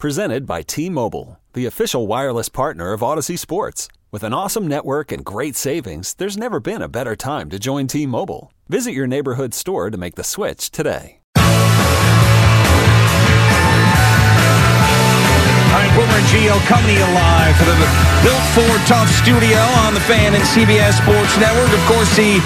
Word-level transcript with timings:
Presented 0.00 0.46
by 0.46 0.62
T-Mobile, 0.62 1.38
the 1.52 1.66
official 1.66 2.06
wireless 2.06 2.48
partner 2.48 2.94
of 2.94 3.02
Audacy 3.02 3.38
Sports. 3.38 3.86
With 4.10 4.22
an 4.22 4.32
awesome 4.32 4.66
network 4.66 5.12
and 5.12 5.22
great 5.22 5.56
savings, 5.56 6.14
there's 6.14 6.38
never 6.38 6.58
been 6.58 6.80
a 6.80 6.88
better 6.88 7.14
time 7.14 7.50
to 7.50 7.58
join 7.58 7.86
T-Mobile. 7.86 8.50
Visit 8.66 8.92
your 8.92 9.06
neighborhood 9.06 9.52
store 9.52 9.90
to 9.90 9.98
make 9.98 10.14
the 10.14 10.24
switch 10.24 10.70
today. 10.70 11.20
All 11.36 11.42
right, 15.76 15.92
Boomer 15.92 16.16
and 16.16 16.26
Gio 16.32 16.56
coming 16.64 16.96
to 16.96 17.00
you 17.00 17.04
live 17.12 17.54
from 17.58 17.76
the 17.76 17.84
Built 18.24 18.40
Ford 18.56 18.80
Tough 18.86 19.10
studio 19.10 19.58
on 19.84 19.92
the 19.92 20.00
Fan 20.00 20.32
and 20.34 20.44
CBS 20.44 20.96
Sports 20.96 21.36
Network. 21.36 21.68
Of 21.76 21.84
course, 21.84 22.16
the 22.16 22.40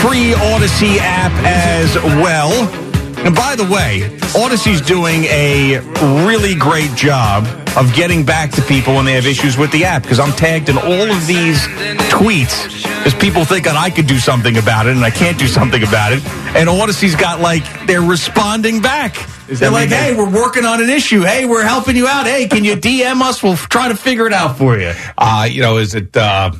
free 0.00 0.32
Audacy 0.32 0.96
app 0.96 1.32
as 1.44 1.94
well. 2.22 2.85
And 3.26 3.34
by 3.34 3.56
the 3.56 3.64
way, 3.64 4.02
Audacy's 4.36 4.80
doing 4.80 5.24
a 5.24 5.80
really 6.24 6.54
great 6.54 6.94
job 6.94 7.44
of 7.76 7.92
getting 7.92 8.24
back 8.24 8.52
to 8.52 8.62
people 8.62 8.94
when 8.94 9.04
they 9.04 9.14
have 9.14 9.26
issues 9.26 9.58
with 9.58 9.72
the 9.72 9.84
app 9.84 10.02
because 10.02 10.20
I'm 10.20 10.30
tagged 10.30 10.68
in 10.68 10.78
all 10.78 11.10
of 11.10 11.26
these 11.26 11.58
tweets 12.06 12.86
as 13.04 13.14
people 13.14 13.44
think 13.44 13.64
that 13.64 13.74
I 13.74 13.90
could 13.90 14.06
do 14.06 14.18
something 14.18 14.56
about 14.58 14.86
it 14.86 14.94
and 14.94 15.04
I 15.04 15.10
can't 15.10 15.36
do 15.40 15.48
something 15.48 15.82
about 15.82 16.12
it. 16.12 16.24
And 16.54 16.68
Audacy's 16.68 17.16
got 17.16 17.40
like, 17.40 17.64
they're 17.88 18.00
responding 18.00 18.80
back. 18.80 19.16
They're 19.48 19.72
like, 19.72 19.88
hey, 19.88 20.14
we're 20.16 20.30
working 20.30 20.64
on 20.64 20.80
an 20.80 20.88
issue. 20.88 21.22
Hey, 21.22 21.46
we're 21.46 21.64
helping 21.64 21.96
you 21.96 22.06
out. 22.06 22.26
Hey, 22.26 22.46
can 22.46 22.62
you 22.62 22.76
DM 22.76 23.22
us? 23.22 23.42
We'll 23.42 23.56
try 23.56 23.88
to 23.88 23.96
figure 23.96 24.28
it 24.28 24.32
out 24.32 24.56
for 24.56 24.78
you. 24.78 24.92
Uh, 25.18 25.48
you 25.50 25.62
know, 25.62 25.78
is 25.78 25.96
it, 25.96 26.16
uh, 26.16 26.52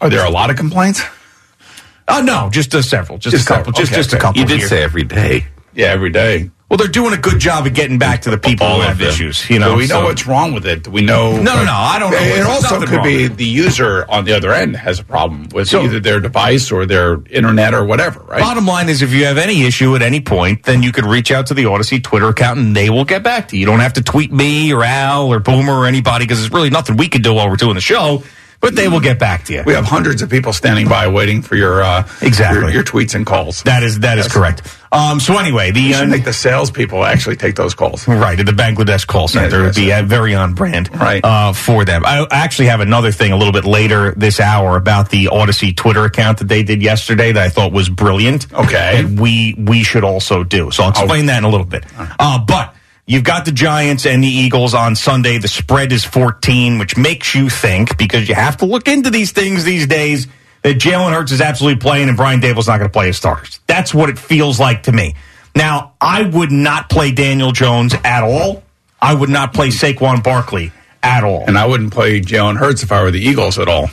are 0.00 0.10
there 0.10 0.26
a 0.26 0.30
lot 0.30 0.50
of 0.50 0.56
complaints? 0.56 1.02
Oh, 2.08 2.20
no, 2.20 2.50
just 2.50 2.74
uh, 2.74 2.82
several. 2.82 3.18
Just, 3.18 3.36
Just 3.36 3.46
a 3.48 3.54
couple. 3.54 3.72
several. 3.74 3.80
Just, 3.80 3.92
Okay, 3.92 4.00
just 4.00 4.12
a 4.12 4.18
couple. 4.18 4.40
You 4.40 4.46
did 4.48 4.58
here. 4.58 4.68
say 4.68 4.82
every 4.82 5.04
day. 5.04 5.46
Yeah, 5.78 5.86
every 5.92 6.10
day. 6.10 6.50
Well, 6.68 6.76
they're 6.76 6.88
doing 6.88 7.14
a 7.14 7.16
good 7.16 7.38
job 7.38 7.66
of 7.66 7.72
getting 7.72 7.98
back 7.98 8.22
to 8.22 8.30
the 8.30 8.36
people 8.36 8.66
All 8.66 8.76
who 8.76 8.82
have 8.82 8.98
them. 8.98 9.08
issues. 9.08 9.48
You 9.48 9.60
know, 9.60 9.76
we 9.76 9.82
know 9.86 10.00
so- 10.00 10.04
what's 10.04 10.26
wrong 10.26 10.52
with 10.52 10.66
it? 10.66 10.88
We 10.88 11.00
know? 11.02 11.32
No, 11.36 11.54
no, 11.54 11.64
no, 11.64 11.72
I 11.72 11.98
don't 12.00 12.10
know. 12.10 12.18
It 12.18 12.34
There's 12.34 12.46
also 12.46 12.80
could 12.84 13.02
be 13.04 13.28
the 13.28 13.44
user 13.44 14.04
on 14.10 14.24
the 14.24 14.32
other 14.34 14.52
end 14.52 14.74
has 14.76 14.98
a 14.98 15.04
problem 15.04 15.46
with 15.54 15.68
So- 15.68 15.82
either 15.84 16.00
their 16.00 16.18
device 16.20 16.72
or 16.72 16.84
their 16.84 17.20
internet 17.30 17.72
or 17.74 17.84
whatever, 17.84 18.20
right? 18.26 18.40
Bottom 18.40 18.66
line 18.66 18.88
is, 18.90 19.00
if 19.02 19.12
you 19.12 19.24
have 19.26 19.38
any 19.38 19.62
issue 19.62 19.94
at 19.94 20.02
any 20.02 20.20
point, 20.20 20.64
then 20.64 20.82
you 20.82 20.90
could 20.92 21.06
reach 21.06 21.30
out 21.30 21.46
to 21.46 21.54
the 21.54 21.62
Audacy 21.64 22.02
Twitter 22.02 22.28
account 22.28 22.58
and 22.58 22.74
they 22.76 22.90
will 22.90 23.04
get 23.06 23.22
back 23.22 23.46
to 23.48 23.56
you. 23.56 23.60
You 23.60 23.66
don't 23.66 23.80
have 23.80 23.94
to 23.94 24.02
tweet 24.02 24.32
me 24.32 24.72
or 24.72 24.82
Al 24.84 25.32
or 25.32 25.38
Boomer 25.38 25.72
or 25.72 25.86
anybody 25.86 26.24
because 26.26 26.40
there's 26.40 26.52
really 26.52 26.70
nothing 26.70 26.96
we 26.96 27.08
can 27.08 27.22
do 27.22 27.32
while 27.34 27.48
we're 27.48 27.56
doing 27.56 27.76
the 27.76 27.80
show, 27.80 28.24
but 28.60 28.74
they 28.74 28.88
will 28.88 29.00
get 29.00 29.18
back 29.18 29.44
to 29.44 29.52
you. 29.54 29.62
we 29.64 29.72
have 29.74 29.84
hundreds 29.84 30.20
of 30.22 30.28
people 30.30 30.52
standing 30.52 30.88
by 30.88 31.06
waiting 31.08 31.42
for 31.42 31.54
your 31.56 31.82
uh, 31.82 32.08
Exactly. 32.22 32.60
your, 32.60 32.70
your 32.70 32.82
tweets 32.84 33.14
and 33.14 33.24
calls. 33.26 33.62
That 33.62 33.82
is 33.82 34.00
that 34.00 34.18
is 34.18 34.26
Yes. 34.26 34.32
correct. 34.34 34.74
Um, 34.90 35.20
so 35.20 35.36
anyway, 35.38 35.70
the 35.70 35.80
you 35.80 35.94
uh, 35.96 36.06
make 36.06 36.24
the 36.24 36.32
salespeople 36.32 37.04
actually 37.04 37.36
take 37.36 37.56
those 37.56 37.74
calls. 37.74 38.08
Right, 38.08 38.40
at 38.40 38.46
the 38.46 38.52
Bangladesh 38.52 39.06
call 39.06 39.28
center 39.28 39.58
Yeah, 39.58 39.64
would 39.66 39.74
be 39.74 39.92
uh, 39.92 40.02
very 40.02 40.34
on 40.34 40.54
brand 40.54 40.88
Right. 40.94 41.22
uh, 41.22 41.52
for 41.52 41.84
them. 41.84 42.04
I 42.06 42.26
actually 42.30 42.68
have 42.68 42.80
another 42.80 43.12
thing 43.12 43.30
a 43.32 43.36
little 43.36 43.52
bit 43.52 43.64
later 43.66 44.12
this 44.16 44.40
hour 44.40 44.76
about 44.76 45.10
the 45.10 45.26
Audacy 45.26 45.76
Twitter 45.76 46.04
account 46.04 46.38
that 46.38 46.48
they 46.48 46.62
did 46.62 46.82
yesterday 46.82 47.32
that 47.32 47.42
I 47.42 47.48
thought 47.50 47.70
was 47.72 47.88
brilliant. 47.90 48.50
Okay. 48.52 49.04
We 49.04 49.54
we 49.58 49.82
should 49.84 50.04
also 50.04 50.42
do. 50.42 50.70
So 50.70 50.82
I'll 50.84 50.90
explain 50.90 51.26
that 51.26 51.38
in 51.38 51.44
a 51.44 51.50
little 51.50 51.66
bit. 51.66 51.84
Uh, 52.18 52.38
but 52.44 52.74
you've 53.08 53.24
got 53.24 53.44
the 53.44 53.50
Giants 53.52 54.06
and 54.06 54.22
the 54.22 54.28
Eagles 54.28 54.74
on 54.74 54.94
Sunday. 54.94 55.38
The 55.38 55.48
spread 55.48 55.90
is 55.90 56.04
14, 56.04 56.78
which 56.78 56.96
makes 56.96 57.34
you 57.34 57.48
think 57.48 57.98
because 57.98 58.28
you 58.28 58.36
have 58.36 58.58
to 58.58 58.66
look 58.66 58.86
into 58.86 59.10
these 59.10 59.32
things 59.32 59.64
these 59.64 59.86
days 59.88 60.28
that 60.62 60.76
Jalen 60.76 61.12
Hurts 61.12 61.32
is 61.32 61.40
absolutely 61.40 61.80
playing 61.80 62.08
and 62.08 62.16
Brian 62.16 62.40
Daboll's 62.40 62.68
not 62.68 62.78
going 62.78 62.88
to 62.88 62.92
play 62.92 63.08
his 63.08 63.16
starters. 63.16 63.58
That's 63.66 63.92
what 63.92 64.08
it 64.10 64.18
feels 64.18 64.60
like 64.60 64.84
to 64.84 64.92
me. 64.92 65.16
Now, 65.56 65.94
I 66.00 66.22
would 66.22 66.52
not 66.52 66.88
play 66.88 67.10
Daniel 67.10 67.50
Jones 67.50 67.94
at 68.04 68.22
all. 68.22 68.62
I 69.00 69.14
would 69.14 69.30
not 69.30 69.52
play 69.54 69.68
Saquon 69.68 70.22
Barkley 70.22 70.70
at 71.02 71.24
all. 71.24 71.44
And 71.46 71.56
I 71.56 71.66
wouldn't 71.66 71.92
play 71.92 72.20
Jalen 72.20 72.56
Hurts 72.58 72.82
if 72.82 72.92
I 72.92 73.02
were 73.02 73.10
the 73.10 73.20
Eagles 73.20 73.58
at 73.58 73.66
all. 73.68 73.88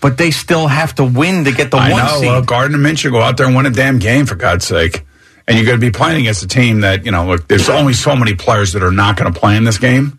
but 0.00 0.16
they 0.18 0.30
still 0.30 0.66
have 0.68 0.94
to 0.96 1.04
win 1.04 1.44
to 1.44 1.52
get 1.52 1.70
the 1.70 1.76
I 1.76 1.90
one 1.92 2.04
know. 2.04 2.18
seed. 2.20 2.26
Well, 2.28 2.42
Gardner 2.42 2.78
Minshew 2.78 3.10
go 3.12 3.20
out 3.20 3.36
there 3.36 3.46
and 3.46 3.54
win 3.54 3.66
a 3.66 3.70
damn 3.70 3.98
game 3.98 4.26
for 4.26 4.34
God's 4.34 4.66
sake. 4.66 5.02
And 5.46 5.56
you're 5.56 5.66
going 5.66 5.80
to 5.80 5.84
be 5.84 5.90
playing 5.90 6.20
against 6.20 6.42
a 6.42 6.48
team 6.48 6.80
that 6.82 7.04
you 7.04 7.10
know. 7.10 7.26
Look, 7.26 7.48
there's 7.48 7.68
only 7.68 7.94
so 7.94 8.14
many 8.14 8.34
players 8.34 8.72
that 8.74 8.82
are 8.82 8.92
not 8.92 9.16
going 9.16 9.32
to 9.32 9.38
play 9.38 9.56
in 9.56 9.64
this 9.64 9.78
game. 9.78 10.18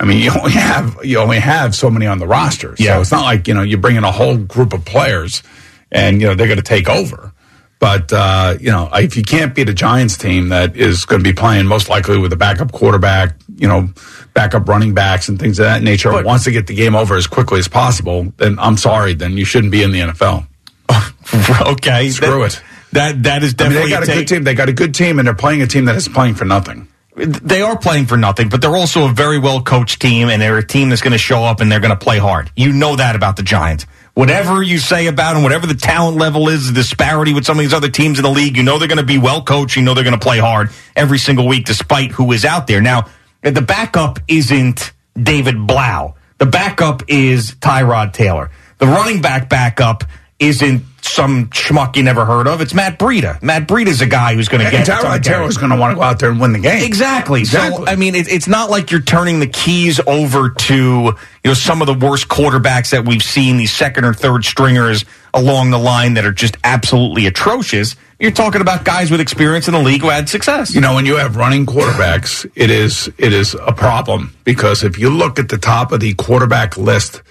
I 0.00 0.04
mean, 0.04 0.18
you 0.22 0.32
only 0.36 0.52
have 0.52 1.04
you 1.04 1.18
only 1.18 1.38
have 1.38 1.74
so 1.74 1.90
many 1.90 2.06
on 2.06 2.18
the 2.18 2.26
roster. 2.26 2.74
Yeah. 2.78 2.96
So 2.96 3.00
it's 3.02 3.12
not 3.12 3.22
like 3.22 3.46
you 3.48 3.54
know 3.54 3.62
you 3.62 3.76
bring 3.76 3.96
in 3.96 4.04
a 4.04 4.12
whole 4.12 4.36
group 4.36 4.72
of 4.72 4.84
players, 4.84 5.42
and 5.90 6.20
you 6.20 6.26
know 6.26 6.34
they're 6.34 6.48
going 6.48 6.56
to 6.56 6.62
take 6.62 6.88
over. 6.88 7.32
But 7.78 8.12
uh, 8.12 8.58
you 8.60 8.70
know, 8.70 8.88
if 8.92 9.16
you 9.16 9.24
can't 9.24 9.54
beat 9.54 9.68
a 9.68 9.74
Giants 9.74 10.16
team 10.16 10.50
that 10.50 10.76
is 10.76 11.04
going 11.04 11.22
to 11.22 11.28
be 11.28 11.34
playing 11.34 11.66
most 11.66 11.88
likely 11.88 12.16
with 12.16 12.32
a 12.32 12.36
backup 12.36 12.70
quarterback, 12.70 13.34
you 13.56 13.66
know, 13.66 13.88
backup 14.34 14.68
running 14.68 14.94
backs 14.94 15.28
and 15.28 15.36
things 15.36 15.58
of 15.58 15.64
that 15.64 15.82
nature, 15.82 16.12
But- 16.12 16.24
wants 16.24 16.44
to 16.44 16.52
get 16.52 16.68
the 16.68 16.74
game 16.74 16.94
over 16.94 17.16
as 17.16 17.26
quickly 17.26 17.58
as 17.58 17.66
possible, 17.66 18.32
then 18.36 18.56
I'm 18.60 18.76
sorry, 18.76 19.14
then 19.14 19.36
you 19.36 19.44
shouldn't 19.44 19.72
be 19.72 19.82
in 19.82 19.90
the 19.90 19.98
NFL. 19.98 20.46
okay, 21.72 22.08
Screw 22.10 22.40
that, 22.42 22.54
it. 22.54 22.62
That 22.92 23.22
that 23.24 23.42
is 23.42 23.54
I 23.58 23.64
mean, 23.64 23.72
definitely 23.72 23.82
they 23.82 23.90
got 23.90 24.02
a 24.02 24.06
take- 24.06 24.16
good 24.16 24.28
team. 24.28 24.44
They 24.44 24.54
got 24.54 24.68
a 24.68 24.72
good 24.72 24.94
team, 24.94 25.18
and 25.18 25.26
they're 25.26 25.34
playing 25.34 25.62
a 25.62 25.66
team 25.66 25.86
that 25.86 25.96
is 25.96 26.08
playing 26.08 26.34
for 26.34 26.44
nothing. 26.44 26.88
They 27.14 27.60
are 27.60 27.76
playing 27.78 28.06
for 28.06 28.16
nothing, 28.16 28.48
but 28.48 28.62
they're 28.62 28.74
also 28.76 29.06
a 29.06 29.12
very 29.12 29.38
well 29.38 29.62
coached 29.62 30.00
team, 30.00 30.28
and 30.30 30.40
they're 30.40 30.56
a 30.58 30.66
team 30.66 30.88
that's 30.88 31.02
going 31.02 31.12
to 31.12 31.18
show 31.18 31.44
up 31.44 31.60
and 31.60 31.70
they're 31.70 31.80
going 31.80 31.96
to 31.96 32.04
play 32.04 32.18
hard. 32.18 32.50
You 32.56 32.72
know 32.72 32.96
that 32.96 33.16
about 33.16 33.36
the 33.36 33.42
Giants. 33.42 33.84
Whatever 34.14 34.62
you 34.62 34.78
say 34.78 35.06
about 35.08 35.34
them, 35.34 35.42
whatever 35.42 35.66
the 35.66 35.74
talent 35.74 36.16
level 36.16 36.48
is, 36.48 36.68
the 36.68 36.72
disparity 36.74 37.34
with 37.34 37.44
some 37.44 37.58
of 37.58 37.62
these 37.64 37.74
other 37.74 37.88
teams 37.90 38.18
in 38.18 38.22
the 38.22 38.30
league, 38.30 38.56
you 38.56 38.62
know 38.62 38.78
they're 38.78 38.88
going 38.88 38.96
to 38.98 39.04
be 39.04 39.18
well 39.18 39.42
coached. 39.42 39.76
You 39.76 39.82
know 39.82 39.92
they're 39.94 40.04
going 40.04 40.18
to 40.18 40.20
play 40.20 40.38
hard 40.38 40.70
every 40.96 41.18
single 41.18 41.46
week, 41.46 41.66
despite 41.66 42.12
who 42.12 42.32
is 42.32 42.44
out 42.46 42.66
there. 42.66 42.80
Now, 42.80 43.08
the 43.42 43.62
backup 43.62 44.18
isn't 44.28 44.92
David 45.14 45.66
Blough. 45.66 46.14
The 46.38 46.46
backup 46.46 47.02
is 47.08 47.52
Tyrod 47.56 48.12
Taylor. 48.14 48.50
The 48.78 48.86
running 48.86 49.20
back 49.22 49.48
backup 49.48 50.04
isn't 50.42 50.82
some 51.02 51.48
schmuck 51.48 51.96
you 51.96 52.02
never 52.02 52.24
heard 52.24 52.46
of. 52.46 52.60
It's 52.60 52.74
Matt 52.74 52.98
Breida. 52.98 53.40
Matt 53.42 53.66
Breida's 53.66 54.00
a 54.00 54.06
guy 54.06 54.34
who's 54.34 54.48
going 54.48 54.64
to 54.64 54.70
get 54.70 54.86
Tyrod 54.86 55.48
is 55.48 55.56
going 55.56 55.70
to 55.70 55.76
want 55.76 55.92
to 55.92 55.96
go 55.96 56.02
out 56.02 56.18
there 56.18 56.30
and 56.30 56.40
win 56.40 56.52
the 56.52 56.58
game. 56.58 56.84
Exactly. 56.84 57.44
So 57.44 57.58
Exactly. 57.58 57.88
I 57.88 57.96
mean, 57.96 58.14
it, 58.14 58.28
it's 58.28 58.48
not 58.48 58.70
like 58.70 58.90
you're 58.90 59.00
turning 59.00 59.40
the 59.40 59.46
keys 59.46 60.00
over 60.06 60.50
to 60.50 60.74
you 60.74 61.14
know 61.44 61.54
some 61.54 61.80
of 61.80 61.86
the 61.86 61.94
worst 61.94 62.28
quarterbacks 62.28 62.90
that 62.90 63.06
we've 63.06 63.22
seen, 63.22 63.56
these 63.56 63.72
second 63.72 64.04
or 64.04 64.14
third 64.14 64.44
stringers 64.44 65.04
along 65.34 65.70
the 65.70 65.78
line 65.78 66.14
that 66.14 66.24
are 66.24 66.32
just 66.32 66.56
absolutely 66.64 67.26
atrocious. 67.26 67.96
You're 68.18 68.30
talking 68.30 68.60
about 68.60 68.84
guys 68.84 69.10
with 69.10 69.20
experience 69.20 69.66
in 69.66 69.74
the 69.74 69.82
league 69.82 70.02
who 70.02 70.08
had 70.08 70.28
success. 70.28 70.74
You 70.74 70.80
know, 70.80 70.94
when 70.94 71.06
you 71.06 71.16
have 71.16 71.36
running 71.36 71.66
quarterbacks, 71.66 72.50
it 72.54 72.70
is 72.70 73.10
it 73.18 73.32
is 73.32 73.54
a 73.54 73.72
problem 73.72 74.34
because 74.44 74.84
if 74.84 74.98
you 74.98 75.10
look 75.10 75.38
at 75.38 75.48
the 75.48 75.58
top 75.58 75.92
of 75.92 76.00
the 76.00 76.14
quarterback 76.14 76.76
list, 76.76 77.22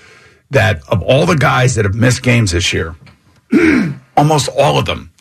that 0.52 0.82
of 0.90 1.02
all 1.02 1.26
the 1.26 1.38
guys 1.38 1.76
that 1.76 1.86
have 1.86 1.96
missed 1.96 2.22
games 2.24 2.52
this 2.52 2.74
year, 2.74 2.96
almost 4.18 4.50
all 4.58 4.78
of 4.78 4.86
them 4.86 5.12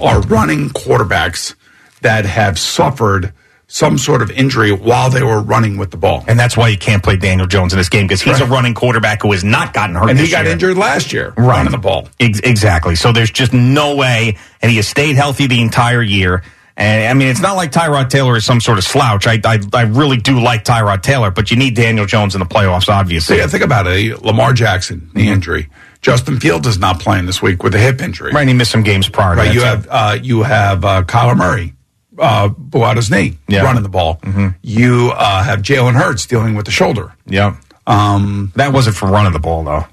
are 0.00 0.20
running 0.22 0.70
quarterbacks 0.70 1.54
that 2.02 2.24
have 2.26 2.58
suffered 2.58 3.32
some 3.66 3.96
sort 3.96 4.20
of 4.22 4.30
injury 4.30 4.70
while 4.72 5.08
they 5.10 5.22
were 5.22 5.40
running 5.40 5.78
with 5.78 5.90
the 5.90 5.96
ball. 5.96 6.22
and 6.28 6.38
that's 6.38 6.56
why 6.56 6.68
you 6.68 6.76
can't 6.76 7.02
play 7.02 7.16
Daniel 7.16 7.46
Jones 7.46 7.72
in 7.72 7.78
this 7.78 7.88
game 7.88 8.06
because 8.06 8.20
he's 8.22 8.40
a 8.40 8.46
running 8.46 8.74
quarterback 8.74 9.22
who 9.22 9.32
has 9.32 9.42
not 9.42 9.72
gotten 9.72 9.96
hurt. 9.96 10.10
And 10.10 10.18
he 10.18 10.30
got 10.30 10.44
year. 10.44 10.52
injured 10.52 10.76
last 10.76 11.12
year 11.12 11.32
Right. 11.36 11.56
running 11.56 11.72
the 11.72 11.78
ball. 11.78 12.08
Ex- 12.20 12.40
exactly. 12.40 12.94
So 12.94 13.10
there's 13.10 13.30
just 13.30 13.52
no 13.52 13.96
way, 13.96 14.36
and 14.60 14.70
he 14.70 14.76
has 14.76 14.86
stayed 14.86 15.16
healthy 15.16 15.46
the 15.46 15.60
entire 15.60 16.02
year. 16.02 16.42
And 16.76 17.08
I 17.08 17.14
mean, 17.14 17.28
it's 17.28 17.40
not 17.40 17.56
like 17.56 17.72
Tyrod 17.72 18.10
Taylor 18.10 18.36
is 18.36 18.44
some 18.44 18.60
sort 18.60 18.78
of 18.78 18.84
slouch. 18.84 19.26
I, 19.26 19.40
I, 19.44 19.58
I 19.72 19.82
really 19.82 20.18
do 20.18 20.40
like 20.40 20.64
Tyrod 20.64 21.02
Taylor, 21.02 21.30
but 21.30 21.50
you 21.50 21.56
need 21.56 21.74
Daniel 21.74 22.04
Jones 22.04 22.34
in 22.34 22.40
the 22.40 22.46
playoffs, 22.46 22.88
obviously. 22.88 23.38
Yeah, 23.38 23.46
think 23.46 23.64
about 23.64 23.86
it. 23.86 24.22
Lamar 24.22 24.52
Jackson, 24.52 25.08
the 25.14 25.28
injury. 25.28 25.68
Justin 26.04 26.38
Fields 26.38 26.66
is 26.66 26.78
not 26.78 27.00
playing 27.00 27.24
this 27.24 27.40
week 27.40 27.62
with 27.62 27.74
a 27.74 27.78
hip 27.78 28.02
injury. 28.02 28.30
Right, 28.30 28.42
and 28.42 28.50
he 28.50 28.54
missed 28.54 28.70
some 28.70 28.82
games 28.82 29.08
prior. 29.08 29.34
to 29.34 29.40
Right, 29.40 29.46
that, 29.48 29.54
you 29.54 29.62
have 29.62 29.88
uh, 29.90 30.18
you 30.22 30.42
have 30.42 30.84
uh, 30.84 31.02
Kyler 31.04 31.34
Murray 31.34 31.72
uh, 32.18 32.48
blew 32.48 32.84
out 32.84 32.96
his 32.96 33.10
knee 33.10 33.38
Yeah. 33.48 33.62
running 33.62 33.82
the 33.82 33.88
ball. 33.88 34.20
You 34.62 35.12
uh, 35.16 35.42
have 35.42 35.60
Jalen 35.62 35.94
Hurts 35.94 36.26
dealing 36.26 36.54
with 36.56 36.66
the 36.66 36.70
shoulder. 36.72 37.14
yeah. 37.26 37.56
Um, 37.86 38.52
That 38.56 38.72
wasn't 38.74 38.96
for 38.96 39.06
running 39.08 39.32
the 39.32 39.38
ball 39.38 39.64
though. 39.64 39.86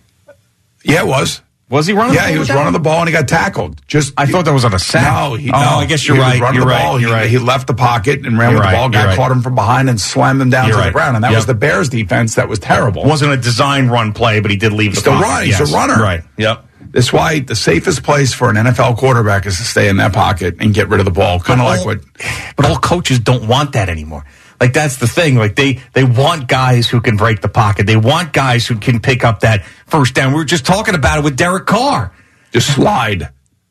yeah, 0.84 1.02
it 1.02 1.08
was. 1.08 1.42
Was 1.71 1.88
he 1.88 1.94
running? 1.94 2.13
Yeah, 2.15 2.27
he 2.29 2.38
was 2.38 2.50
running 2.50 2.73
the 2.73 2.79
ball 2.79 3.00
and 3.00 3.07
he 3.07 3.13
got 3.13 3.27
tackled. 3.29 3.81
Just 3.88 4.13
I 4.18 4.25
thought 4.25 4.44
that 4.45 4.51
was 4.53 4.65
on 4.65 4.73
a 4.73 4.79
sack. 4.79 5.03
No, 5.29 5.35
he, 5.35 5.50
oh, 5.50 5.53
no. 5.53 5.57
I 5.79 5.85
guess 5.85 6.06
you're 6.06 6.18
he 6.18 6.21
right. 6.21 6.39
running 6.41 6.56
You're 6.59 6.65
the 6.65 6.71
right. 6.71 6.83
ball. 6.83 7.00
You're 7.00 7.09
he, 7.09 7.15
right. 7.15 7.29
he 7.29 7.38
left 7.38 7.65
the 7.68 7.73
pocket 7.73 8.25
and 8.25 8.38
ran 8.38 8.51
You're 8.51 8.59
with 8.59 8.65
right. 8.65 8.71
the 8.71 8.77
ball. 8.77 8.89
Guy 8.89 9.06
right. 9.06 9.15
caught 9.18 9.31
him 9.31 9.41
from 9.41 9.56
behind 9.56 9.89
and 9.89 10.00
slammed 10.00 10.41
him 10.41 10.50
down 10.50 10.68
You're 10.68 10.77
to 10.79 10.83
the 10.83 10.91
ground. 10.91 11.15
And 11.15 11.23
that 11.23 11.31
Yep. 11.31 11.38
was 11.38 11.45
the 11.45 11.53
Bears 11.56 11.88
defense 11.89 12.35
that 12.35 12.50
was 12.50 12.59
terrible. 12.59 13.03
It 13.03 13.07
wasn't 13.07 13.31
a 13.31 13.38
design 13.38 13.88
run 13.88 14.12
play, 14.12 14.41
but 14.41 14.51
he 14.51 14.57
did 14.57 14.73
leave 14.73 14.91
the 14.95 15.00
He's 15.00 15.07
a 15.07 15.12
pocket. 15.23 15.45
he's 15.45 15.59
a 15.62 15.65
runner. 15.73 15.95
Right. 15.95 16.23
Yep. 16.38 16.65
That's 16.91 17.13
why 17.13 17.39
the 17.39 17.56
safest 17.56 18.03
place 18.03 18.33
for 18.33 18.50
an 18.50 18.57
NFL 18.57 18.97
quarterback 18.97 19.45
is 19.45 19.56
to 19.57 19.63
stay 19.63 19.88
in 19.88 19.95
that 19.97 20.12
pocket 20.12 20.57
and 20.59 20.74
get 20.74 20.89
rid 20.89 21.00
of 21.00 21.06
the 21.06 21.12
ball. 21.12 21.39
Kind 21.39 21.62
of 21.62 21.67
like 21.67 21.85
what 21.85 22.00
But 22.57 22.65
all 22.65 22.75
coaches 22.77 23.17
don't 23.19 23.47
want 23.47 23.71
that 23.74 23.88
anymore. 23.88 24.25
Like 24.62 24.74
that's 24.74 24.98
the 24.98 25.08
thing. 25.08 25.36
Like 25.36 25.56
they 25.56 25.81
they 25.94 26.04
want 26.04 26.48
guys 26.48 26.88
who 26.88 27.02
can 27.02 27.18
break 27.18 27.42
the 27.42 27.50
pocket. 27.50 27.88
They 27.88 27.98
want 27.98 28.31
guys 28.31 28.68
who 28.68 28.75
can 28.75 29.00
pick 29.00 29.24
up 29.24 29.40
that 29.40 29.66
first 29.88 30.13
down. 30.13 30.34
We 30.34 30.38
were 30.38 30.46
just 30.46 30.68
talking 30.68 30.94
about 30.94 31.18
it 31.18 31.24
with 31.24 31.36
Derek 31.36 31.66
Carr. 31.66 32.13
just 32.54 32.75
slide, 32.75 33.30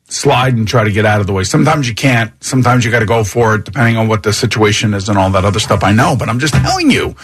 slide 0.09 0.55
and 0.57 0.67
try 0.67 0.83
to 0.83 0.91
get 0.91 1.07
out 1.07 1.21
of 1.21 1.29
the 1.29 1.33
way. 1.33 1.45
Sometimes 1.45 1.89
you 1.89 1.95
can't. 1.95 2.33
Sometimes 2.43 2.85
you 2.85 2.91
got 2.91 2.99
to 2.99 3.07
go 3.07 3.23
for 3.23 3.55
it, 3.55 3.65
depending 3.67 3.97
on 3.97 4.09
what 4.09 4.25
the 4.25 4.33
situation 4.33 4.93
is 4.93 5.09
and 5.09 5.17
all 5.17 5.31
that 5.31 5.45
other 5.45 5.61
stuff. 5.61 5.85
I 5.85 5.93
know, 5.93 6.17
but 6.19 6.29
I'm 6.29 6.41
just 6.41 6.55
telling 6.55 6.91
you. 6.91 7.15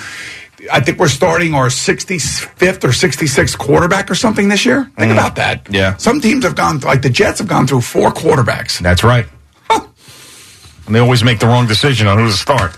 I 0.72 0.80
think 0.80 0.98
we're 0.98 1.08
starting 1.08 1.52
our 1.52 1.66
65th 1.66 2.84
or 2.84 2.88
66th 2.88 3.58
quarterback 3.58 4.10
or 4.10 4.14
something 4.14 4.48
this 4.48 4.64
year. 4.64 4.90
Think 4.96 5.12
about 5.12 5.36
that. 5.36 5.64
Mm. 5.64 5.74
Yeah. 5.74 5.96
Some 5.96 6.20
teams 6.20 6.44
have 6.44 6.54
gone, 6.54 6.78
like 6.80 7.02
the 7.02 7.10
Jets 7.10 7.40
have 7.40 7.48
gone 7.48 7.66
through 7.66 7.82
four 7.82 8.10
quarterbacks. 8.10 8.78
That's 8.78 9.04
right. 9.04 9.26
And 9.70 10.94
they 10.94 11.00
always 11.00 11.24
make 11.24 11.40
the 11.40 11.46
wrong 11.46 11.66
decision 11.66 12.06
on 12.06 12.16
who 12.18 12.26
to 12.26 12.32
start. 12.32 12.76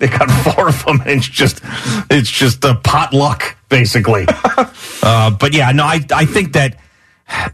They 0.00 0.08
got 0.08 0.28
four 0.54 0.68
of 0.68 0.84
them, 0.84 1.00
and 1.02 1.10
it's 1.10 1.28
just 1.28 1.60
it's 2.10 2.30
just 2.30 2.64
a 2.64 2.74
potluck 2.74 3.56
basically. 3.68 4.26
uh, 5.02 5.30
but 5.30 5.54
yeah, 5.54 5.70
no, 5.72 5.84
I 5.84 6.00
I 6.12 6.24
think 6.24 6.54
that 6.54 6.76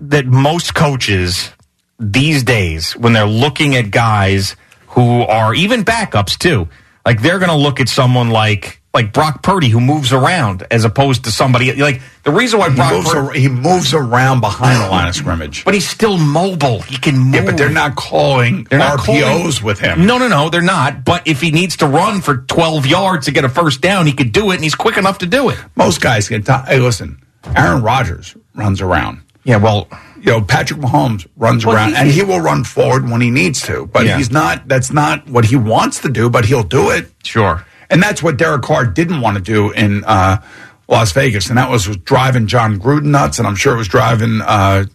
that 0.01 0.27
most 0.27 0.75
coaches 0.75 1.51
these 1.99 2.43
days, 2.43 2.97
when 2.97 3.13
they're 3.13 3.27
looking 3.27 3.77
at 3.77 3.91
guys 3.91 4.57
who 4.89 5.23
are 5.23 5.55
even 5.55 5.85
backups 5.85 6.39
too, 6.39 6.69
like 7.05 7.21
they're 7.21 7.39
going 7.39 7.51
to 7.51 7.57
look 7.57 7.81
at 7.81 7.89
someone 7.89 8.31
like 8.31 8.81
like 8.97 9.13
Brock 9.13 9.43
Purdy 9.43 9.69
who 9.69 9.81
moves 9.81 10.13
around 10.13 10.67
as 10.71 10.85
opposed 10.85 11.25
to 11.25 11.31
somebody 11.31 11.73
like 11.75 12.01
the 12.25 12.33
reason 12.33 12.59
why 12.59 12.71
He 12.71 12.77
Brock 12.77 12.93
moves, 12.93 13.13
Purdy, 13.13 13.27
ar- 13.29 13.33
he 13.35 13.49
moves 13.49 13.95
around 13.95 14.41
behind 14.41 14.83
the 14.83 14.89
line 14.89 15.07
of 15.09 15.15
scrimmage. 15.15 15.65
but 15.65 15.75
he's 15.75 15.89
still 15.89 16.19
mobile. 16.19 16.81
He 16.83 16.97
can 16.97 17.17
move. 17.19 17.35
yeah, 17.35 17.45
but 17.45 17.57
they're 17.57 17.69
not 17.71 17.95
calling 17.95 18.65
They're 18.69 18.79
not 18.81 18.99
RPOs 19.01 19.23
calling- 19.61 19.65
with 19.65 19.79
him. 19.79 20.07
No, 20.07 20.19
no, 20.19 20.27
no, 20.29 20.49
they're 20.51 20.61
not. 20.63 21.05
But 21.05 21.23
if 21.29 21.41
he 21.41 21.51
needs 21.53 21.77
to 21.77 21.87
run 21.87 22.21
for 22.23 22.39
12 22.39 22.87
yards 22.87 23.27
to 23.27 23.31
get 23.33 23.45
a 23.45 23.49
first 23.49 23.81
down, 23.81 24.07
he 24.07 24.13
could 24.13 24.33
do 24.33 24.51
it, 24.51 24.55
and 24.57 24.65
he's 24.65 24.75
quick 24.75 24.97
enough 24.97 25.19
to 25.19 25.27
do 25.27 25.51
it. 25.51 25.59
Most 25.77 26.01
guys 26.01 26.29
can. 26.29 26.43
T- 26.43 26.53
hey, 26.67 26.81
listen, 26.81 27.19
Aaron 27.55 27.83
Rodgers 27.83 28.35
runs 28.55 28.81
around. 28.81 29.21
Yeah, 29.45 29.59
well, 29.59 29.87
you 30.19 30.33
know, 30.33 30.41
Patrick 30.41 30.81
Mahomes 30.81 31.25
runs 31.37 31.65
Well, 31.65 31.77
around 31.77 31.91
he- 31.91 31.97
and 31.97 32.11
he 32.11 32.23
will 32.25 32.41
run 32.41 32.65
forward 32.65 33.09
when 33.09 33.21
he 33.21 33.31
needs 33.31 33.63
to, 33.63 33.87
but 33.93 34.05
Yeah. 34.07 34.17
he's 34.17 34.33
not, 34.33 34.67
that's 34.67 34.91
not 34.93 35.29
what 35.29 35.45
he 35.45 35.55
wants 35.55 36.01
to 36.01 36.09
do, 36.09 36.29
but 36.29 36.47
he'll 36.47 36.65
do 36.65 36.91
it. 36.91 37.13
sure. 37.23 37.65
And 37.91 38.03
that's 38.03 38.23
what 38.23 38.37
Derek 38.37 38.63
Carr 38.63 38.87
didn't 38.87 39.21
want 39.21 39.37
to 39.37 39.43
do 39.43 39.71
in 39.71 40.05
uh, 40.05 40.43
Las 40.89 41.13
Vegas. 41.13 41.49
And 41.49 41.59
that 41.59 41.71
was, 41.71 41.89
was 41.89 41.97
driving 41.99 42.47
Jon 42.47 42.79
Gruden 42.79 43.07
nuts. 43.07 43.39
And 43.39 43.47
I'm 43.47 43.57
sure 43.57 43.75
it 43.75 43.79
was 43.79 43.89
driving 43.89 44.41
uh, 44.43 44.87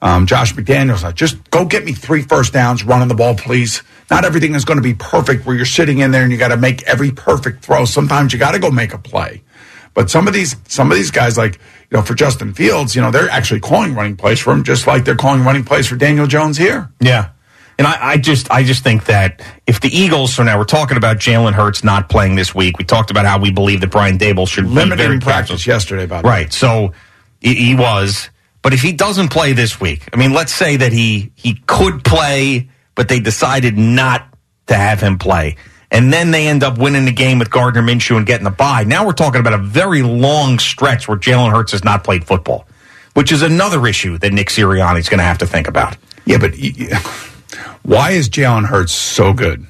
um, 0.00 0.26
Josh 0.26 0.54
McDaniels. 0.54 1.14
Just 1.14 1.50
go 1.50 1.64
get 1.64 1.84
me 1.84 1.92
three 1.92 2.22
first 2.22 2.52
downs, 2.52 2.84
running 2.84 3.08
the 3.08 3.14
ball, 3.14 3.34
please. 3.34 3.82
Not 4.10 4.24
everything 4.24 4.54
is 4.54 4.64
going 4.64 4.78
to 4.78 4.82
be 4.82 4.94
perfect 4.94 5.46
where 5.46 5.54
you're 5.54 5.66
sitting 5.66 5.98
in 5.98 6.10
there 6.10 6.22
and 6.22 6.32
you 6.32 6.38
got 6.38 6.48
to 6.48 6.56
make 6.56 6.82
every 6.84 7.10
perfect 7.10 7.64
throw. 7.64 7.84
Sometimes 7.84 8.32
you 8.32 8.38
got 8.38 8.52
to 8.52 8.58
go 8.58 8.70
make 8.70 8.94
a 8.94 8.98
play. 8.98 9.42
But 9.94 10.10
some 10.10 10.28
of 10.28 10.34
these, 10.34 10.54
some 10.68 10.90
of 10.92 10.96
these 10.96 11.10
guys, 11.10 11.36
like 11.36 11.58
you 11.90 11.96
know, 11.96 12.02
for 12.02 12.14
Justin 12.14 12.54
Fields, 12.54 12.94
you 12.94 13.02
know, 13.02 13.10
they're 13.10 13.30
actually 13.30 13.60
calling 13.60 13.94
running 13.94 14.16
plays 14.16 14.38
for 14.38 14.52
him, 14.52 14.62
just 14.62 14.86
like 14.86 15.04
they're 15.04 15.16
calling 15.16 15.42
running 15.42 15.64
plays 15.64 15.88
for 15.88 15.96
Daniel 15.96 16.26
Jones 16.26 16.56
here. 16.56 16.92
Yeah. 17.00 17.30
And 17.78 17.86
I, 17.86 18.10
I 18.12 18.16
just 18.16 18.50
I 18.50 18.64
just 18.64 18.82
think 18.82 19.04
that 19.06 19.40
if 19.66 19.80
the 19.80 19.88
Eagles, 19.88 20.34
so 20.34 20.42
now 20.42 20.58
we're 20.58 20.64
talking 20.64 20.96
about 20.96 21.18
Jalen 21.18 21.52
Hurts 21.52 21.84
not 21.84 22.08
playing 22.08 22.34
this 22.34 22.52
week. 22.52 22.76
We 22.76 22.84
talked 22.84 23.10
about 23.12 23.24
how 23.24 23.38
we 23.38 23.52
believe 23.52 23.80
that 23.82 23.90
Brian 23.90 24.18
Daboll 24.18 24.48
should 24.48 24.64
be 24.64 24.70
Limited 24.70 25.10
in 25.10 25.20
practice 25.20 25.64
yesterday, 25.66 26.06
by 26.06 26.22
the 26.22 26.26
way. 26.26 26.32
Right. 26.34 26.52
So 26.52 26.92
he, 27.40 27.54
he 27.54 27.74
was. 27.76 28.30
But 28.62 28.74
if 28.74 28.82
he 28.82 28.92
doesn't 28.92 29.28
play 29.28 29.52
this 29.52 29.80
week, 29.80 30.08
I 30.12 30.16
mean, 30.16 30.32
let's 30.32 30.52
say 30.52 30.76
that 30.78 30.92
he 30.92 31.30
he 31.36 31.54
could 31.66 32.02
play, 32.02 32.68
but 32.96 33.08
they 33.08 33.20
decided 33.20 33.78
not 33.78 34.26
to 34.66 34.74
have 34.74 35.00
him 35.00 35.16
play. 35.16 35.56
And 35.90 36.12
then 36.12 36.32
they 36.32 36.48
end 36.48 36.64
up 36.64 36.76
winning 36.78 37.04
the 37.06 37.12
game 37.12 37.38
with 37.38 37.50
Gardner 37.50 37.80
Minshew 37.80 38.16
and 38.16 38.26
getting 38.26 38.44
the 38.44 38.50
bye. 38.50 38.84
Now 38.84 39.06
we're 39.06 39.12
talking 39.12 39.40
about 39.40 39.54
a 39.54 39.58
very 39.62 40.02
long 40.02 40.58
stretch 40.58 41.06
where 41.08 41.16
Jalen 41.16 41.52
Hurts 41.52 41.72
has 41.72 41.84
not 41.84 42.02
played 42.04 42.26
football, 42.26 42.66
which 43.14 43.30
is 43.32 43.40
another 43.42 43.86
issue 43.86 44.18
that 44.18 44.32
Nick 44.32 44.48
Sirianni's 44.48 45.08
going 45.08 45.18
to 45.18 45.24
have 45.24 45.38
to 45.38 45.46
think 45.46 45.68
about. 45.68 45.96
Yeah, 46.26 46.36
but 46.38 46.52
y- 46.60 46.72
y- 46.78 47.00
why 47.88 48.10
is 48.10 48.28
Jalen 48.28 48.66
Hurts 48.66 48.92
so 48.92 49.32
good? 49.32 49.66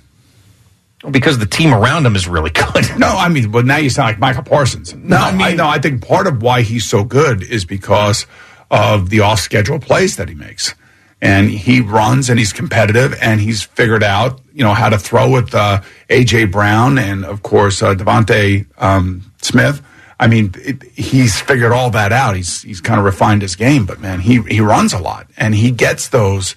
Because 1.08 1.38
the 1.38 1.46
team 1.46 1.72
around 1.72 2.04
him 2.04 2.16
is 2.16 2.26
really 2.26 2.50
good. 2.50 2.84
No, 2.98 3.06
I 3.06 3.28
mean, 3.28 3.52
but 3.52 3.64
now 3.64 3.76
you 3.76 3.90
sound 3.90 4.08
like 4.08 4.18
Micah 4.18 4.42
Parsons. 4.42 4.92
No, 4.92 5.16
I 5.16 5.32
mean, 5.32 5.56
no, 5.56 5.68
I 5.68 5.78
think 5.78 6.04
part 6.04 6.26
of 6.26 6.42
why 6.42 6.62
he's 6.62 6.84
so 6.84 7.04
good 7.04 7.44
is 7.44 7.64
because 7.64 8.26
of 8.72 9.08
the 9.10 9.20
off-schedule 9.20 9.78
plays 9.78 10.16
that 10.16 10.28
he 10.28 10.34
makes, 10.34 10.74
and 11.22 11.48
he 11.48 11.80
runs 11.80 12.28
and 12.28 12.40
he's 12.40 12.52
competitive 12.52 13.16
and 13.22 13.40
he's 13.40 13.62
figured 13.62 14.02
out, 14.02 14.40
you 14.52 14.64
know, 14.64 14.74
how 14.74 14.88
to 14.88 14.98
throw 14.98 15.30
with 15.30 15.54
uh, 15.54 15.80
AJ 16.08 16.50
Brown 16.50 16.98
and 16.98 17.24
of 17.24 17.44
course 17.44 17.82
uh, 17.82 17.94
DeVonta 17.94 18.66
um, 18.82 19.32
Smith. 19.40 19.80
I 20.18 20.26
mean, 20.26 20.52
it, 20.56 20.82
he's 20.94 21.40
figured 21.40 21.70
all 21.70 21.90
that 21.90 22.12
out. 22.12 22.34
He's 22.34 22.62
he's 22.62 22.80
kind 22.80 22.98
of 22.98 23.04
refined 23.04 23.42
his 23.42 23.54
game, 23.54 23.86
but 23.86 24.00
man, 24.00 24.18
he 24.18 24.42
he 24.42 24.60
runs 24.60 24.92
a 24.92 24.98
lot 24.98 25.28
and 25.36 25.54
he 25.54 25.70
gets 25.70 26.08
those 26.08 26.56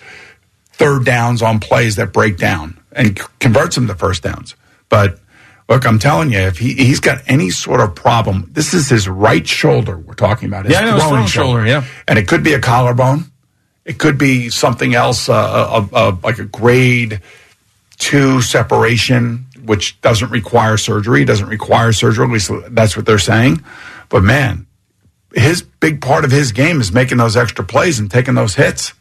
third 0.81 1.05
downs 1.05 1.41
on 1.41 1.59
plays 1.59 1.95
that 1.97 2.13
break 2.13 2.37
down 2.37 2.79
and 2.91 3.19
converts 3.39 3.75
them 3.75 3.87
to 3.87 3.95
first 3.95 4.23
downs. 4.23 4.55
But 4.89 5.19
look, 5.69 5.85
I'm 5.85 5.99
telling 5.99 6.31
you, 6.31 6.39
if 6.39 6.57
he, 6.57 6.73
he's 6.73 6.99
got 6.99 7.21
any 7.27 7.49
sort 7.49 7.79
of 7.79 7.95
problem, 7.95 8.49
this 8.51 8.73
is 8.73 8.89
his 8.89 9.07
right 9.07 9.47
shoulder 9.47 9.97
we're 9.97 10.13
talking 10.13 10.47
about. 10.47 10.65
His 10.65 10.73
Yeah, 10.73 10.93
his 10.93 11.03
throwing 11.03 11.27
shoulder, 11.27 11.65
yeah. 11.65 11.85
And 12.07 12.19
it 12.19 12.27
could 12.27 12.43
be 12.43 12.53
a 12.53 12.59
collarbone. 12.59 13.25
It 13.85 13.97
could 13.97 14.17
be 14.17 14.49
something 14.49 14.93
else, 14.93 15.27
uh, 15.27 15.33
uh, 15.33 15.87
uh, 15.91 16.15
like 16.23 16.37
a 16.39 16.45
grade 16.45 17.21
two 17.97 18.41
separation, 18.41 19.45
which 19.63 19.99
doesn't 20.01 20.29
require 20.31 20.75
surgery, 20.75 21.23
doesn't 21.23 21.47
require 21.47 21.93
surgery. 21.93 22.25
At 22.25 22.31
least 22.31 22.51
that's 22.69 22.97
what 22.97 23.05
they're 23.05 23.19
saying. 23.19 23.63
But 24.09 24.23
man, 24.23 24.65
his 25.33 25.61
big 25.61 26.01
part 26.01 26.25
of 26.25 26.31
his 26.31 26.51
game 26.51 26.81
is 26.81 26.91
making 26.91 27.17
those 27.17 27.37
extra 27.37 27.63
plays 27.63 27.99
and 27.99 28.09
taking 28.09 28.33
those 28.33 28.55
hits. 28.55 28.93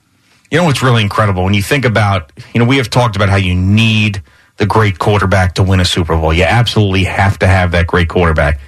You 0.50 0.58
know 0.58 0.64
what's 0.64 0.82
really 0.82 1.02
incredible 1.02 1.44
when 1.44 1.54
you 1.54 1.62
think 1.62 1.84
about, 1.84 2.32
you 2.52 2.58
know, 2.58 2.66
we 2.66 2.78
have 2.78 2.90
talked 2.90 3.14
about 3.14 3.28
how 3.28 3.36
you 3.36 3.54
need 3.54 4.22
the 4.56 4.66
great 4.66 4.98
quarterback 4.98 5.54
to 5.54 5.62
win 5.62 5.80
a 5.80 5.84
Super 5.84 6.14
Bowl. 6.16 6.34
You 6.34 6.44
absolutely 6.44 7.04
have 7.04 7.38
to 7.38 7.46
have 7.46 7.70
that 7.72 7.86
great 7.86 8.08
quarterback. 8.08 8.60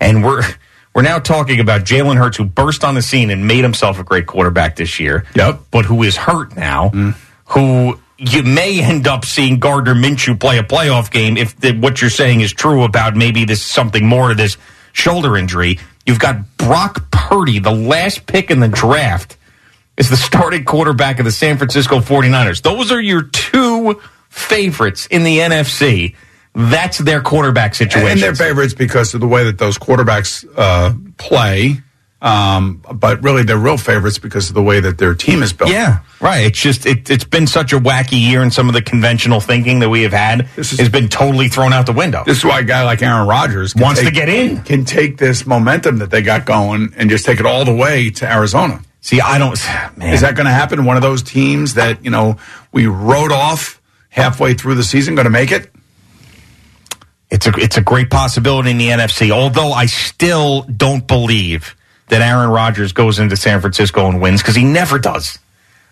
And 0.00 0.24
we're 0.24 0.42
we're 0.94 1.02
now 1.02 1.20
talking 1.20 1.60
about 1.60 1.82
Jalen 1.82 2.16
Hurts 2.16 2.36
who 2.36 2.44
burst 2.44 2.82
on 2.82 2.94
the 2.94 3.02
scene 3.02 3.30
and 3.30 3.46
made 3.46 3.62
himself 3.62 4.00
a 4.00 4.04
great 4.04 4.26
quarterback 4.26 4.76
this 4.76 4.98
year. 4.98 5.24
Yep. 5.36 5.60
But 5.70 5.84
who 5.84 6.02
is 6.02 6.16
hurt 6.16 6.56
now, 6.56 6.90
mm. 6.90 7.16
who 7.46 8.00
you 8.18 8.42
may 8.42 8.82
end 8.82 9.06
up 9.06 9.24
seeing 9.24 9.60
Gardner 9.60 9.94
Minshew 9.94 10.38
play 10.38 10.58
a 10.58 10.64
playoff 10.64 11.10
game 11.10 11.36
if 11.36 11.56
the, 11.56 11.72
what 11.72 12.00
you're 12.00 12.10
saying 12.10 12.40
is 12.40 12.52
true 12.52 12.82
about 12.82 13.14
maybe 13.14 13.44
this 13.44 13.62
something 13.62 14.04
more 14.04 14.30
to 14.30 14.34
this 14.34 14.56
shoulder 14.92 15.36
injury. 15.36 15.78
You've 16.04 16.18
got 16.18 16.56
Brock 16.56 17.10
Purdy, 17.12 17.60
the 17.60 17.70
last 17.70 18.26
pick 18.26 18.50
in 18.50 18.58
the 18.58 18.68
draft 18.68 19.37
is 19.98 20.08
the 20.08 20.16
starting 20.16 20.64
quarterback 20.64 21.18
of 21.18 21.24
the 21.26 21.32
San 21.32 21.58
Francisco 21.58 21.98
49ers. 22.00 22.62
Those 22.62 22.90
are 22.90 23.00
your 23.00 23.22
two 23.22 24.00
favorites 24.30 25.06
in 25.06 25.24
the 25.24 25.38
NFC. 25.38 26.14
That's 26.54 26.98
their 26.98 27.20
quarterback 27.20 27.74
situation. 27.74 28.10
And 28.12 28.20
they're 28.20 28.34
favorites 28.34 28.74
because 28.74 29.12
of 29.14 29.20
the 29.20 29.28
way 29.28 29.44
that 29.44 29.58
those 29.58 29.76
quarterbacks 29.78 30.46
uh, 30.56 30.94
play. 31.18 31.82
Um, 32.20 32.82
but 32.92 33.22
really, 33.22 33.44
they're 33.44 33.56
real 33.56 33.76
favorites 33.78 34.18
because 34.18 34.48
of 34.48 34.54
the 34.56 34.62
way 34.62 34.80
that 34.80 34.98
their 34.98 35.14
team 35.14 35.40
is 35.40 35.52
built. 35.52 35.70
Yeah, 35.70 36.00
right. 36.20 36.46
It's 36.46 36.60
just 36.60 36.84
it, 36.84 37.08
it's 37.10 37.22
been 37.22 37.46
such 37.46 37.72
a 37.72 37.78
wacky 37.78 38.20
year, 38.20 38.42
and 38.42 38.52
some 38.52 38.66
of 38.66 38.74
the 38.74 38.82
conventional 38.82 39.38
thinking 39.38 39.78
that 39.78 39.88
we 39.88 40.02
have 40.02 40.12
had 40.12 40.48
is- 40.56 40.76
has 40.80 40.88
been 40.88 41.08
totally 41.08 41.46
thrown 41.48 41.72
out 41.72 41.86
the 41.86 41.92
window. 41.92 42.24
This 42.26 42.38
is 42.38 42.44
why 42.44 42.58
a 42.58 42.64
guy 42.64 42.82
like 42.82 43.02
Aaron 43.02 43.28
Rodgers 43.28 43.76
Wants 43.76 44.02
to 44.02 44.10
get 44.10 44.28
in. 44.28 44.62
can 44.64 44.84
take 44.84 45.16
this 45.18 45.46
momentum 45.46 45.98
that 45.98 46.10
they 46.10 46.22
got 46.22 46.44
going 46.44 46.92
and 46.96 47.08
just 47.08 47.24
take 47.24 47.38
it 47.38 47.46
all 47.46 47.64
the 47.64 47.74
way 47.74 48.10
to 48.10 48.28
Arizona. 48.28 48.80
See, 49.08 49.22
I 49.22 49.38
don't. 49.38 49.58
Man, 49.96 50.12
Is 50.12 50.20
that 50.20 50.36
going 50.36 50.44
to 50.44 50.52
happen? 50.52 50.84
One 50.84 50.96
of 50.96 51.02
those 51.02 51.22
teams 51.22 51.74
that 51.74 52.04
you 52.04 52.10
know 52.10 52.36
we 52.72 52.88
wrote 52.88 53.32
off 53.32 53.80
halfway 54.10 54.52
through 54.52 54.74
the 54.74 54.82
season 54.82 55.14
going 55.14 55.24
to 55.24 55.30
make 55.30 55.50
it? 55.50 55.72
It's 57.30 57.46
a 57.46 57.52
it's 57.56 57.78
a 57.78 57.80
great 57.80 58.10
possibility 58.10 58.70
in 58.70 58.76
the 58.76 58.88
NFC. 58.88 59.30
Although 59.30 59.72
I 59.72 59.86
still 59.86 60.60
don't 60.64 61.06
believe 61.06 61.74
that 62.08 62.20
Aaron 62.20 62.50
Rodgers 62.50 62.92
goes 62.92 63.18
into 63.18 63.34
San 63.34 63.62
Francisco 63.62 64.10
and 64.10 64.20
wins 64.20 64.42
because 64.42 64.56
he 64.56 64.64
never 64.64 64.98
does. 64.98 65.38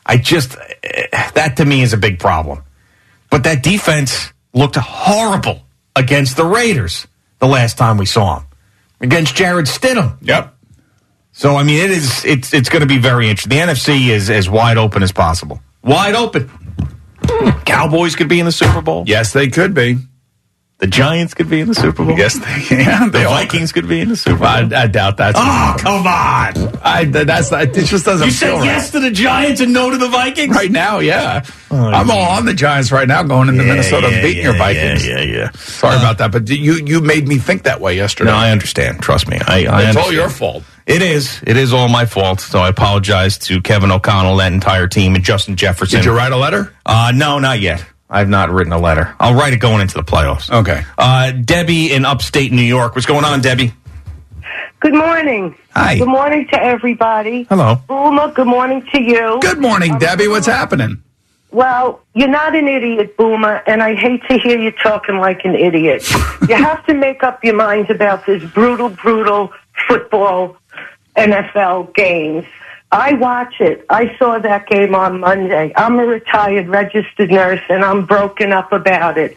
I 0.05 0.19
just 0.19 0.55
that 1.35 1.55
to 1.57 1.65
me 1.65 1.81
is 1.81 1.95
a 1.95 1.97
big 1.97 2.19
problem. 2.19 2.65
But 3.31 3.45
that 3.45 3.63
defense 3.63 4.31
looked 4.53 4.77
horrible 4.77 5.63
against 5.97 6.37
the 6.37 6.45
Raiders 6.45 7.07
the 7.39 7.47
last 7.47 7.79
time 7.79 7.97
we 7.97 8.05
saw 8.05 8.41
him 8.41 8.47
against 9.01 9.35
Jarrett 9.35 9.69
Stidham. 9.69 10.19
Yep. 10.21 10.56
So 11.37 11.57
I 11.57 11.65
mean, 11.65 11.85
it 11.85 11.91
is. 11.91 12.25
It's 12.25 12.55
it's 12.55 12.71
going 12.71 12.81
to 12.81 12.87
be 12.87 12.97
very 12.97 13.29
interesting. 13.29 13.51
The 13.51 13.73
NFC 13.73 14.09
is 14.09 14.31
as 14.31 14.49
wide 14.49 14.79
open 14.79 15.03
as 15.03 15.13
possible. 15.13 15.61
Wide 15.85 16.15
open. 16.15 16.51
Cowboys 17.67 18.17
could 18.17 18.31
be 18.31 18.41
in 18.41 18.47
the 18.47 18.53
Super 18.53 18.81
Bowl. 18.81 19.05
Yes, 19.07 19.35
they 19.35 19.49
could 19.49 19.75
be. 19.75 19.99
The 20.79 20.87
Giants 20.87 21.35
could 21.35 21.51
be 21.51 21.61
in 21.61 21.69
the 21.69 21.75
Super 21.75 22.07
Bowl. 22.07 22.17
Yes, 22.17 22.39
they 22.39 22.63
can. 22.85 23.11
the 23.11 23.25
Vikings 23.25 23.73
could 23.73 23.87
be 23.87 24.01
in 24.01 24.09
the 24.09 24.17
Super 24.17 24.39
Bowl. 24.39 24.47
I, 24.47 24.61
I 24.75 24.87
doubt 24.87 25.19
that's. 25.19 25.39
oh, 25.39 25.77
come 25.79 26.07
on! 26.07 26.79
I 26.83 27.05
that's 27.05 27.53
it 27.53 27.85
just 27.85 28.07
doesn't. 28.07 28.25
You 28.25 28.33
said 28.33 28.55
feel 28.55 28.65
yes 28.65 28.91
to 28.93 29.01
the 29.01 29.11
Giants 29.11 29.61
and 29.61 29.75
no 29.75 29.91
to 29.91 29.99
the 29.99 30.09
Vikings. 30.09 30.49
right. 30.55 30.63
right 30.63 30.71
now. 30.71 30.97
Oh, 30.97 31.01
yeah, 31.01 31.45
I'm 31.71 32.11
all 32.11 32.31
on 32.31 32.47
the 32.47 32.55
Giants 32.55 32.91
right 32.91 33.07
now, 33.07 33.23
going 33.23 33.51
into 33.51 33.63
Minnesota 33.63 34.07
and 34.07 34.23
beating 34.23 34.43
your 34.43 34.57
Vikings. 34.57 35.07
Yeah, 35.07 35.21
yeah. 35.21 35.51
Sorry 35.51 35.97
uh, 35.97 35.99
about 35.99 36.17
that, 36.17 36.33
but 36.33 36.49
you 36.49 36.77
you 36.87 37.03
made 37.03 37.29
me 37.29 37.37
think 37.37 37.65
that 37.65 37.83
way 37.83 37.95
yesterday. 37.95 38.31
No, 38.31 38.37
I 38.39 38.53
understand. 38.53 39.03
Trust 39.03 39.29
me. 39.29 39.39
I, 39.47 39.67
I 39.67 39.89
it's 39.91 39.99
all 39.99 40.11
your 40.11 40.31
fault. 40.31 40.63
It 40.87 41.03
is. 41.03 41.43
It 41.45 41.57
is 41.57 41.73
all 41.73 41.89
my 41.89 42.07
fault. 42.07 42.41
So 42.41 42.61
I 42.61 42.69
apologize 42.69 43.39
to 43.39 43.61
Kevin 43.61 43.91
O'Connell, 43.91 44.37
that 44.37 44.53
entire 44.53 44.87
team, 44.87 45.17
and 45.17 45.25
Justin 45.25 45.57
Jefferson. 45.57 45.99
Did 45.99 46.07
you 46.07 46.13
write 46.13 46.31
a 46.31 46.37
letter? 46.37 46.73
Uh, 46.87 47.13
no, 47.15 47.41
not 47.41 47.61
yet. 47.61 47.85
I've 48.09 48.29
not 48.29 48.51
written 48.51 48.73
a 48.73 48.79
letter. 48.79 49.15
I'll 49.19 49.35
write 49.35 49.53
it 49.53 49.57
going 49.57 49.81
into 49.81 49.95
the 49.95 50.05
playoffs. 50.05 50.49
Okay. 50.49 50.85
Uh, 50.97 51.33
Debbie 51.33 51.93
in 51.93 52.05
upstate 52.05 52.53
New 52.53 52.63
York. 52.63 52.95
What's 52.95 53.07
going 53.07 53.25
on, 53.25 53.41
Debbie? 53.41 53.73
Good 54.79 54.95
morning. 54.95 55.57
Hi. 55.71 55.99
Good 55.99 56.07
morning 56.07 56.47
to 56.53 56.63
everybody. 56.63 57.43
Hello. 57.49 57.81
Boomer, 57.89 58.31
good 58.31 58.47
morning 58.47 58.87
to 58.93 59.03
you. 59.03 59.41
Good 59.41 59.59
morning, 59.59 59.99
Debbie. 59.99 60.29
What's 60.29 60.47
happening? 60.47 61.03
Well, 61.51 62.01
you're 62.15 62.29
not 62.29 62.55
an 62.55 62.69
idiot, 62.69 63.17
Boomer, 63.17 63.63
and 63.67 63.83
I 63.83 63.95
hate 63.95 64.23
to 64.29 64.39
hear 64.39 64.59
you 64.59 64.71
talking 64.71 65.17
like 65.17 65.45
an 65.45 65.55
idiot. 65.57 66.09
you 66.49 66.55
have 66.55 66.85
to 66.87 66.95
make 66.95 67.25
up 67.25 67.43
your 67.43 67.55
mind 67.55 67.91
about 67.91 68.27
this 68.27 68.45
brutal, 68.53 68.91
brutal 68.91 69.53
football 69.89 70.57
NFL 71.17 71.95
games. 71.95 72.45
I 72.93 73.15
watch 73.15 73.61
it. 73.61 73.85
I 73.91 74.17
saw 74.17 74.39
that 74.39 74.69
game 74.69 74.95
on 74.95 75.21
Monday. 75.21 75.73
I'm 75.77 75.99
a 75.99 76.07
retired 76.07 76.69
registered 76.69 77.31
nurse, 77.31 77.63
and 77.69 77.85
I'm 77.85 78.07
broken 78.07 78.53
up 78.53 78.73
about 78.73 79.19
it. 79.19 79.37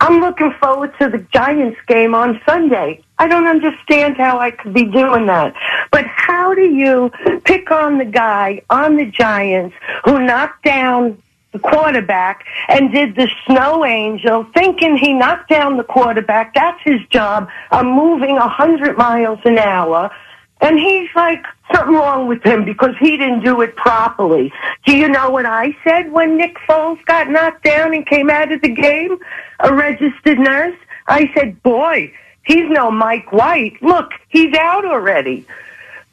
I'm 0.00 0.20
looking 0.20 0.52
forward 0.60 0.92
to 0.98 1.08
the 1.08 1.18
Giants 1.32 1.78
game 1.86 2.14
on 2.14 2.40
Sunday. 2.46 3.02
I 3.18 3.28
don't 3.28 3.46
understand 3.46 4.16
how 4.16 4.38
I 4.38 4.50
could 4.50 4.74
be 4.74 4.84
doing 4.84 5.26
that. 5.26 5.54
But 5.90 6.04
how 6.06 6.54
do 6.54 6.62
you 6.62 7.10
pick 7.44 7.70
on 7.70 7.98
the 7.98 8.04
guy 8.04 8.62
on 8.70 8.96
the 8.96 9.06
Giants 9.06 9.74
who 10.04 10.20
knocked 10.20 10.64
down 10.64 11.22
the 11.52 11.58
quarterback 11.58 12.44
and 12.68 12.92
did 12.92 13.14
the 13.14 13.30
snow 13.46 13.84
angel 13.84 14.44
thinking 14.52 14.96
he 14.96 15.12
knocked 15.12 15.48
down 15.48 15.76
the 15.76 15.84
quarterback? 15.84 16.54
That's 16.54 16.82
his 16.82 17.00
job. 17.08 17.48
I'm 17.70 17.86
moving 17.86 18.36
a 18.36 18.48
hundred 18.48 18.98
miles 18.98 19.38
an 19.44 19.58
hour. 19.58 20.10
And 20.64 20.78
he's 20.78 21.10
like, 21.14 21.44
something 21.74 21.94
wrong 21.94 22.26
with 22.26 22.42
him 22.42 22.64
because 22.64 22.94
he 22.98 23.18
didn't 23.18 23.44
do 23.44 23.60
it 23.60 23.76
properly. 23.76 24.50
Do 24.86 24.96
you 24.96 25.08
know 25.08 25.28
what 25.28 25.44
I 25.44 25.76
said 25.84 26.10
when 26.10 26.38
Nick 26.38 26.56
Foles 26.66 27.04
got 27.04 27.28
knocked 27.28 27.64
down 27.64 27.92
and 27.92 28.06
came 28.06 28.30
out 28.30 28.50
of 28.50 28.62
the 28.62 28.70
game? 28.70 29.18
A 29.60 29.74
registered 29.74 30.38
nurse? 30.38 30.76
I 31.06 31.30
said, 31.34 31.62
boy, 31.62 32.10
he's 32.46 32.64
no 32.70 32.90
Mike 32.90 33.30
White. 33.30 33.82
Look, 33.82 34.12
he's 34.30 34.54
out 34.54 34.86
already. 34.86 35.46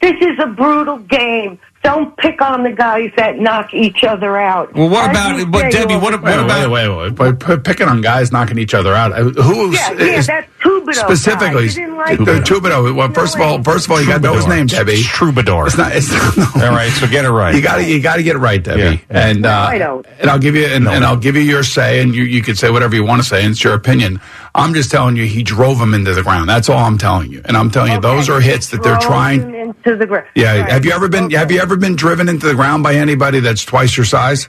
This 0.02 0.20
is 0.20 0.38
a 0.38 0.48
brutal 0.48 0.98
game. 0.98 1.58
Don't 1.82 2.16
pick 2.16 2.40
on 2.40 2.62
the 2.62 2.70
guys 2.70 3.10
that 3.16 3.38
knock 3.40 3.74
each 3.74 4.04
other 4.04 4.36
out. 4.38 4.72
Well, 4.72 4.88
what 4.88 5.10
As 5.10 5.16
about- 5.16 5.36
you 5.38 5.46
but 5.46 5.72
Debbie, 5.72 5.96
what- 5.96 6.12
the 6.12 6.18
what 6.18 6.30
time. 6.36 6.44
about- 6.44 6.70
wait, 6.70 6.88
wait, 6.88 7.18
wait, 7.18 7.38
P- 7.40 7.46
p- 7.46 7.56
picking 7.60 7.88
on 7.88 8.00
guys 8.02 8.30
knocking 8.30 8.56
each 8.58 8.72
other 8.72 8.94
out? 8.94 9.10
Uh, 9.12 9.24
Who 9.42 9.72
Yeah, 9.72 9.90
yeah, 9.98 10.04
is 10.04 10.26
that 10.28 10.46
Tubido 10.62 10.94
specifically? 10.94 11.66
guy. 11.68 11.74
Didn't 11.74 11.96
like 11.96 12.18
the 12.24 12.34
him. 12.36 12.42
Tubido. 12.44 12.94
Well, 12.94 13.10
first 13.12 13.34
of 13.34 13.40
all, 13.40 13.60
first 13.64 13.86
of 13.86 13.90
all, 13.92 14.00
you 14.00 14.06
got 14.06 14.18
to 14.18 14.22
know 14.22 14.34
his 14.34 14.46
name, 14.46 14.66
Debbie. 14.66 14.92
It's 14.92 15.06
Troubadour. 15.06 15.66
It's 15.66 15.76
not. 15.76 15.90
It's 15.96 16.12
not 16.12 16.36
no. 16.36 16.46
All 16.66 16.72
right, 16.72 16.90
so 16.92 17.08
get 17.08 17.24
it 17.24 17.30
right. 17.30 17.52
You 17.54 17.60
got 17.62 17.76
to 17.76 17.84
you 17.84 18.00
got 18.00 18.16
to 18.16 18.22
get 18.22 18.36
it 18.36 18.38
right, 18.38 18.62
Debbie. 18.62 18.80
Yeah. 18.80 18.96
And 19.28 19.42
No, 19.42 19.48
uh, 19.48 19.52
I 19.70 19.78
don't. 19.78 20.06
and 20.20 20.30
I'll 20.30 20.38
give 20.38 20.54
you 20.54 20.66
and, 20.66 20.86
and 20.86 21.04
I'll 21.04 21.16
give 21.16 21.34
you 21.34 21.42
your 21.42 21.64
say, 21.64 22.00
and 22.00 22.14
you 22.14 22.22
you 22.22 22.42
can 22.42 22.54
say 22.54 22.70
whatever 22.70 22.94
you 22.94 23.02
want 23.04 23.22
to 23.22 23.28
say, 23.28 23.42
and 23.42 23.50
it's 23.52 23.64
your 23.64 23.74
opinion. 23.74 24.20
I'm 24.54 24.74
just 24.74 24.90
telling 24.90 25.16
you, 25.16 25.24
he 25.26 25.42
drove 25.42 25.80
him 25.80 25.94
into 25.94 26.12
the 26.14 26.22
ground. 26.22 26.48
That's 26.48 26.68
all 26.68 26.78
I'm 26.78 26.98
telling 26.98 27.32
you, 27.32 27.40
and 27.46 27.56
I'm 27.56 27.70
telling 27.70 27.90
you, 27.92 28.00
those 28.00 28.28
are 28.28 28.38
hits 28.40 28.68
that 28.68 28.82
they're 28.84 28.98
trying. 28.98 29.40
him 29.40 29.54
into 29.54 29.96
the 29.96 30.06
ground. 30.06 30.26
Yeah. 30.36 30.60
Right. 30.60 30.70
Have 30.70 30.84
you 30.84 30.92
ever 30.92 31.08
been 31.08 31.24
Okay. 31.24 31.36
Have 31.36 31.50
you 31.50 31.60
ever 31.60 31.71
been 31.80 31.96
driven 31.96 32.28
into 32.28 32.46
the 32.46 32.54
ground 32.54 32.82
by 32.82 32.94
anybody 32.94 33.40
that's 33.40 33.64
twice 33.64 33.96
your 33.96 34.06
size? 34.06 34.48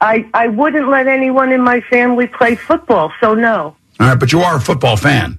I 0.00 0.26
I 0.34 0.48
wouldn't 0.48 0.88
let 0.88 1.06
anyone 1.06 1.52
in 1.52 1.60
my 1.62 1.80
family 1.82 2.26
play 2.26 2.56
football, 2.56 3.12
so 3.20 3.34
no. 3.34 3.76
All 4.00 4.08
right, 4.08 4.18
but 4.18 4.32
you 4.32 4.40
are 4.40 4.56
a 4.56 4.60
football 4.60 4.96
fan. 4.96 5.38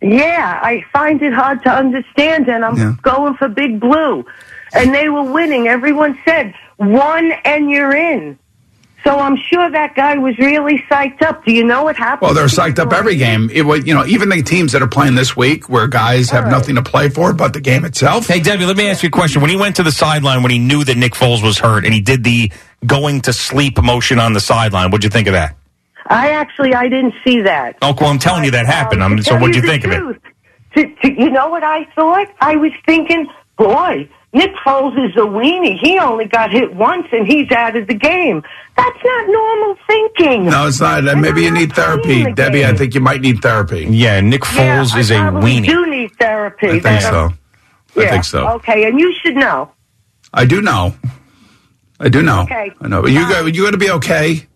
Yeah, 0.00 0.58
I 0.62 0.84
find 0.92 1.22
it 1.22 1.32
hard 1.32 1.62
to 1.62 1.70
understand, 1.70 2.48
and 2.48 2.64
I'm 2.64 2.76
Yeah. 2.76 2.94
going 3.02 3.34
for 3.34 3.48
Big 3.48 3.78
Blue. 3.78 4.24
And 4.74 4.92
they 4.94 5.08
were 5.08 5.22
winning. 5.22 5.68
Everyone 5.68 6.18
said, 6.24 6.54
one 6.78 7.30
and 7.44 7.70
you're 7.70 7.94
in. 7.94 8.38
So 9.04 9.18
I'm 9.18 9.36
sure 9.36 9.68
that 9.70 9.94
guy 9.96 10.16
was 10.16 10.38
really 10.38 10.78
psyched 10.90 11.22
up. 11.22 11.44
Do 11.44 11.52
you 11.52 11.64
know 11.64 11.82
what 11.82 11.96
happened? 11.96 12.28
Well, 12.28 12.34
they're 12.34 12.46
psyched 12.46 12.78
up 12.78 12.92
every 12.92 13.16
game. 13.16 13.50
It 13.52 13.62
was, 13.62 13.84
you 13.84 13.94
know, 13.94 14.06
even 14.06 14.28
the 14.28 14.42
teams 14.42 14.72
that 14.72 14.82
are 14.82 14.86
playing 14.86 15.16
this 15.16 15.36
week, 15.36 15.68
where 15.68 15.88
guys 15.88 16.30
have 16.30 16.48
nothing 16.48 16.76
to 16.76 16.82
play 16.82 17.08
for 17.08 17.32
but 17.32 17.52
the 17.52 17.60
game 17.60 17.84
itself. 17.84 18.28
Hey, 18.28 18.38
Debbie, 18.40 18.64
let 18.64 18.76
me 18.76 18.88
ask 18.88 19.02
you 19.02 19.08
a 19.08 19.10
question. 19.10 19.40
When 19.40 19.50
he 19.50 19.56
went 19.56 19.76
to 19.76 19.82
the 19.82 19.90
sideline, 19.90 20.42
when 20.42 20.52
he 20.52 20.58
knew 20.60 20.84
that 20.84 20.96
Nick 20.96 21.14
Foles 21.14 21.42
was 21.42 21.58
hurt, 21.58 21.84
and 21.84 21.92
he 21.92 22.00
did 22.00 22.22
the 22.22 22.52
going 22.86 23.20
to 23.22 23.32
sleep 23.32 23.82
motion 23.82 24.18
on 24.20 24.34
the 24.34 24.40
sideline, 24.40 24.90
what'd 24.90 25.02
you 25.04 25.10
think 25.10 25.26
of 25.26 25.32
that? 25.32 25.56
I 26.06 26.30
actually, 26.30 26.74
I 26.74 26.88
didn't 26.88 27.14
see 27.24 27.40
that. 27.42 27.78
Oh, 27.82 27.94
well, 27.98 28.10
I'm 28.10 28.18
telling 28.18 28.44
you 28.44 28.50
that 28.52 28.66
happened. 28.66 29.02
Um, 29.02 29.12
I'm, 29.12 29.18
to 29.18 29.24
so 29.24 29.36
what'd 29.36 29.54
you 29.56 29.62
the 29.62 29.68
think 29.68 29.84
of 29.84 29.92
it? 29.92 29.98
truth, 29.98 30.18
To, 30.74 30.94
to, 31.02 31.12
you 31.12 31.30
know 31.30 31.48
what 31.48 31.64
I 31.64 31.84
thought? 31.94 32.28
I 32.40 32.56
was 32.56 32.72
thinking, 32.86 33.26
boy, 33.56 34.08
Nick 34.34 34.52
Foles 34.64 34.92
is 35.08 35.14
a 35.16 35.20
weenie. 35.26 35.78
He 35.78 35.98
only 35.98 36.24
got 36.24 36.50
hit 36.50 36.74
once 36.74 37.06
and 37.12 37.26
he's 37.26 37.50
out 37.50 37.76
of 37.76 37.86
the 37.86 37.94
game. 37.94 38.42
That's 38.76 38.98
not 39.04 39.28
normal 39.28 39.76
thinking. 39.86 40.46
No, 40.46 40.68
it's 40.68 40.80
not. 40.80 41.06
Uh, 41.06 41.16
Maybe 41.16 41.42
you 41.42 41.48
I'm 41.48 41.54
need 41.54 41.72
therapy, 41.74 42.24
the 42.24 42.32
Debbie. 42.32 42.64
I 42.64 42.72
think 42.74 42.94
you 42.94 43.00
might 43.02 43.20
need 43.20 43.42
therapy. 43.42 43.86
Yeah, 43.90 44.20
Nick 44.20 44.42
Yeah, 44.54 44.78
Foles 44.82 44.94
I 44.94 45.00
is 45.00 45.10
a 45.10 45.16
probably 45.18 45.52
weenie. 45.60 45.66
do 45.66 45.86
need 45.90 46.12
therapy. 46.18 46.66
I 46.68 46.70
think 46.70 46.82
That- 46.82 47.02
so. 47.02 47.32
I 47.94 48.00
yeah, 48.04 48.10
think 48.10 48.24
so. 48.24 48.48
Okay, 48.52 48.84
and 48.88 48.98
you 48.98 49.14
should 49.22 49.36
know. 49.36 49.70
I 50.32 50.46
do 50.46 50.62
know. 50.62 50.94
I 52.00 52.08
do 52.08 52.22
know. 52.22 52.40
Okay. 52.44 52.72
I 52.80 52.88
know. 52.88 53.02
But 53.02 53.10
you 53.12 53.20
got 53.28 53.54
you 53.54 53.64
got 53.64 53.72
to 53.72 53.76
be 53.76 53.90
okay. 53.90 54.46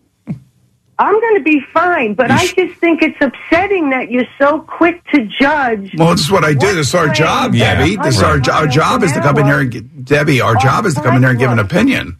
I'm 0.99 1.19
going 1.19 1.35
to 1.35 1.43
be 1.43 1.61
fine, 1.73 2.15
but 2.15 2.31
I 2.31 2.47
just 2.47 2.79
think 2.79 3.03
it's 3.03 3.17
upsetting 3.21 3.91
that 3.91 4.09
you're 4.09 4.25
so 4.39 4.61
quick 4.61 5.03
to 5.11 5.25
judge. 5.25 5.93
Well, 5.95 6.11
this 6.11 6.21
is 6.21 6.31
what 6.31 6.43
I 6.43 6.53
do. 6.53 6.73
This 6.73 6.87
is 6.89 6.95
our 6.95 7.09
job, 7.09 7.53
way? 7.53 7.59
Debbie. 7.59 7.91
Yeah, 7.91 8.01
This 8.01 8.17
is 8.17 8.23
our, 8.23 8.41
our 8.51 8.67
job 8.67 9.03
is 9.03 9.11
to 9.13 9.21
come 9.21 9.37
in 9.37 9.45
here 9.45 9.59
and 9.59 9.71
get, 9.71 10.05
Debbie. 10.05 10.41
Our 10.41 10.55
job 10.55 10.85
is 10.85 10.95
to 10.95 11.01
come 11.01 11.15
in 11.15 11.21
here 11.21 11.29
and 11.29 11.39
give 11.39 11.51
an 11.51 11.59
opinion. 11.59 12.17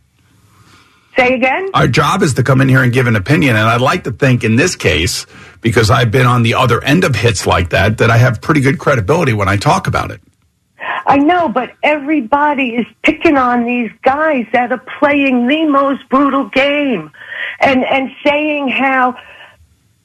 Say 1.16 1.34
again? 1.34 1.72
Our 1.74 1.88
job 1.88 2.22
is 2.22 2.36
to 2.36 2.44
come 2.44 2.62
in 2.62 2.70
here 2.70 2.84
and 2.84 2.94
give 2.94 3.08
an 3.08 3.16
opinion. 3.16 3.56
And 3.56 3.66
I'd 3.68 3.82
like 3.82 4.04
to 4.04 4.12
think 4.12 4.44
in 4.44 4.56
this 4.56 4.76
case, 4.76 5.26
because 5.62 5.90
I've 5.90 6.12
been 6.12 6.28
on 6.28 6.44
the 6.44 6.54
other 6.54 6.84
end 6.84 7.04
of 7.04 7.16
hits 7.16 7.48
like 7.48 7.72
that, 7.72 7.98
that 7.98 8.12
I 8.12 8.18
have 8.18 8.42
pretty 8.42 8.62
good 8.62 8.78
credibility 8.78 9.34
when 9.34 9.50
I 9.50 9.58
talk 9.58 9.88
about 9.88 10.12
it. 10.12 10.22
I 11.06 11.18
know, 11.18 11.50
but 11.50 11.74
everybody 11.84 12.76
is 12.76 12.86
picking 13.04 13.38
on 13.38 13.66
these 13.66 13.92
guys 14.04 14.46
that 14.54 14.72
are 14.72 14.84
playing 15.00 15.48
the 15.48 15.66
most 15.66 16.08
brutal 16.10 16.50
game 16.50 17.12
and, 17.60 17.84
and 17.86 18.12
saying 18.26 18.70
how, 18.70 19.18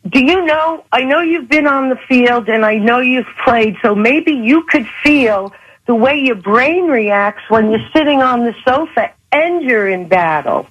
do 0.09 0.25
you 0.25 0.45
know, 0.45 0.85
I 0.93 1.05
know 1.05 1.21
you've 1.21 1.49
been 1.49 1.67
on 1.67 1.89
the 1.89 1.97
field 1.97 2.49
and 2.49 2.65
I 2.65 2.77
know 2.79 3.01
you've 3.01 3.27
played, 3.45 3.77
so 3.83 3.95
maybe 3.95 4.33
you 4.33 4.65
could 4.65 4.87
feel 5.03 5.53
the 5.87 5.95
way 5.95 6.19
your 6.19 6.37
brain 6.37 6.87
reacts 6.87 7.43
when 7.49 7.71
you're 7.71 7.89
sitting 7.93 8.23
on 8.23 8.45
the 8.45 8.55
sofa 8.65 9.13
and 9.31 9.63
you're 9.63 9.89
in 9.89 10.09
battle. 10.09 10.67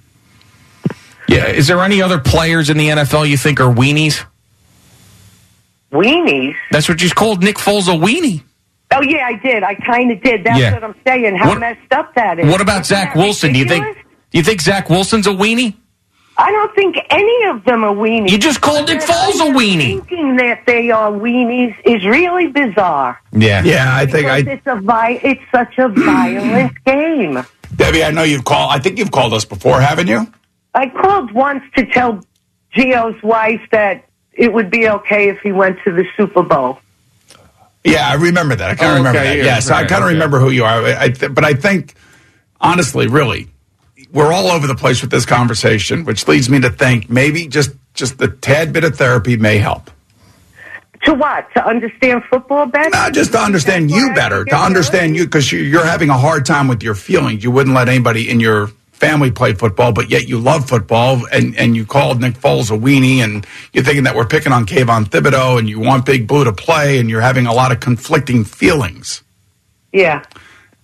Yeah, 1.27 1.47
is 1.47 1.67
there 1.67 1.79
any 1.81 2.01
other 2.01 2.19
players 2.19 2.69
in 2.69 2.77
the 2.77 2.89
NFL 2.89 3.29
you 3.29 3.37
think 3.37 3.59
are 3.61 3.73
weenies? 3.73 4.25
Weenies? 5.91 6.55
That's 6.71 6.87
what 6.87 7.01
you 7.01 7.09
called 7.09 7.43
Nick 7.43 7.57
Foles 7.57 7.87
a 7.87 7.97
weenie. 7.97 8.43
Oh 8.93 9.01
yeah, 9.01 9.25
I 9.27 9.33
did. 9.33 9.63
I 9.63 9.75
kind 9.75 10.11
of 10.11 10.21
did. 10.21 10.43
That's 10.43 10.59
Yeah. 10.59 10.73
what 10.73 10.83
I'm 10.83 10.95
saying. 11.07 11.35
How 11.37 11.49
What- 11.49 11.59
messed 11.59 11.79
up 11.91 12.13
that 12.15 12.39
is. 12.39 12.51
What 12.51 12.61
about 12.61 12.81
Isn't 12.81 12.95
Zach 12.95 13.13
that 13.13 13.19
Wilson? 13.19 13.53
Do 13.53 13.59
you 13.59 13.65
think? 13.65 13.85
Do 13.85 14.37
you 14.37 14.43
think 14.43 14.61
Zach 14.61 14.89
Wilson's 14.89 15.27
a 15.27 15.31
weenie? 15.31 15.75
I 16.37 16.49
don't 16.51 16.73
think 16.73 16.97
any 17.09 17.43
of 17.49 17.63
them 17.65 17.83
are 17.83 17.93
weenies. 17.93 18.31
You 18.31 18.37
just 18.37 18.61
called 18.61 18.87
Nick 18.87 18.99
Foles 19.01 19.35
a 19.41 19.53
weenie. 19.53 19.97
Thinking 20.07 20.37
that 20.37 20.61
they 20.65 20.89
are 20.89 21.11
weenies 21.11 21.75
is 21.85 22.03
really 22.05 22.47
bizarre. 22.47 23.19
Yeah. 23.33 23.61
Yeah, 23.63 23.93
I 23.95 24.05
think 24.05 24.27
I, 24.27 24.37
it's 24.37 24.65
a 24.65 24.77
vi- 24.77 25.19
It's 25.23 25.41
such 25.53 25.77
a 25.77 25.89
violent 25.89 26.71
game. 26.85 27.43
Debbie, 27.75 28.03
I 28.03 28.11
know 28.11 28.23
you've 28.23 28.45
called. 28.45 28.71
I 28.71 28.79
think 28.79 28.97
you've 28.97 29.11
called 29.11 29.33
us 29.33 29.45
before, 29.45 29.79
haven't 29.81 30.07
you? 30.07 30.25
I 30.73 30.87
called 30.89 31.31
once 31.33 31.63
to 31.75 31.85
tell 31.85 32.23
Gio's 32.75 33.21
wife 33.21 33.61
that 33.71 34.05
it 34.33 34.53
would 34.53 34.71
be 34.71 34.87
okay 34.89 35.29
if 35.29 35.39
he 35.41 35.51
went 35.51 35.77
to 35.83 35.91
the 35.91 36.05
Super 36.17 36.43
Bowl. 36.43 36.79
Yeah, 37.83 38.07
I 38.07 38.13
remember 38.15 38.55
that. 38.55 38.69
I 38.69 38.75
kind 38.75 38.91
of 38.91 38.95
Oh, 38.95 38.97
remember 38.99 39.19
okay, 39.19 39.29
that. 39.29 39.37
yeah, 39.37 39.43
yes, 39.43 39.69
I 39.69 39.81
right, 39.81 39.89
kind 39.89 40.03
of 40.03 40.07
okay. 40.07 40.13
remember 40.13 40.39
who 40.39 40.49
you 40.51 40.63
are. 40.65 40.85
I 40.85 41.09
th- 41.09 41.33
but 41.33 41.43
I 41.43 41.53
think, 41.55 41.95
honestly, 42.59 43.07
really, 43.07 43.49
we're 44.11 44.31
all 44.31 44.47
over 44.49 44.67
the 44.67 44.75
place 44.75 45.01
with 45.01 45.09
this 45.09 45.25
conversation, 45.25 46.05
which 46.05 46.27
leads 46.27 46.49
me 46.49 46.59
to 46.61 46.69
think 46.69 47.09
maybe 47.09 47.47
just 47.47 47.71
just 47.93 48.21
a 48.21 48.27
tad 48.27 48.71
bit 48.71 48.83
of 48.83 48.95
therapy 48.95 49.35
may 49.35 49.57
help. 49.57 49.89
To 51.05 51.13
what? 51.15 51.51
To 51.55 51.65
understand 51.65 52.23
football 52.29 52.67
better? 52.67 52.89
Not 52.91 53.13
just 53.13 53.31
to 53.31 53.39
understand 53.39 53.89
That's 53.89 53.99
you 53.99 54.13
better, 54.13 54.45
to 54.45 54.55
understand 54.55 55.15
you 55.15 55.23
because 55.25 55.51
you're 55.51 55.83
having 55.85 56.09
a 56.11 56.17
hard 56.17 56.45
time 56.45 56.67
with 56.67 56.83
your 56.83 56.93
feelings. 56.93 57.43
You 57.43 57.49
wouldn't 57.49 57.75
let 57.75 57.89
anybody 57.89 58.29
in 58.29 58.39
your 58.39 58.69
family 59.01 59.31
play 59.31 59.53
football, 59.53 59.91
but 59.91 60.09
yet 60.11 60.27
you 60.29 60.37
love 60.37 60.69
football, 60.69 61.25
and, 61.33 61.57
and 61.57 61.75
you 61.75 61.85
called 61.87 62.21
Nick 62.21 62.35
Foles 62.35 62.69
a 62.69 62.77
weenie, 62.77 63.17
and 63.23 63.45
you're 63.73 63.83
thinking 63.83 64.03
that 64.03 64.15
we're 64.15 64.27
picking 64.27 64.51
on 64.53 64.65
Kayvon 64.67 65.05
Thibodeaux, 65.05 65.57
and 65.57 65.67
you 65.67 65.79
want 65.79 66.05
Big 66.05 66.27
Blue 66.27 66.43
to 66.43 66.53
play, 66.53 66.99
and 66.99 67.09
you're 67.09 67.19
having 67.21 67.47
a 67.47 67.53
lot 67.53 67.71
of 67.71 67.79
conflicting 67.79 68.43
feelings. 68.45 69.23
Yeah, 69.91 70.23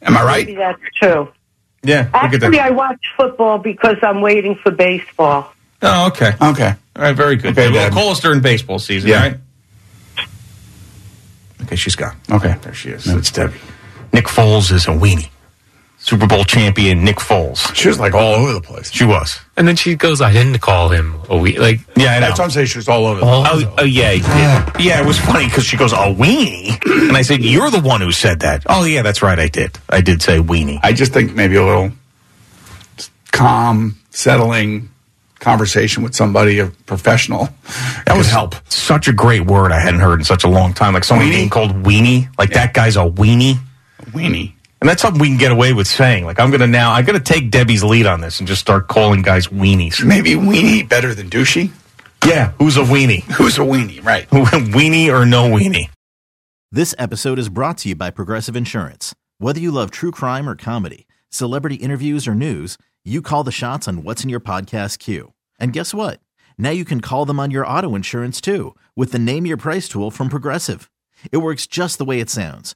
Am 0.02 0.18
I 0.18 0.24
right? 0.24 0.46
maybe 0.48 0.58
that's 0.58 0.82
true. 0.96 1.30
Yeah, 1.84 2.06
look 2.06 2.16
at 2.16 2.34
Actually, 2.34 2.58
that. 2.58 2.66
I 2.66 2.72
watch 2.72 3.00
football 3.16 3.60
because 3.60 3.98
I'm 4.02 4.20
waiting 4.22 4.56
for 4.56 4.72
baseball. 4.72 5.54
Oh, 5.84 6.08
okay. 6.08 6.32
Okay. 6.42 6.74
All 6.96 7.02
right, 7.04 7.16
very 7.16 7.36
good. 7.36 7.52
Okay, 7.52 7.70
well, 7.72 7.90
Dad. 7.90 7.94
call 7.94 8.10
us 8.10 8.20
during 8.20 8.42
baseball 8.42 8.80
season, 8.80 9.12
Yeah. 9.12 9.22
right? 9.22 9.38
Okay, 11.64 11.76
she's 11.76 11.96
gone. 11.96 12.16
Okay. 12.32 12.56
There 12.64 12.74
she 12.74 12.90
is. 12.90 13.06
No, 13.06 13.18
It's 13.18 13.32
Debbie. 13.32 13.60
Nick 14.12 14.26
Foles 14.26 14.72
is 14.72 14.86
a 14.88 14.92
weenie. 14.92 15.30
Super 16.08 16.26
Bowl 16.26 16.46
champion 16.46 17.04
Nick 17.04 17.18
Foles. 17.18 17.76
She 17.76 17.90
was 17.90 18.00
like 18.00 18.14
all 18.14 18.34
over 18.36 18.54
the 18.54 18.62
place. 18.62 18.90
She 18.94 19.04
was. 19.04 19.40
And 19.58 19.68
then 19.68 19.76
she 19.76 19.96
goes, 19.96 20.22
I 20.22 20.32
didn't 20.32 20.60
call 20.60 20.88
him 20.88 21.20
a 21.30 21.36
week. 21.38 21.60
Like, 21.60 21.82
Yeah, 21.98 22.14
I 22.14 22.20
know. 22.20 22.28
That's 22.28 22.40
what 22.40 22.46
I'm 22.46 22.52
saying. 22.52 22.68
She 22.68 22.78
was 22.78 22.88
all 22.88 23.06
over 23.08 23.20
the 23.20 23.26
Oh. 23.26 23.44
place. 23.44 23.66
Oh, 23.68 23.76
oh 23.80 23.84
yeah, 23.84 24.12
yeah, 24.12 24.72
yeah. 24.80 25.02
It 25.02 25.06
was 25.06 25.20
funny 25.20 25.46
because 25.48 25.66
she 25.66 25.76
goes, 25.76 25.92
"A 25.92 25.98
weenie," 26.16 26.80
and 27.10 27.18
I 27.18 27.24
said, 27.24 27.44
"You're 27.44 27.70
the 27.70 27.82
one 27.82 28.00
who 28.00 28.14
said 28.14 28.40
that." 28.40 28.64
Oh 28.68 28.86
yeah, 28.86 29.02
that's 29.02 29.22
right. 29.22 29.38
I 29.38 29.50
did. 29.50 29.78
I 29.90 30.00
did 30.00 30.22
say 30.22 30.40
weenie. 30.40 30.80
I 30.82 30.94
just 30.94 31.12
think 31.12 31.36
maybe 31.36 31.56
a 31.58 31.66
little 31.66 31.92
calm, 33.32 33.98
settling 34.12 34.90
conversation 35.40 36.04
with 36.04 36.16
somebody, 36.16 36.60
a 36.60 36.68
professional, 36.88 37.50
that 38.06 38.16
would 38.16 38.26
help. 38.26 38.56
Such 38.72 39.08
a 39.08 39.14
great 39.14 39.46
word 39.46 39.72
I 39.72 39.80
hadn't 39.80 40.00
heard 40.00 40.20
in 40.20 40.26
such 40.26 40.44
a 40.44 40.48
long 40.50 40.74
time. 40.74 40.94
Like 40.94 41.04
someone 41.04 41.28
Weenie? 41.28 41.32
being 41.32 41.50
called 41.50 41.84
weenie. 41.84 42.30
Like 42.38 42.52
that 42.52 42.74
guy's 42.74 42.96
a 42.96 43.02
weenie. 43.02 43.58
Weenie. 44.12 44.54
And 44.80 44.90
that's 44.90 45.02
something 45.02 45.20
we 45.20 45.28
can 45.28 45.38
get 45.38 45.52
away 45.52 45.74
with 45.74 45.88
saying. 45.88 46.26
Like 46.26 46.40
I'm 46.40 46.52
gonna 46.52 46.68
now, 46.68 46.94
I'm 46.94 47.06
gonna 47.06 47.20
take 47.20 47.50
Debbie's 47.50 47.84
lead 47.84 48.06
on 48.06 48.22
this 48.22 48.40
and 48.40 48.48
just 48.48 48.62
start 48.62 48.88
calling 48.88 49.22
guys 49.22 49.48
weenies. 49.48 50.04
Maybe 50.06 50.32
weenie 50.32 50.88
better 50.88 51.16
than 51.16 51.30
douchey. 51.30 51.72
Yeah, 52.26 52.52
who's 52.60 52.78
a 52.78 52.82
weenie? 52.82 53.24
Who's 53.24 53.58
a 53.58 53.62
weenie? 53.62 54.04
Right. 54.04 54.30
weenie 54.30 55.08
or 55.08 55.26
no 55.26 55.50
weenie? 55.50 55.90
This 56.72 56.94
episode 56.98 57.40
is 57.40 57.50
brought 57.50 57.78
to 57.80 57.90
you 57.90 57.96
by 57.96 58.12
Progressive 58.12 58.56
Insurance. 58.56 59.16
Whether 59.40 59.60
you 59.60 59.72
love 59.72 59.90
true 59.90 60.12
crime 60.12 60.50
or 60.50 60.56
comedy, 60.56 61.08
celebrity 61.30 61.76
interviews 61.76 62.28
or 62.28 62.36
news, 62.36 62.78
you 63.06 63.22
call 63.22 63.44
the 63.44 63.52
shots 63.52 63.88
on 63.88 64.04
what's 64.04 64.24
in 64.24 64.30
your 64.30 64.42
podcast 64.42 65.00
queue. 65.00 65.34
And 65.60 65.74
guess 65.74 65.94
what? 65.94 66.20
Now 66.58 66.72
you 66.72 66.86
can 66.86 67.02
call 67.02 67.26
them 67.26 67.40
on 67.40 67.52
your 67.52 67.66
auto 67.66 67.96
insurance 67.96 68.42
too 68.42 68.76
with 68.96 69.12
the 69.12 69.20
Name 69.20 69.46
Your 69.46 69.58
Price 69.58 69.88
tool 69.88 70.12
from 70.12 70.28
Progressive. 70.30 70.92
It 71.32 71.38
works 71.38 71.66
just 71.68 71.98
the 71.98 72.06
way 72.06 72.20
it 72.20 72.30
sounds. 72.30 72.76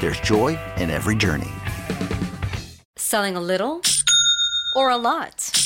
there's 0.00 0.20
joy 0.20 0.58
in 0.76 0.90
every 0.90 1.16
journey. 1.16 1.50
Selling 2.96 3.36
a 3.36 3.40
little 3.40 3.80
or 4.74 4.90
a 4.90 4.96
lot? 4.96 5.65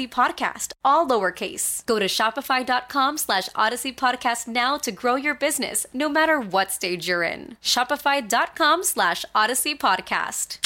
podcast, 0.09 0.73
all 0.83 1.07
lowercase. 1.07 1.85
Go 1.85 1.99
to 1.99 2.05
shopify.com 2.05 3.17
slash 3.17 3.49
audacy 3.49 3.95
podcast 3.95 4.47
now 4.47 4.77
to 4.77 4.91
grow 4.91 5.15
your 5.15 5.35
business, 5.35 5.85
no 5.93 6.09
matter 6.09 6.39
what 6.39 6.71
stage 6.71 7.07
you're 7.07 7.23
in. 7.23 7.57
Shopify.com 7.61 8.83
slash 8.83 9.25
audacy 9.35 9.77
podcast. 9.77 10.57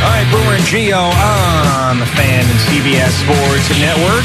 All 0.00 0.08
right, 0.08 0.26
Boomer 0.32 0.56
and 0.56 0.64
Gio 0.64 0.96
on 0.96 1.98
the 1.98 2.06
Fan 2.16 2.40
and 2.40 2.60
CBS 2.66 3.12
Sports 3.20 3.68
Network. 3.78 4.24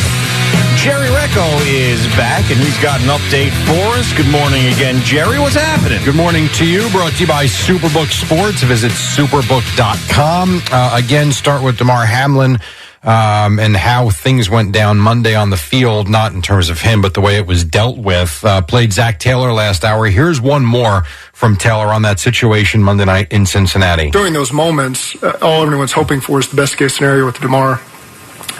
Jerry 0.86 1.08
Recco 1.08 1.65
is 1.65 2.06
back, 2.15 2.52
and 2.52 2.60
he's 2.60 2.80
got 2.80 3.02
an 3.02 3.08
update 3.08 3.50
for 3.65 3.98
us. 3.98 4.13
Good 4.13 4.30
morning 4.30 4.67
again, 4.67 5.02
Jerry. 5.02 5.39
What's 5.39 5.56
happening? 5.56 6.06
Good 6.06 6.15
morning 6.15 6.48
to 6.50 6.63
you. 6.63 6.88
Brought 6.91 7.13
to 7.13 7.21
you 7.21 7.28
by 7.28 7.45
Superbook 7.45 8.12
Sports. 8.12 8.62
Visit 8.62 8.91
superbook.com. 8.91 10.62
Uh, 10.71 11.02
again, 11.04 11.32
start 11.32 11.63
with 11.63 11.80
Damar 11.80 12.06
Hamlin 12.06 12.60
um, 13.02 13.58
and 13.58 13.76
how 13.76 14.12
things 14.12 14.48
went 14.48 14.74
down 14.74 15.00
Monday 15.00 15.34
on 15.34 15.50
the 15.50 15.58
field, 15.58 16.08
not 16.08 16.34
in 16.34 16.43
terms 16.43 16.69
of 16.69 16.80
him, 16.82 17.02
but 17.02 17.15
the 17.15 17.21
way 17.21 17.38
it 17.38 17.48
was 17.48 17.63
dealt 17.65 17.98
with. 17.98 18.45
Uh, 18.45 18.62
played 18.62 18.93
Zac 18.93 19.17
Taylor 19.17 19.52
last 19.54 19.84
hour. 19.84 20.06
Here's 20.06 20.39
one 20.39 20.63
more 20.63 21.02
from 21.34 21.56
Taylor 21.56 21.88
on 21.88 22.04
that 22.04 22.19
situation 22.19 22.84
Monday 22.84 23.06
night 23.06 23.32
in 23.32 23.48
Cincinnati. 23.48 24.12
during 24.12 24.34
those 24.34 24.54
moments, 24.54 25.15
uh, 25.24 25.36
all 25.41 25.63
everyone's 25.63 25.93
hoping 25.93 26.21
for 26.21 26.38
is 26.39 26.48
the 26.50 26.56
best 26.56 26.78
case 26.78 26.95
scenario 26.95 27.26
with 27.26 27.39
Damar. 27.39 27.82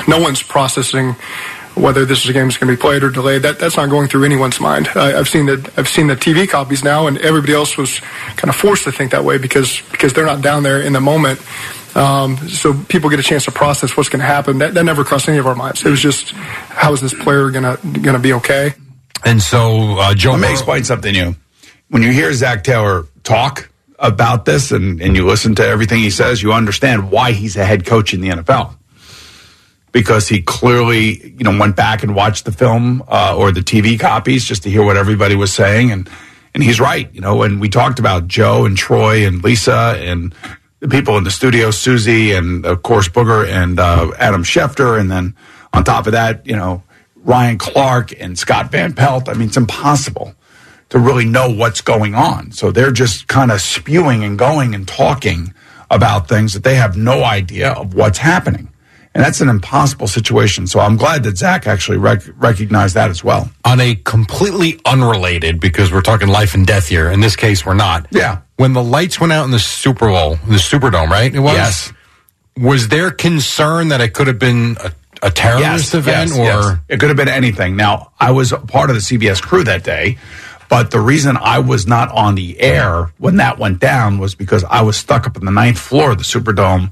No 0.08 0.20
one's 0.20 0.42
processing 0.42 1.16
whether 1.76 2.06
this 2.06 2.24
is 2.24 2.30
a 2.30 2.34
game 2.34 2.48
that's 2.48 2.58
going 2.58 2.70
to 2.70 2.78
be 2.78 2.82
played 2.82 3.04
or 3.04 3.10
delayed. 3.10 3.44
That 3.44 3.60
that's 3.60 3.78
not 3.78 3.90
going 3.90 4.08
through 4.08 4.24
anyone's 4.24 4.60
mind. 4.60 4.90
I, 4.96 5.18
I've 5.18 5.28
seen 5.28 5.46
the 5.46 5.72
I've 5.78 5.88
seen 5.88 6.08
the 6.08 6.16
TV 6.16 6.48
copies 6.48 6.84
now, 6.84 7.08
and 7.08 7.18
everybody 7.20 7.54
else 7.54 7.78
was 7.78 8.00
kind 8.36 8.50
of 8.50 8.56
forced 8.56 8.86
to 8.86 8.92
think 8.92 9.12
that 9.12 9.24
way 9.24 9.38
because 9.38 9.82
because 9.92 10.14
they're 10.14 10.26
not 10.26 10.42
down 10.42 10.64
there 10.64 10.82
in 10.82 10.94
the 10.94 11.02
moment. 11.02 11.40
Um, 11.96 12.36
so 12.50 12.74
people 12.74 13.10
get 13.10 13.20
a 13.20 13.24
chance 13.24 13.46
to 13.46 13.52
process 13.52 13.96
what's 13.96 14.10
going 14.10 14.20
to 14.20 14.26
happen. 14.26 14.58
That, 14.58 14.74
that 14.74 14.84
never 14.84 15.06
crossed 15.06 15.30
any 15.30 15.38
of 15.38 15.48
our 15.48 15.56
minds. 15.56 15.86
It 15.86 15.90
was 15.90 16.02
just 16.02 16.32
how 16.32 16.92
is 16.92 17.00
this 17.00 17.14
player 17.14 17.50
going 17.52 17.64
to 17.64 17.82
going 18.02 18.16
to 18.16 18.20
be 18.20 18.34
okay? 18.34 18.74
And 19.24 19.42
so 19.42 19.98
uh, 19.98 20.14
Joe 20.14 20.32
Let 20.32 20.42
me 20.42 20.52
explain 20.52 20.84
something 20.84 21.14
to 21.14 21.20
you. 21.20 21.36
When 21.90 22.02
you 22.02 22.12
hear 22.12 22.34
Zac 22.34 22.64
Taylor 22.64 23.08
talk 23.24 23.70
about 23.98 24.46
this 24.46 24.72
and, 24.72 25.02
and 25.02 25.16
you 25.16 25.26
listen 25.26 25.56
to 25.56 25.66
everything 25.66 26.00
he 26.00 26.10
says, 26.10 26.42
you 26.42 26.52
understand 26.52 27.12
why 27.12 27.32
he's 27.32 27.56
a 27.56 27.66
head 27.66 27.86
coach 27.86 28.14
in 28.14 28.22
the 28.22 28.30
NFL. 28.30 28.76
Because 29.96 30.28
he 30.28 30.42
clearly, 30.42 31.34
you 31.38 31.46
know, 31.46 31.58
went 31.58 31.78
back 31.78 32.04
and 32.04 32.14
watched 32.14 32.44
the 32.44 32.52
film 32.52 33.02
uh, 33.08 33.34
or 33.38 33.54
the 33.54 33.62
TV 33.62 33.98
copies 33.98 34.44
just 34.44 34.64
to 34.64 34.70
hear 34.70 34.84
what 34.84 34.98
everybody 34.98 35.36
was 35.36 35.54
saying, 35.54 35.90
and 35.90 36.10
and 36.54 36.62
he's 36.62 36.82
right. 36.82 37.08
You 37.16 37.22
know, 37.22 37.44
and 37.44 37.62
we 37.62 37.70
talked 37.70 37.98
about 37.98 38.28
Joe 38.28 38.66
and 38.66 38.76
Troy 38.76 39.26
and 39.26 39.42
Lisa 39.42 39.96
and 39.98 40.36
the 40.82 40.90
people 40.90 41.18
in 41.18 41.24
the 41.24 41.32
studio, 41.32 41.72
Susie 41.72 42.34
and 42.34 42.66
of 42.66 42.84
course 42.84 43.08
Booger 43.08 43.48
and 43.48 43.80
uh, 43.80 44.12
Adam 44.20 44.44
Schefter, 44.44 45.00
and 45.00 45.10
then 45.10 45.34
on 45.72 45.86
top 45.86 46.08
of 46.08 46.12
that, 46.12 46.46
you 46.46 46.58
know 46.58 46.84
Ryan 47.16 47.58
Clark 47.58 48.20
and 48.20 48.38
Scott 48.38 48.72
Van 48.72 48.92
Pelt. 48.92 49.30
I 49.30 49.34
mean, 49.34 49.48
it's 49.48 49.56
impossible 49.56 50.36
to 50.90 51.00
really 51.00 51.26
know 51.26 51.50
what's 51.50 51.80
going 51.80 52.16
on. 52.16 52.52
So 52.52 52.70
they're 52.70 52.92
just 52.92 53.28
kind 53.30 53.50
of 53.50 53.62
spewing 53.62 54.26
and 54.26 54.38
going 54.38 54.76
and 54.76 54.86
talking 54.86 55.54
about 55.90 56.28
things 56.28 56.54
that 56.54 56.64
they 56.64 56.76
have 56.76 56.98
no 56.98 57.24
idea 57.24 57.72
of 57.72 57.94
what's 57.94 58.18
happening. 58.18 58.70
And 59.16 59.24
that's 59.24 59.40
an 59.40 59.48
impossible 59.48 60.10
situation. 60.10 60.68
So 60.68 60.82
I'm 60.82 60.98
glad 60.98 61.24
that 61.24 61.38
Zac 61.38 61.68
actually 61.68 61.98
rec- 61.98 62.28
recognized 62.36 62.96
that 62.96 63.10
as 63.10 63.24
well. 63.24 63.50
On 63.64 63.80
a 63.80 63.96
completely 63.96 64.78
unrelated, 64.86 65.62
because 65.62 65.90
we're 65.90 66.02
talking 66.02 66.28
life 66.28 66.54
and 66.54 66.68
death 66.68 66.90
here. 66.90 67.10
In 67.10 67.22
this 67.22 67.38
case, 67.38 67.66
we're 67.66 67.76
not. 67.76 68.08
Yeah. 68.12 68.42
When 68.58 68.74
the 68.74 68.84
lights 68.84 69.18
went 69.18 69.32
out 69.32 69.46
in 69.46 69.52
the 69.52 69.60
Super 69.60 70.08
Bowl, 70.08 70.32
the 70.48 70.58
Superdome, 70.58 71.08
right? 71.08 71.34
It 71.34 71.40
was. 71.40 71.54
Yes. 71.54 71.94
Was 72.58 72.90
there 72.90 73.10
concern 73.10 73.88
that 73.88 74.02
it 74.02 74.14
could 74.14 74.28
have 74.28 74.40
been 74.40 74.76
a, 74.84 74.92
a 75.22 75.32
terrorist 75.32 75.94
event, 75.94 76.32
yes, 76.32 76.38
or 76.38 76.72
yes. 76.72 76.78
it 76.90 77.00
could 77.00 77.08
have 77.08 77.18
been 77.18 77.30
anything. 77.30 77.78
Now, 77.78 78.12
I 78.20 78.32
was 78.32 78.54
part 78.68 78.90
of 78.90 78.98
the 78.98 79.02
CBS 79.02 79.42
crew 79.42 79.64
that 79.64 79.86
day, 79.86 80.18
but 80.70 80.92
the 80.92 81.00
reason 81.00 81.38
I 81.38 81.60
was 81.60 81.88
not 81.88 82.12
on 82.12 82.36
the 82.36 82.60
air 82.60 83.14
when 83.18 83.38
that 83.38 83.60
went 83.60 83.80
down 83.80 84.20
was 84.20 84.36
because 84.36 84.66
I 84.66 84.82
was 84.82 84.98
stuck 84.98 85.26
up 85.26 85.38
in 85.38 85.46
the 85.46 85.52
ninth 85.52 85.80
floor 85.80 86.12
of 86.12 86.18
the 86.18 86.24
Superdome 86.26 86.92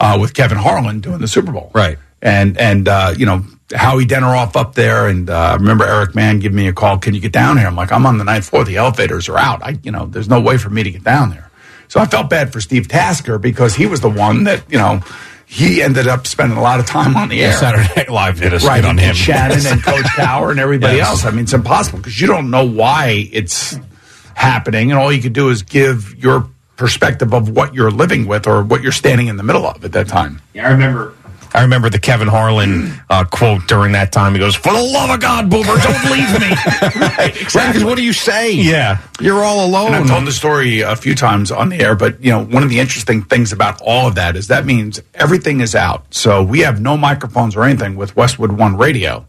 uh, 0.00 0.18
with 0.20 0.34
Kevin 0.34 0.58
Harlan 0.58 0.98
doing 1.00 1.20
the 1.20 1.28
Super 1.28 1.52
Bowl. 1.52 1.70
Right. 1.74 1.98
And 2.22 2.58
and 2.58 2.88
uh, 2.88 3.14
you 3.16 3.24
know 3.26 3.44
Howie 3.74 4.04
Deneroff 4.06 4.56
up 4.56 4.74
there, 4.74 5.06
and 5.06 5.30
uh, 5.30 5.34
I 5.34 5.54
remember 5.54 5.84
Eric 5.84 6.14
Mann 6.14 6.38
giving 6.40 6.56
me 6.56 6.66
a 6.68 6.72
call. 6.72 6.98
Can 6.98 7.14
you 7.14 7.20
get 7.20 7.32
down 7.32 7.56
here? 7.56 7.66
I'm 7.66 7.76
like, 7.76 7.92
I'm 7.92 8.04
on 8.04 8.18
the 8.18 8.24
ninth 8.24 8.48
floor. 8.50 8.64
The 8.64 8.76
elevators 8.76 9.28
are 9.28 9.38
out. 9.38 9.62
I 9.62 9.78
you 9.82 9.90
know, 9.92 10.06
there's 10.06 10.28
no 10.28 10.40
way 10.40 10.58
for 10.58 10.68
me 10.70 10.82
to 10.82 10.90
get 10.90 11.04
down 11.04 11.30
there. 11.30 11.50
So 11.88 11.98
I 12.00 12.06
felt 12.06 12.28
bad 12.28 12.52
for 12.52 12.60
Steve 12.60 12.88
Tasker 12.88 13.38
because 13.38 13.74
he 13.74 13.86
was 13.86 14.00
the 14.00 14.10
one 14.10 14.44
that 14.44 14.64
you 14.70 14.76
know 14.78 15.00
he 15.46 15.82
ended 15.82 16.06
up 16.08 16.26
spending 16.26 16.58
a 16.58 16.60
lot 16.62 16.78
of 16.78 16.86
time 16.86 17.16
on 17.16 17.28
the 17.30 17.42
air. 17.42 17.52
Saturday 17.54 17.88
Night 17.96 18.10
Live 18.10 18.38
did 18.40 18.52
a 18.52 18.58
right 18.58 18.84
on 18.84 18.98
him. 18.98 19.14
Shannon 19.14 19.66
and 19.66 19.82
Coach 19.82 20.04
Cowher 20.16 20.50
and 20.50 20.60
everybody 20.60 20.98
Yes. 20.98 21.08
else. 21.08 21.24
I 21.24 21.30
mean, 21.30 21.40
it's 21.44 21.52
impossible 21.54 21.98
because 22.00 22.20
you 22.20 22.26
don't 22.26 22.50
know 22.50 22.66
why 22.66 23.28
it's 23.32 23.78
happening, 24.34 24.90
and 24.90 25.00
all 25.00 25.10
you 25.12 25.22
could 25.22 25.32
do 25.32 25.48
is 25.48 25.62
give 25.62 26.14
your 26.22 26.48
perspective 26.80 27.34
of 27.34 27.50
what 27.50 27.74
you're 27.74 27.90
living 27.90 28.26
with 28.26 28.46
or 28.46 28.62
what 28.62 28.82
you're 28.82 28.90
standing 28.90 29.28
in 29.28 29.36
the 29.36 29.42
middle 29.42 29.66
of 29.66 29.84
at 29.84 29.92
that 29.92 30.08
time. 30.08 30.40
Yeah, 30.54 30.66
I 30.66 30.72
remember. 30.72 31.14
I 31.52 31.62
remember 31.62 31.90
the 31.90 31.98
Kevin 31.98 32.28
Harlan 32.28 32.92
uh, 33.10 33.24
quote 33.24 33.66
during 33.66 33.90
that 33.92 34.12
time. 34.12 34.32
He 34.34 34.38
goes, 34.38 34.54
"For 34.54 34.72
the 34.72 34.80
love 34.80 35.10
of 35.10 35.20
God, 35.20 35.50
Boomer, 35.50 35.66
don't 35.66 36.04
leave 36.04 36.40
me." 36.40 36.48
right? 37.00 37.36
exactly. 37.36 37.72
Because 37.72 37.84
what 37.84 37.96
do 37.96 38.04
you 38.04 38.12
say? 38.12 38.52
yeah, 38.52 38.98
You're 39.20 39.42
all 39.42 39.66
alone. 39.66 39.88
And 39.88 39.96
I've 39.96 40.08
told 40.08 40.26
the 40.26 40.32
story 40.32 40.80
a 40.80 40.94
few 40.94 41.14
times 41.14 41.50
on 41.50 41.68
the 41.68 41.80
air, 41.80 41.94
but 41.96 42.22
you 42.24 42.30
know, 42.30 42.44
one 42.44 42.62
of 42.62 42.70
the 42.70 42.78
interesting 42.78 43.22
things 43.22 43.52
about 43.52 43.80
all 43.82 44.06
of 44.06 44.14
that 44.14 44.36
is 44.36 44.46
that 44.46 44.64
means 44.64 45.02
everything 45.12 45.60
is 45.60 45.74
out. 45.74 46.14
So 46.14 46.40
we 46.42 46.60
have 46.60 46.80
no 46.80 46.96
microphones 46.96 47.56
or 47.56 47.64
anything 47.64 47.96
with 47.96 48.14
Westwood 48.16 48.52
One 48.52 48.76
Radio. 48.76 49.26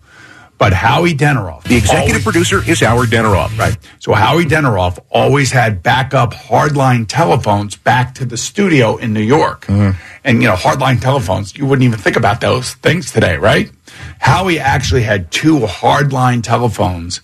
But 0.61 0.73
Howie 0.73 1.15
Deneroff, 1.15 1.63
The 1.63 1.75
executive 1.75 2.21
producer 2.21 2.61
is 2.69 2.81
Howard 2.81 3.09
Deneroff. 3.09 3.57
Right. 3.57 3.75
So 3.97 4.13
Howie 4.13 4.45
Deneroff 4.45 4.99
always 5.09 5.51
had 5.51 5.81
backup 5.81 6.35
hardline 6.35 7.07
telephones 7.07 7.75
back 7.75 8.13
to 8.15 8.25
the 8.25 8.37
studio 8.37 8.97
in 8.97 9.11
New 9.11 9.23
York. 9.23 9.65
Mm-hmm. 9.65 9.99
And, 10.23 10.39
you 10.39 10.47
know, 10.47 10.53
hardline 10.53 11.01
telephones, 11.01 11.57
you 11.57 11.65
wouldn't 11.65 11.83
even 11.83 11.97
think 11.97 12.15
about 12.15 12.41
those 12.41 12.75
things 12.75 13.11
today, 13.11 13.37
right? 13.37 13.71
Howie 14.19 14.59
actually 14.59 15.01
had 15.01 15.31
two 15.31 15.61
hardline 15.61 16.43
telephones 16.43 17.21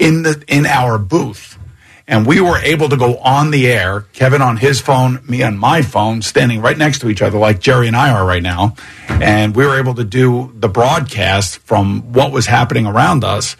in 0.00 0.24
the, 0.24 0.42
in 0.48 0.66
our 0.66 0.98
booth. 0.98 1.59
And 2.10 2.26
we 2.26 2.40
were 2.40 2.58
able 2.58 2.88
to 2.88 2.96
go 2.96 3.18
on 3.18 3.52
the 3.52 3.68
air, 3.68 4.00
Kevin 4.12 4.42
on 4.42 4.56
his 4.56 4.80
phone, 4.80 5.20
me 5.28 5.44
on 5.44 5.56
my 5.56 5.80
phone, 5.80 6.22
standing 6.22 6.60
right 6.60 6.76
next 6.76 6.98
to 7.02 7.08
each 7.08 7.22
other 7.22 7.38
like 7.38 7.60
Jerry 7.60 7.86
and 7.86 7.94
I 7.96 8.10
are 8.10 8.26
right 8.26 8.42
now. 8.42 8.74
And 9.08 9.54
we 9.54 9.64
were 9.64 9.78
able 9.78 9.94
to 9.94 10.02
do 10.02 10.50
the 10.56 10.68
broadcast 10.68 11.58
from 11.60 12.12
what 12.12 12.32
was 12.32 12.46
happening 12.46 12.84
around 12.84 13.22
us 13.22 13.54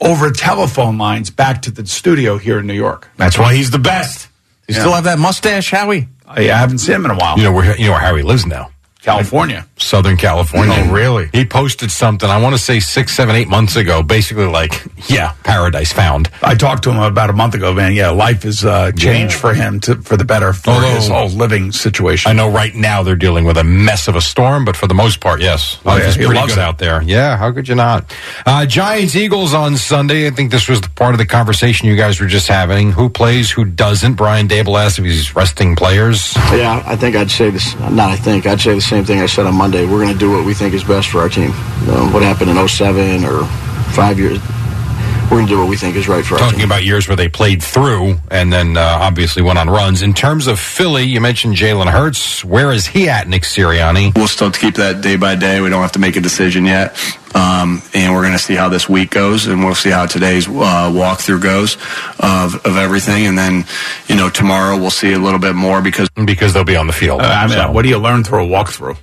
over 0.00 0.30
telephone 0.30 0.96
lines 0.96 1.28
back 1.30 1.60
to 1.62 1.70
the 1.70 1.86
studio 1.86 2.38
here 2.38 2.58
in 2.58 2.66
New 2.66 2.74
York. 2.74 3.08
that's 3.18 3.38
why 3.38 3.54
he's 3.54 3.70
the 3.70 3.78
best. 3.78 4.28
You 4.68 4.74
Yeah. 4.74 4.80
still 4.80 4.92
have 4.94 5.04
that 5.04 5.18
mustache, 5.18 5.70
Howie? 5.70 6.08
I 6.26 6.42
haven't 6.44 6.78
seen 6.78 6.94
him 6.96 7.04
in 7.04 7.10
a 7.10 7.14
while. 7.14 7.36
You 7.36 7.44
know 7.44 7.52
where 7.52 7.76
you 7.78 7.86
know 7.86 7.92
where 7.92 8.00
Harry 8.00 8.22
lives 8.22 8.46
now. 8.46 8.70
California. 9.06 9.66
Southern 9.78 10.16
California. 10.16 10.74
Oh, 10.76 10.92
really? 10.92 11.28
He 11.32 11.44
posted 11.44 11.90
something, 11.92 12.28
I 12.28 12.40
want 12.40 12.54
to 12.56 12.60
say 12.60 12.80
six, 12.80 13.14
seven, 13.14 13.36
eight 13.36 13.46
months 13.48 13.76
ago, 13.76 14.02
basically 14.02 14.46
like, 14.46 14.72
yeah, 15.08 15.32
paradise 15.44 15.92
found. 15.92 16.28
I 16.42 16.54
talked 16.56 16.82
to 16.84 16.90
him 16.90 16.98
about 16.98 17.30
a 17.30 17.32
month 17.32 17.54
ago, 17.54 17.72
man. 17.72 17.92
Yeah, 17.94 18.10
life 18.10 18.42
has 18.42 18.64
uh, 18.64 18.90
changed 18.92 19.34
for 19.36 19.54
him 19.54 19.78
to, 19.80 19.96
for 20.02 20.16
the 20.16 20.24
better 20.24 20.52
for 20.52 20.70
Although- 20.70 20.88
his 20.96 21.06
whole 21.08 21.28
living 21.28 21.70
situation. 21.72 22.30
I 22.30 22.34
know 22.34 22.50
right 22.50 22.74
now 22.74 23.02
they're 23.04 23.14
dealing 23.16 23.44
with 23.44 23.56
a 23.58 23.64
mess 23.64 24.08
of 24.08 24.16
a 24.16 24.20
storm, 24.20 24.64
but 24.64 24.76
for 24.76 24.86
the 24.88 24.94
most 24.94 25.20
part, 25.20 25.40
yes. 25.40 25.78
Life 25.84 26.02
yeah, 26.02 26.08
is 26.08 26.16
pretty 26.16 26.34
loves 26.34 26.54
good 26.54 26.60
it. 26.60 26.64
out 26.64 26.78
there. 26.78 27.00
Yeah, 27.02 27.36
how 27.36 27.52
could 27.52 27.68
you 27.68 27.76
not? 27.76 28.12
Uh, 28.44 28.66
Giants 28.66 29.14
Eagles 29.14 29.54
on 29.54 29.76
Sunday. 29.76 30.26
I 30.26 30.30
think 30.30 30.50
this 30.50 30.68
was 30.68 30.80
the 30.80 30.90
part 30.90 31.14
of 31.14 31.18
the 31.18 31.26
conversation 31.26 31.86
you 31.86 31.96
guys 31.96 32.18
were 32.20 32.26
just 32.26 32.48
having. 32.48 32.90
Who 32.90 33.08
plays, 33.08 33.50
who 33.52 33.64
doesn't? 33.64 34.14
Brian 34.14 34.48
Daboll 34.48 34.82
asked 34.82 34.98
if 34.98 35.04
he's 35.04 35.36
resting 35.36 35.76
players. 35.76 36.34
Yeah, 36.50 36.82
I 36.86 36.96
think 36.96 37.14
I'd 37.14 37.30
say 37.30 37.50
this. 37.50 37.78
Not 37.78 38.10
I 38.10 38.16
think 38.16 38.46
I'd 38.46 38.60
say 38.60 38.74
the 38.74 38.80
same 38.80 38.95
thing 39.04 39.20
I 39.20 39.26
said 39.26 39.46
on 39.46 39.54
Monday. 39.54 39.84
We're 39.84 40.02
going 40.02 40.12
to 40.12 40.18
do 40.18 40.30
what 40.30 40.44
we 40.46 40.54
think 40.54 40.74
is 40.74 40.84
best 40.84 41.08
for 41.08 41.20
our 41.20 41.28
team. 41.28 41.50
Um, 41.90 42.12
what 42.12 42.22
happened 42.22 42.50
in 42.50 42.68
07 42.68 43.24
or 43.24 43.44
five 43.92 44.18
years? 44.18 44.38
We're 45.30 45.38
going 45.38 45.46
to 45.48 45.52
do 45.54 45.58
what 45.58 45.68
we 45.68 45.76
think 45.76 45.96
is 45.96 46.06
right 46.08 46.24
for 46.24 46.36
us. 46.36 46.40
Talking 46.40 46.60
team. 46.60 46.68
about 46.68 46.84
years 46.84 47.08
where 47.08 47.16
they 47.16 47.28
played 47.28 47.60
through 47.62 48.14
and 48.30 48.52
then 48.52 48.76
uh, 48.76 48.80
obviously 49.00 49.42
went 49.42 49.58
on 49.58 49.68
runs. 49.68 50.00
In 50.02 50.14
terms 50.14 50.46
of 50.46 50.58
Philly, 50.60 51.02
you 51.02 51.20
mentioned 51.20 51.56
Jalen 51.56 51.90
Hurts. 51.90 52.44
Where 52.44 52.72
is 52.72 52.86
he 52.86 53.08
at, 53.08 53.26
Nick 53.28 53.42
Sirianni? 53.42 54.14
We'll 54.16 54.28
still 54.28 54.52
keep 54.52 54.74
that 54.76 55.00
day 55.02 55.16
by 55.16 55.34
day. 55.34 55.60
We 55.60 55.68
don't 55.68 55.82
have 55.82 55.92
to 55.92 55.98
make 55.98 56.14
a 56.16 56.20
decision 56.20 56.64
yet. 56.64 56.96
Um, 57.34 57.82
and 57.92 58.14
we're 58.14 58.22
going 58.22 58.32
to 58.32 58.38
see 58.38 58.54
how 58.54 58.68
this 58.68 58.88
week 58.88 59.10
goes, 59.10 59.46
and 59.46 59.62
we'll 59.64 59.74
see 59.74 59.90
how 59.90 60.06
today's 60.06 60.46
uh, 60.48 60.50
walkthrough 60.94 61.42
goes 61.42 61.74
of, 62.20 62.54
of 62.64 62.76
everything. 62.76 63.26
And 63.26 63.36
then, 63.36 63.64
you 64.08 64.14
know, 64.14 64.30
tomorrow 64.30 64.78
we'll 64.78 64.90
see 64.90 65.12
a 65.12 65.18
little 65.18 65.40
bit 65.40 65.54
more 65.54 65.82
because 65.82 66.08
Because 66.24 66.54
they'll 66.54 66.64
be 66.64 66.76
on 66.76 66.86
the 66.86 66.92
field. 66.94 67.20
Uh, 67.20 67.24
I 67.24 67.46
mean, 67.48 67.56
So, 67.58 67.72
what 67.72 67.82
do 67.82 67.88
you 67.88 67.98
learn 67.98 68.22
through 68.24 68.44
a 68.44 68.48
walkthrough? 68.48 68.96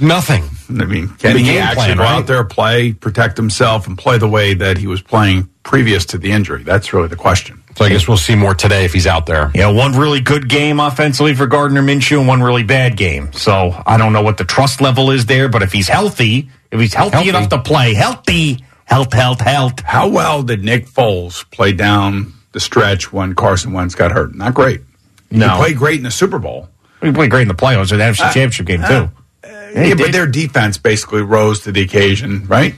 nothing. 0.00 0.42
I 0.70 0.86
mean, 0.86 1.08
can 1.18 1.36
he 1.36 1.58
actually 1.58 1.84
plan, 1.84 1.96
go 1.98 2.02
right? 2.02 2.12
out 2.18 2.26
there, 2.26 2.42
play, 2.44 2.92
protect 2.92 3.36
himself, 3.36 3.86
and 3.86 3.96
play 3.98 4.18
the 4.18 4.28
way 4.28 4.54
that 4.54 4.78
he 4.78 4.86
was 4.88 5.02
playing 5.02 5.48
previous 5.64 6.06
to 6.06 6.18
the 6.18 6.30
injury? 6.30 6.62
That's 6.62 6.92
really 6.92 7.08
the 7.08 7.16
question. 7.16 7.62
So 7.76 7.84
I 7.84 7.88
guess 7.88 8.06
we'll 8.06 8.16
see 8.16 8.36
more 8.36 8.54
today 8.54 8.84
if 8.84 8.92
he's 8.92 9.06
out 9.08 9.26
there. 9.26 9.50
Yeah, 9.52 9.68
one 9.72 9.92
really 9.98 10.20
good 10.20 10.48
game 10.48 10.78
offensively 10.78 11.34
for 11.34 11.48
Gardner 11.48 11.82
Minshew 11.82 12.18
and 12.20 12.28
one 12.28 12.40
really 12.40 12.62
bad 12.62 12.96
game. 12.96 13.32
So 13.32 13.74
I 13.84 13.96
don't 13.96 14.12
know 14.12 14.22
what 14.22 14.36
the 14.38 14.44
trust 14.44 14.80
level 14.80 15.10
is 15.10 15.26
there, 15.26 15.48
but 15.48 15.62
if 15.62 15.72
he's 15.72 15.88
healthy, 15.88 16.48
if 16.70 16.78
he's 16.78 16.94
healthy, 16.94 17.14
Healthy. 17.16 17.28
enough 17.30 17.48
to 17.48 17.58
play, 17.60 17.94
healthy, 17.94 18.64
health, 18.84 19.12
health, 19.12 19.40
health. 19.40 19.80
How 19.80 20.08
well 20.08 20.44
did 20.44 20.62
Nick 20.62 20.86
Foles 20.86 21.50
play 21.50 21.72
down 21.72 22.32
the 22.52 22.60
stretch 22.60 23.12
when 23.12 23.34
Carson 23.34 23.72
Wentz 23.72 23.96
got 23.96 24.12
hurt? 24.12 24.34
Not 24.36 24.54
great. 24.54 24.82
No. 25.32 25.48
He 25.48 25.56
played 25.56 25.76
great 25.78 25.96
in 25.98 26.04
the 26.04 26.10
Super 26.12 26.38
Bowl. 26.38 26.68
He 27.02 27.10
played 27.10 27.30
great 27.30 27.42
in 27.42 27.48
the 27.48 27.54
playoffs 27.54 27.90
or 27.90 27.96
the 27.96 28.04
NFC 28.04 28.20
uh, 28.20 28.32
Championship 28.32 28.66
game 28.66 28.82
too. 28.82 29.10
Uh, 29.42 29.48
yeah, 29.74 29.84
he 29.84 29.94
but 29.94 30.12
their 30.12 30.26
defense 30.28 30.78
basically 30.78 31.22
rose 31.22 31.60
to 31.62 31.72
the 31.72 31.80
occasion, 31.82 32.46
right? 32.46 32.76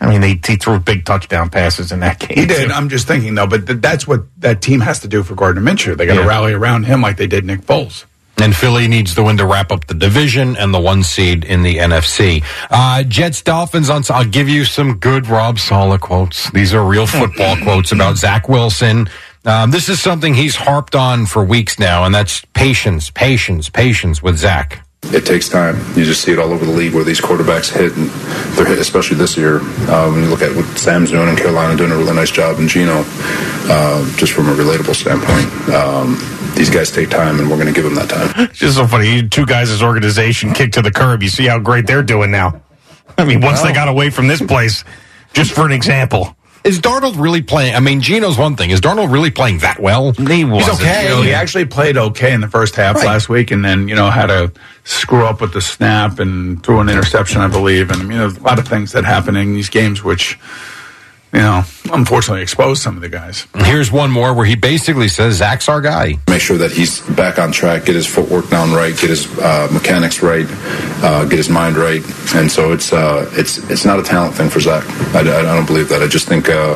I 0.00 0.08
mean, 0.08 0.20
they, 0.20 0.38
he 0.46 0.56
threw 0.56 0.78
big 0.78 1.04
touchdown 1.06 1.48
passes 1.50 1.90
in 1.90 2.00
that 2.00 2.18
game. 2.20 2.36
He 2.38 2.46
did. 2.46 2.68
too. 2.68 2.74
I'm 2.74 2.88
just 2.88 3.06
thinking 3.06 3.34
though, 3.34 3.46
but 3.46 3.66
th- 3.66 3.80
that's 3.80 4.06
what 4.06 4.24
that 4.40 4.60
team 4.60 4.80
has 4.80 5.00
to 5.00 5.08
do 5.08 5.22
for 5.22 5.34
Gardner 5.34 5.62
Minshew. 5.62 5.96
They 5.96 6.06
got 6.06 6.14
to 6.14 6.20
Yeah. 6.20 6.26
rally 6.28 6.52
around 6.52 6.84
him 6.84 7.00
like 7.00 7.16
they 7.16 7.26
did 7.26 7.44
Nick 7.44 7.62
Foles. 7.62 8.04
And 8.38 8.54
Philly 8.54 8.86
needs 8.86 9.14
the 9.14 9.22
win 9.24 9.38
to 9.38 9.46
wrap 9.46 9.72
up 9.72 9.86
the 9.86 9.94
division 9.94 10.58
and 10.58 10.74
the 10.74 10.78
one 10.78 11.02
seed 11.02 11.42
in 11.44 11.62
the 11.62 11.78
NFC. 11.78 12.44
Uh, 12.70 13.02
Jets 13.04 13.40
Dolphins 13.40 13.88
on. 13.88 14.02
I'll 14.10 14.26
give 14.26 14.46
you 14.46 14.66
some 14.66 14.98
good 14.98 15.26
Rob 15.26 15.58
Saleh 15.58 15.98
quotes. 16.02 16.50
These 16.50 16.74
are 16.74 16.84
real 16.84 17.06
football 17.06 17.56
quotes 17.62 17.92
about 17.92 18.18
Zach 18.18 18.46
Wilson. 18.50 19.08
Um, 19.46 19.70
this 19.70 19.88
is 19.88 20.02
something 20.02 20.34
he's 20.34 20.54
harped 20.56 20.94
on 20.94 21.24
for 21.24 21.42
weeks 21.42 21.78
now, 21.78 22.04
and 22.04 22.14
that's 22.14 22.42
patience, 22.52 23.08
patience, 23.08 23.70
patience 23.70 24.22
with 24.22 24.36
Zach. 24.36 24.85
It 25.04 25.24
takes 25.24 25.48
time. 25.48 25.76
You 25.96 26.04
just 26.04 26.22
see 26.22 26.32
it 26.32 26.38
all 26.38 26.52
over 26.52 26.64
the 26.64 26.72
league 26.72 26.92
where 26.92 27.04
these 27.04 27.20
quarterbacks 27.20 27.72
hit, 27.72 27.96
and 27.96 28.10
they're 28.56 28.66
hit, 28.66 28.78
especially 28.78 29.16
this 29.16 29.36
year. 29.36 29.60
Uh, 29.88 30.10
when 30.10 30.22
you 30.22 30.28
look 30.28 30.42
at 30.42 30.54
what 30.56 30.66
Sam's 30.78 31.10
doing 31.10 31.28
in 31.28 31.36
Carolina, 31.36 31.76
doing 31.76 31.92
a 31.92 31.96
really 31.96 32.14
nice 32.14 32.30
job, 32.30 32.58
and 32.58 32.68
Geno, 32.68 33.04
uh, 33.06 34.16
just 34.16 34.32
from 34.32 34.48
a 34.48 34.52
relatable 34.52 34.94
standpoint, 34.94 35.74
um, 35.74 36.18
these 36.56 36.70
guys 36.70 36.90
take 36.90 37.08
time, 37.08 37.38
and 37.38 37.48
we're 37.48 37.56
going 37.56 37.68
to 37.68 37.72
give 37.72 37.84
them 37.84 37.94
that 37.94 38.08
time. 38.10 38.48
It's 38.50 38.58
just 38.58 38.76
so 38.76 38.86
funny. 38.86 39.28
Two 39.28 39.46
guys' 39.46 39.82
organization 39.82 40.52
kicked 40.52 40.74
to 40.74 40.82
the 40.82 40.90
curb. 40.90 41.22
You 41.22 41.28
see 41.28 41.46
how 41.46 41.58
great 41.60 41.86
they're 41.86 42.02
doing 42.02 42.30
now. 42.30 42.60
I 43.18 43.24
mean, 43.24 43.40
once 43.40 43.62
they 43.62 43.72
got 43.72 43.88
away 43.88 44.10
from 44.10 44.26
this 44.26 44.42
place, 44.42 44.84
just 45.32 45.52
for 45.52 45.64
an 45.66 45.72
example. 45.72 46.35
Is 46.66 46.80
Darnold 46.80 47.18
really 47.18 47.42
playing? 47.42 47.74
I 47.76 47.80
mean, 47.80 48.00
Geno's 48.00 48.36
one 48.36 48.56
thing. 48.56 48.70
Is 48.70 48.80
Darnold 48.80 49.12
really 49.12 49.30
playing 49.30 49.58
that 49.58 49.80
well? 49.80 50.10
He 50.12 50.44
wasn't. 50.44 50.80
okay. 50.80 51.04
You 51.04 51.08
know, 51.10 51.22
he 51.22 51.32
actually 51.32 51.64
played 51.66 51.96
okay 51.96 52.32
in 52.32 52.40
the 52.40 52.48
first 52.48 52.74
half 52.74 52.96
Right. 52.96 53.06
last 53.06 53.28
week, 53.28 53.50
and 53.52 53.64
then 53.64 53.86
you 53.88 53.94
know 53.94 54.10
had 54.10 54.26
to 54.26 54.52
screw 54.84 55.24
up 55.24 55.40
with 55.40 55.52
the 55.52 55.60
snap 55.60 56.18
and 56.18 56.62
threw 56.64 56.80
an 56.80 56.88
interception, 56.88 57.40
I 57.40 57.46
believe. 57.46 57.90
And 57.90 58.02
I 58.02 58.04
mean, 58.04 58.18
there's 58.18 58.36
a 58.36 58.42
lot 58.42 58.58
of 58.58 58.66
things 58.66 58.92
that 58.92 59.04
happen 59.04 59.36
in 59.36 59.54
these 59.54 59.68
games 59.70 60.02
which 60.02 60.38
you 61.36 61.42
know, 61.42 61.62
unfortunately 61.92 62.40
exposed 62.40 62.80
some 62.82 62.96
of 62.96 63.02
the 63.02 63.10
guys. 63.10 63.46
Here's 63.56 63.92
one 63.92 64.10
more 64.10 64.32
where 64.32 64.46
he 64.46 64.54
basically 64.56 65.08
says 65.08 65.34
Zach's 65.34 65.68
our 65.68 65.82
guy. 65.82 66.14
Make 66.30 66.40
sure 66.40 66.56
that 66.56 66.72
he's 66.72 67.02
back 67.10 67.38
on 67.38 67.52
track, 67.52 67.84
get 67.84 67.94
his 67.94 68.06
footwork 68.06 68.48
down 68.48 68.72
right, 68.72 68.96
get 68.96 69.10
his 69.10 69.26
uh, 69.38 69.68
mechanics 69.70 70.22
right, 70.22 70.46
uh, 71.04 71.26
get 71.26 71.36
his 71.36 71.50
mind 71.50 71.76
right, 71.76 72.02
and 72.34 72.50
so 72.50 72.72
it's 72.72 72.90
uh, 72.90 73.30
it's 73.34 73.58
it's 73.70 73.84
not 73.84 73.98
a 73.98 74.02
talent 74.02 74.34
thing 74.34 74.48
for 74.48 74.60
Zach. 74.60 74.82
I, 75.14 75.18
I, 75.18 75.40
I 75.40 75.42
don't 75.42 75.66
believe 75.66 75.90
that. 75.90 76.02
I 76.02 76.06
just 76.06 76.26
think, 76.26 76.48
uh, 76.48 76.70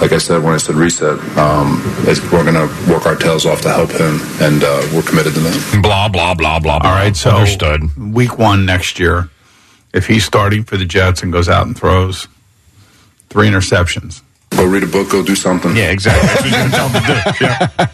like 0.00 0.12
I 0.12 0.18
said 0.18 0.42
when 0.42 0.54
I 0.54 0.56
said 0.56 0.76
reset, 0.76 1.18
um, 1.36 1.82
it's, 2.08 2.22
we're 2.32 2.42
going 2.42 2.54
to 2.54 2.90
work 2.90 3.04
our 3.04 3.16
tails 3.16 3.44
off 3.44 3.60
to 3.62 3.68
help 3.68 3.90
him, 3.90 4.18
and 4.40 4.64
uh, 4.64 4.88
we're 4.94 5.02
committed 5.02 5.34
to 5.34 5.40
that. 5.40 5.80
Blah 5.82 6.08
blah 6.08 6.32
blah 6.32 6.58
blah. 6.58 6.78
blah. 6.78 6.88
All 6.88 6.96
right, 6.96 7.14
so 7.14 7.32
understood. 7.32 7.94
Week 7.98 8.38
one 8.38 8.64
next 8.64 8.98
year, 8.98 9.28
if 9.92 10.06
he's 10.06 10.24
starting 10.24 10.64
for 10.64 10.78
the 10.78 10.86
Jets 10.86 11.22
and 11.22 11.30
goes 11.30 11.50
out 11.50 11.66
and 11.66 11.76
throws 11.76 12.28
three 13.36 13.50
interceptions, 13.50 14.22
Go 14.48 14.64
read 14.64 14.82
a 14.82 14.86
book, 14.86 15.10
go 15.10 15.22
do 15.22 15.36
something. 15.36 15.76
Yeah, 15.76 15.90
exactly. 15.90 16.26
That's 16.26 16.40
what 16.40 16.50
you're 16.50 16.58
going 16.58 16.70
to 16.70 16.76
tell 16.76 16.88
him 16.88 17.02
to 17.02 17.34
do. 17.38 17.44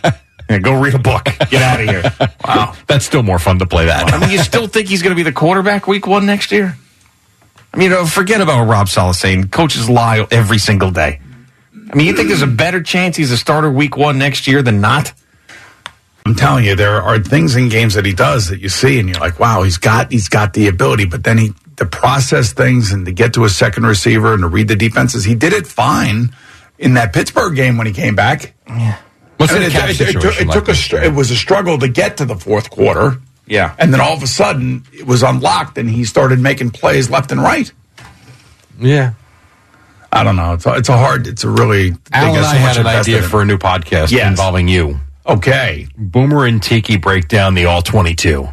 Yeah. 0.05 0.18
Yeah, 0.50 0.59
go 0.59 0.81
read 0.81 0.94
a 0.94 0.98
book. 1.00 1.24
Get 1.50 1.55
out 1.55 1.81
of 1.81 1.88
here. 1.88 2.31
Wow, 2.44 2.76
that's 2.87 3.05
still 3.05 3.24
more 3.24 3.40
fun 3.40 3.59
to 3.59 3.66
play 3.66 3.87
that. 3.87 4.12
I 4.12 4.20
mean, 4.20 4.31
you 4.31 4.38
still 4.38 4.68
think 4.68 4.87
he's 4.87 5.02
going 5.02 5.11
to 5.11 5.16
be 5.16 5.22
the 5.24 5.33
quarterback 5.33 5.88
week 5.88 6.07
one 6.07 6.26
next 6.26 6.52
year? 6.52 6.76
I 7.72 7.76
mean, 7.76 7.90
you 7.90 7.96
know, 7.96 8.07
forget 8.07 8.40
about 8.40 8.68
Rob 8.68 8.88
Saleh 8.88 9.16
saying 9.16 9.48
coaches 9.48 9.88
lie 9.88 10.24
every 10.31 10.59
single 10.59 10.92
day. 10.92 11.20
I 11.90 11.96
mean, 11.96 12.07
you 12.07 12.14
think 12.14 12.28
there's 12.28 12.42
a 12.42 12.46
better 12.46 12.83
chance 12.83 13.16
he's 13.16 13.33
a 13.33 13.37
starter 13.37 13.70
week 13.70 13.96
one 13.96 14.18
next 14.18 14.46
year 14.46 14.62
than 14.62 14.81
not? 14.81 15.12
I'm 16.24 16.37
telling 16.37 16.64
you, 16.64 16.76
there 16.76 17.02
are 17.02 17.18
things 17.18 17.57
in 17.57 17.68
games 17.68 17.94
that 17.94 18.05
he 18.05 18.12
does 18.12 18.48
that 18.48 18.61
you 18.61 18.68
see, 18.68 19.00
and 19.00 19.09
you're 19.09 19.18
like, 19.18 19.40
wow, 19.40 19.62
he's 19.62 19.78
got 19.78 20.12
he's 20.12 20.28
got 20.28 20.52
the 20.52 20.68
ability, 20.68 21.07
but 21.07 21.24
then 21.24 21.38
he 21.38 21.52
to 21.76 21.87
process 21.87 22.52
things 22.52 22.92
and 22.92 23.06
to 23.06 23.12
get 23.12 23.35
to 23.35 23.44
a 23.44 23.48
second 23.48 23.85
receiver 23.87 24.32
and 24.35 24.42
to 24.42 24.48
read 24.48 24.68
the 24.68 24.76
defenses, 24.76 25.24
he 25.24 25.35
did 25.35 25.52
it 25.52 25.66
fine 25.66 26.35
in 26.78 26.94
that 26.94 27.12
Pittsburgh 27.12 27.54
game 27.56 27.76
when 27.78 27.87
he 27.87 27.92
came 27.92 28.14
back. 28.14 28.54
Yeah. 28.68 28.98
What's 29.38 29.52
I 29.52 29.58
mean, 29.58 29.62
the 29.64 29.68
it, 29.68 29.72
cap 29.72 29.88
it- 29.90 29.92
it 29.92 29.96
took, 29.98 30.06
situation 30.06 30.48
it 30.48 30.52
took 30.52 30.68
like 30.68 30.92
a 30.92 31.04
it 31.06 31.14
was 31.14 31.30
a 31.30 31.37
struggle 31.37 31.78
to 31.78 31.88
get 31.88 32.18
to 32.18 32.24
the 32.24 32.37
fourth 32.37 32.70
quarter, 32.70 33.18
Yeah. 33.46 33.74
and 33.78 33.92
then 33.92 34.00
all 34.00 34.12
of 34.14 34.22
a 34.22 34.26
sudden 34.26 34.85
it 34.92 35.06
was 35.06 35.22
unlocked, 35.22 35.78
and 35.78 35.90
he 35.90 36.04
started 36.04 36.38
making 36.38 36.70
plays 36.70 37.11
left 37.11 37.32
and 37.32 37.40
right. 37.42 37.70
Yeah. 38.78 39.12
I 40.12 40.24
don't 40.24 40.37
know. 40.37 40.52
It's 40.52 40.66
a, 40.66 40.74
it's 40.74 40.88
a 40.90 40.96
hard. 40.96 41.26
It's 41.26 41.42
a 41.42 41.48
really. 41.48 41.90
they 41.90 41.96
Al 42.12 42.35
and 42.37 42.44
so 42.44 42.50
I 42.50 42.52
much 42.61 42.76
had 42.76 42.76
an 42.78 42.87
idea 42.87 43.22
in 43.22 43.28
for 43.30 43.40
a 43.40 43.44
new 43.46 43.56
podcast 43.56 44.11
Yes. 44.12 44.28
involving 44.28 44.68
you. 44.68 45.00
Okay. 45.26 45.88
Boomer 45.96 46.44
and 46.44 46.62
Tiki 46.62 46.96
break 46.98 47.28
down 47.28 47.54
the 47.54 47.64
all 47.64 47.80
22. 47.80 48.46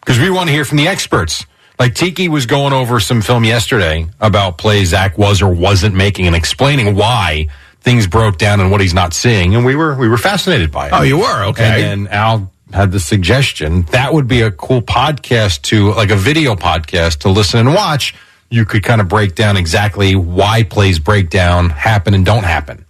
Because 0.00 0.18
we 0.18 0.28
want 0.30 0.48
to 0.48 0.52
hear 0.52 0.64
from 0.64 0.78
the 0.78 0.88
experts. 0.88 1.46
Like 1.78 1.94
Tiki 1.94 2.28
was 2.28 2.46
going 2.46 2.72
over 2.72 2.98
some 2.98 3.22
film 3.22 3.44
yesterday 3.44 4.06
about 4.20 4.58
plays 4.58 4.88
Zach 4.88 5.16
was 5.16 5.42
or 5.42 5.54
wasn't 5.54 5.94
making 5.94 6.26
and 6.26 6.34
explaining 6.34 6.96
why 6.96 7.48
things 7.80 8.06
broke 8.08 8.36
down 8.36 8.60
and 8.60 8.70
what 8.72 8.80
he's 8.80 8.94
not 8.94 9.14
seeing. 9.14 9.54
And 9.54 9.64
we 9.64 9.76
were 9.76 9.96
we 9.96 10.08
were 10.08 10.18
fascinated 10.18 10.72
by 10.72 10.88
it. 10.88 10.92
Oh, 10.92 11.02
you 11.02 11.18
were 11.18 11.44
okay. 11.50 11.84
And 11.84 12.06
then 12.06 12.12
Al 12.12 12.52
had 12.72 12.90
the 12.92 13.00
suggestion 13.00 13.82
that 13.92 14.12
would 14.12 14.26
be 14.26 14.42
a 14.42 14.50
cool 14.50 14.82
podcast 14.82 15.62
to 15.62 15.92
like 15.94 16.10
a 16.10 16.16
video 16.16 16.54
podcast 16.54 17.18
to 17.20 17.28
listen 17.28 17.60
and 17.60 17.74
watch. 17.74 18.14
You 18.50 18.64
could 18.64 18.82
kind 18.82 19.00
of 19.00 19.08
break 19.08 19.34
down 19.34 19.56
exactly 19.56 20.16
why 20.16 20.64
plays 20.64 20.98
break 20.98 21.30
down, 21.30 21.70
happen 21.70 22.14
and 22.14 22.24
don't 22.24 22.44
happen. 22.44 22.84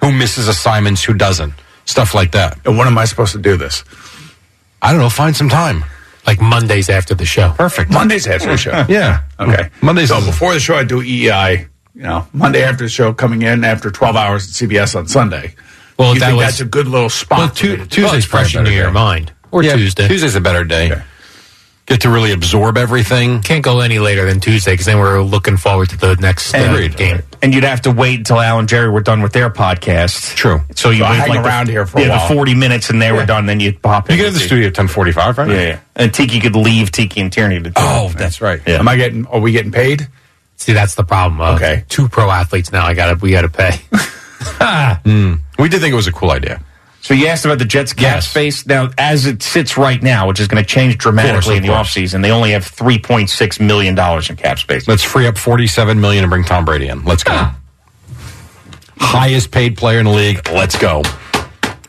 Who 0.00 0.12
misses 0.12 0.48
assignments, 0.48 1.04
who 1.04 1.14
doesn't. 1.14 1.52
Stuff 1.84 2.14
like 2.14 2.32
that. 2.32 2.58
And 2.64 2.78
when 2.78 2.86
am 2.86 2.98
I 2.98 3.04
supposed 3.04 3.32
to 3.32 3.38
do 3.38 3.56
this? 3.56 3.84
I 4.82 4.92
don't 4.92 5.00
know, 5.00 5.10
find 5.10 5.36
some 5.36 5.48
time. 5.48 5.84
Like 6.26 6.40
Mondays 6.40 6.88
after 6.88 7.14
the 7.14 7.26
show. 7.26 7.50
Perfect. 7.56 7.90
Mondays 7.90 8.26
after 8.26 8.48
the 8.48 8.56
show. 8.56 8.84
Yeah. 8.88 9.22
Okay. 9.38 9.68
Mondays 9.82 10.08
So 10.08 10.18
is- 10.18 10.26
before 10.26 10.54
the 10.54 10.60
show, 10.60 10.76
I 10.76 10.84
do 10.84 11.02
EEI. 11.02 11.66
You 11.94 12.02
know, 12.02 12.26
Monday 12.32 12.64
after 12.64 12.84
the 12.84 12.88
show, 12.90 13.12
coming 13.12 13.42
in 13.42 13.62
after 13.62 13.90
12 13.90 14.16
hours 14.16 14.48
at 14.48 14.54
CBS 14.68 14.96
on 14.96 15.06
Sunday. 15.06 15.54
Well, 15.98 16.14
you 16.14 16.20
that 16.20 16.26
think 16.26 16.38
was- 16.38 16.46
that's 16.46 16.60
a 16.60 16.64
good 16.64 16.88
little 16.88 17.08
spot. 17.10 17.38
Well, 17.38 17.48
for 17.48 17.54
Tu- 17.54 17.76
to. 17.76 17.86
Tuesday's 17.86 18.24
fresh 18.24 18.52
probably 18.54 18.70
a 18.70 18.72
into 18.72 18.82
your 18.82 18.90
mind. 18.90 19.32
Or 19.52 19.62
Yeah, 19.62 19.76
Tuesday. 19.76 20.08
Tuesday's 20.08 20.34
a 20.34 20.40
better 20.40 20.64
day. 20.64 20.90
Get 21.86 22.00
to 22.00 22.08
really 22.08 22.32
absorb 22.32 22.78
everything. 22.78 23.42
Can't 23.42 23.62
go 23.62 23.80
any 23.80 23.98
later 23.98 24.24
than 24.24 24.40
Tuesday 24.40 24.72
because 24.72 24.86
then 24.86 24.98
we're 24.98 25.20
looking 25.20 25.58
forward 25.58 25.90
to 25.90 25.98
the 25.98 26.16
next 26.16 26.54
uh, 26.54 26.88
game. 26.96 27.20
And 27.42 27.52
you'd 27.52 27.64
have 27.64 27.82
to 27.82 27.90
wait 27.90 28.20
until 28.20 28.40
Al 28.40 28.58
and 28.58 28.66
Jerry 28.66 28.88
were 28.88 29.02
done 29.02 29.20
with 29.20 29.34
their 29.34 29.50
podcast. 29.50 30.34
True. 30.34 30.62
So 30.76 30.88
you 30.88 31.00
So 31.04 31.10
wait 31.10 31.16
hang 31.18 31.28
like 31.28 31.42
the- 31.42 31.46
around 31.48 31.68
here 31.68 31.84
for 31.84 31.98
a 31.98 32.02
yeah, 32.02 32.08
while. 32.16 32.28
the 32.28 32.34
40 32.34 32.54
minutes 32.54 32.88
and 32.88 33.02
they 33.02 33.12
were 33.12 33.26
done, 33.26 33.44
then 33.44 33.60
you'd 33.60 33.82
pop 33.82 34.08
You 34.08 34.14
in 34.14 34.18
get 34.18 34.28
in 34.28 34.32
the 34.32 34.38
studio 34.40 34.68
at 34.68 34.74
ten 34.74 34.88
forty 34.88 35.12
five, 35.12 35.36
right? 35.36 35.50
Yeah, 35.50 35.60
yeah. 35.60 35.80
And 35.94 36.12
Tiki 36.14 36.40
could 36.40 36.56
leave 36.56 36.90
Tiki 36.90 37.20
and 37.20 37.30
Tierney 37.30 37.56
to 37.56 37.68
do 37.68 37.72
Oh, 37.76 38.08
it. 38.10 38.16
that's 38.16 38.40
right. 38.40 38.62
Yeah. 38.66 38.78
Am 38.78 38.88
I 38.88 38.96
getting? 38.96 39.26
Are 39.26 39.40
we 39.40 39.52
getting 39.52 39.70
paid? 39.72 40.08
See, 40.56 40.72
that's 40.72 40.94
the 40.94 41.04
problem. 41.04 41.42
Uh, 41.42 41.56
Okay. 41.56 41.84
Two 41.90 42.08
pro 42.08 42.30
athletes 42.30 42.72
now. 42.72 42.86
I 42.86 42.94
got 42.94 43.08
to 43.12 43.14
we 43.20 43.30
got 43.32 43.42
to 43.42 43.50
pay. 43.50 43.78
We 45.58 45.68
did 45.68 45.80
think 45.80 45.92
it 45.92 45.96
was 45.96 46.06
a 46.06 46.12
cool 46.12 46.30
idea. 46.30 46.62
So 47.04 47.12
you 47.12 47.26
asked 47.26 47.44
about 47.44 47.58
the 47.58 47.66
Jets 47.66 47.92
cap 47.92 48.00
Yes. 48.16 48.28
space. 48.30 48.64
Now, 48.66 48.88
as 48.96 49.26
it 49.26 49.42
sits 49.42 49.76
right 49.76 50.02
now, 50.02 50.26
which 50.26 50.40
is 50.40 50.48
going 50.48 50.64
to 50.64 50.66
change 50.66 50.96
dramatically 50.96 51.58
of 51.58 51.62
in 51.62 51.68
the 51.68 51.74
course. 51.74 51.90
offseason, 51.94 52.22
they 52.22 52.30
only 52.30 52.52
have 52.52 52.64
$3.6 52.64 53.60
million 53.60 53.94
in 53.98 54.36
cap 54.36 54.58
space. 54.58 54.88
Let's 54.88 55.02
free 55.02 55.26
up 55.26 55.36
forty 55.36 55.66
seven 55.66 56.00
million 56.00 56.24
and 56.24 56.30
bring 56.30 56.44
Tom 56.44 56.64
Brady 56.64 56.88
in. 56.88 57.04
Let's 57.04 57.22
go. 57.22 57.32
Ah. 57.34 57.56
Highest 58.96 59.50
paid 59.50 59.76
player 59.76 59.98
in 59.98 60.06
the 60.06 60.12
league. 60.12 60.48
Let's 60.48 60.78
go. 60.78 61.02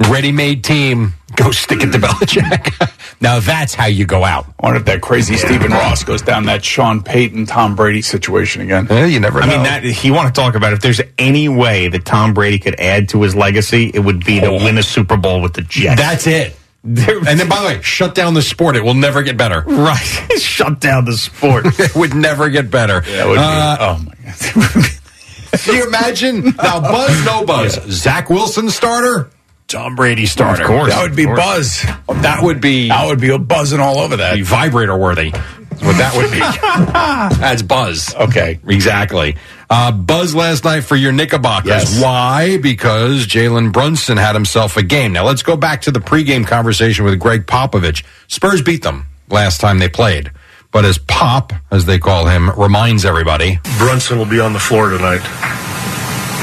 Ready 0.10 0.34
made 0.34 0.65
team. 0.65 1.13
Go 1.43 1.52
stick 1.52 1.82
it 1.84 1.91
to 1.91 1.98
Belichick. 1.98 3.17
now 3.21 3.39
that's 3.39 3.74
how 3.74 3.86
you 3.88 4.06
go 4.06 4.24
out. 4.24 4.45
I 4.60 4.65
wonder 4.65 4.80
if 4.80 4.86
that 4.86 5.02
crazy 5.02 5.36
Stephen 5.36 5.71
Ross 5.71 6.04
goes 6.04 6.21
down 6.21 6.45
that 6.45 6.63
Sean 6.63 7.04
Payton, 7.04 7.45
Tom 7.48 7.76
Brady 7.76 8.02
situation 8.02 8.62
again. 8.62 8.88
Eh, 8.89 9.06
you 9.06 9.19
never 9.19 9.41
I 9.41 9.48
know. 9.48 9.54
mean, 9.56 9.63
that 9.63 10.04
you 10.04 10.13
want 10.13 10.34
to 10.34 10.39
talk 10.41 10.56
about 10.56 10.74
if 10.74 10.80
there's 10.82 11.02
any 11.17 11.50
way 11.50 11.88
that 11.89 12.06
Tom 12.06 12.34
Brady 12.34 12.60
could 12.60 12.80
add 12.80 13.10
to 13.10 13.21
his 13.21 13.36
legacy, 13.36 13.91
it 13.93 14.00
would 14.00 14.24
be 14.26 14.39
to 14.39 14.52
win 14.52 14.78
a 14.78 14.84
Super 14.84 15.17
Bowl 15.17 15.41
with 15.41 15.54
the 15.54 15.62
Jets. 15.62 16.00
that's 16.02 16.28
it. 16.28 16.56
And 16.84 16.98
then, 16.98 17.50
by 17.50 17.62
the 17.62 17.65
way, 17.67 17.82
shut 17.82 18.13
down 18.13 18.36
the 18.36 18.43
sport. 18.43 18.76
It 18.76 18.84
will 18.84 18.93
never 18.93 19.24
get 19.24 19.38
better. 19.38 19.62
right. 19.65 19.98
Shut 20.38 20.80
down 20.80 21.06
the 21.06 21.17
sport. 21.17 21.65
It 21.80 21.95
would 21.95 22.13
never 22.13 22.50
get 22.50 22.69
better. 22.69 23.02
That 23.02 23.28
would 23.28 23.34
be. 23.36 23.39
Uh, 23.41 23.78
oh 23.80 24.06
my 24.06 24.13
god. 24.24 25.60
Can 25.62 25.76
you 25.76 25.88
imagine? 25.88 26.43
Now, 26.62 26.80
Buzz, 26.82 27.26
no 27.26 27.43
Buzz. 27.43 27.80
Zach 27.89 28.30
Wilson 28.30 28.69
starter, 28.69 29.32
Tom 29.67 29.95
Brady 29.95 30.25
starter. 30.25 30.63
Of 30.63 30.67
course. 30.67 30.93
that 30.93 31.01
would 31.01 31.15
be 31.15 31.25
buzz. 31.25 31.82
That 32.21 32.39
would 32.43 32.62
be, 32.62 32.89
That 32.89 33.08
would 33.08 33.19
be 33.19 33.36
buzzing 33.38 33.80
all 33.80 33.97
over 33.99 34.17
that. 34.17 34.36
be 34.36 34.41
vibrator 34.43 34.95
worthy. 34.95 35.32
What 35.32 35.97
that 35.97 36.15
would 36.15 36.32
be. 36.32 36.39
That's 37.41 37.62
Buzz. 37.62 38.15
Okay. 38.15 38.60
Exactly. 38.65 39.36
Uh, 39.69 39.91
Buzz 39.91 40.34
last 40.34 40.63
night 40.63 40.82
for 40.86 40.95
your 40.95 41.12
Knickerbockers. 41.12 41.67
Yes. 41.67 42.01
Why? 42.01 42.58
Because 42.58 43.28
Jalen 43.28 43.73
Brunson 43.73 44.15
had 44.15 44.36
himself 44.36 44.78
a 44.78 44.84
game. 44.84 45.12
Now 45.12 45.25
let's 45.25 45.43
go 45.43 45.58
back 45.58 45.82
to 45.82 45.91
the 45.91 45.99
pregame 45.99 46.47
conversation 46.47 47.04
with 47.04 47.19
Gregg 47.19 47.45
Popovich. 47.45 48.06
Spurs 48.28 48.62
beat 48.62 48.84
them 48.84 49.08
last 49.30 49.60
time 49.60 49.80
they 49.80 49.89
played. 49.89 50.32
But 50.71 50.86
as 50.86 50.97
Pop, 50.97 51.51
as 51.71 51.86
they 51.86 51.99
call 51.99 52.25
him, 52.28 52.51
reminds 52.58 53.04
everybody, 53.04 53.60
Brunson 53.78 54.17
will 54.17 54.25
be 54.25 54.39
on 54.39 54.54
the 54.54 54.60
floor 54.60 54.89
tonight. 54.89 55.21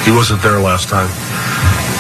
He 0.04 0.10
wasn't 0.10 0.42
there 0.42 0.58
last 0.60 0.88
time. 0.90 1.08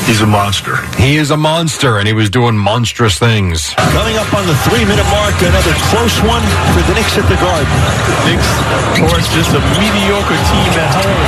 He's 0.06 0.20
a 0.20 0.26
monster. 0.26 0.76
he 0.98 1.16
is 1.16 1.30
a 1.30 1.36
monster 1.36 1.98
and 1.98 2.06
he 2.06 2.12
was 2.12 2.28
doing 2.28 2.56
monstrous 2.56 3.18
things. 3.18 3.72
Coming 3.96 4.16
up 4.18 4.28
on 4.34 4.46
the 4.46 4.54
three-minute 4.68 5.08
mark, 5.08 5.34
another 5.40 5.72
close 5.88 6.20
one 6.26 6.42
for 6.74 6.82
the 6.84 6.94
Knicks 6.94 7.16
at 7.16 7.26
the 7.32 7.38
Garden. 7.40 7.72
Knicks, 8.28 8.50
of 8.76 8.84
course, 9.08 9.26
just 9.32 9.50
a 9.56 9.62
mediocre 9.80 10.40
team 10.52 10.72
at 10.76 10.92
home. 11.00 11.26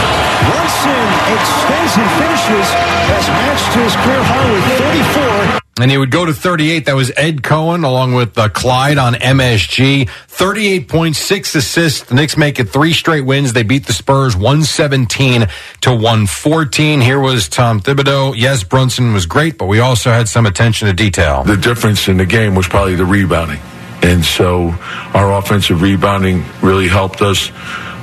Brunson 0.50 1.06
extends 1.32 1.92
and 1.96 2.08
finishes, 2.20 2.68
has 3.08 3.24
matched 3.40 3.72
his 3.72 3.94
career 4.04 4.22
high 4.22 4.50
with 4.52 5.54
34. 5.56 5.63
And 5.80 5.90
he 5.90 5.98
would 5.98 6.12
go 6.12 6.24
to 6.24 6.32
38. 6.32 6.86
That 6.86 6.94
was 6.94 7.10
Ed 7.16 7.42
Cohen 7.42 7.82
along 7.82 8.14
with 8.14 8.38
uh, 8.38 8.48
Clyde 8.48 8.96
on 8.96 9.14
MSG. 9.14 10.08
38.6 10.08 11.56
assists. 11.56 12.04
The 12.04 12.14
Knicks 12.14 12.36
make 12.36 12.60
it 12.60 12.68
three 12.68 12.92
straight 12.92 13.22
wins. 13.22 13.52
They 13.52 13.64
beat 13.64 13.86
the 13.86 13.92
Spurs 13.92 14.36
117 14.36 15.48
to 15.80 15.90
114. 15.90 17.00
Here 17.00 17.18
was 17.18 17.48
Tom 17.48 17.80
Thibodeau. 17.80 18.34
Yes, 18.36 18.62
Brunson 18.62 19.12
was 19.12 19.26
great, 19.26 19.58
but 19.58 19.66
we 19.66 19.80
also 19.80 20.10
had 20.10 20.28
some 20.28 20.46
attention 20.46 20.86
to 20.86 20.94
detail. 20.94 21.42
The 21.42 21.56
difference 21.56 22.06
in 22.06 22.18
the 22.18 22.26
game 22.26 22.54
was 22.54 22.68
probably 22.68 22.94
the 22.94 23.04
rebounding. 23.04 23.58
And 24.02 24.24
so 24.24 24.68
our 25.14 25.32
offensive 25.38 25.82
rebounding 25.82 26.44
really 26.62 26.88
helped 26.88 27.20
us, 27.20 27.50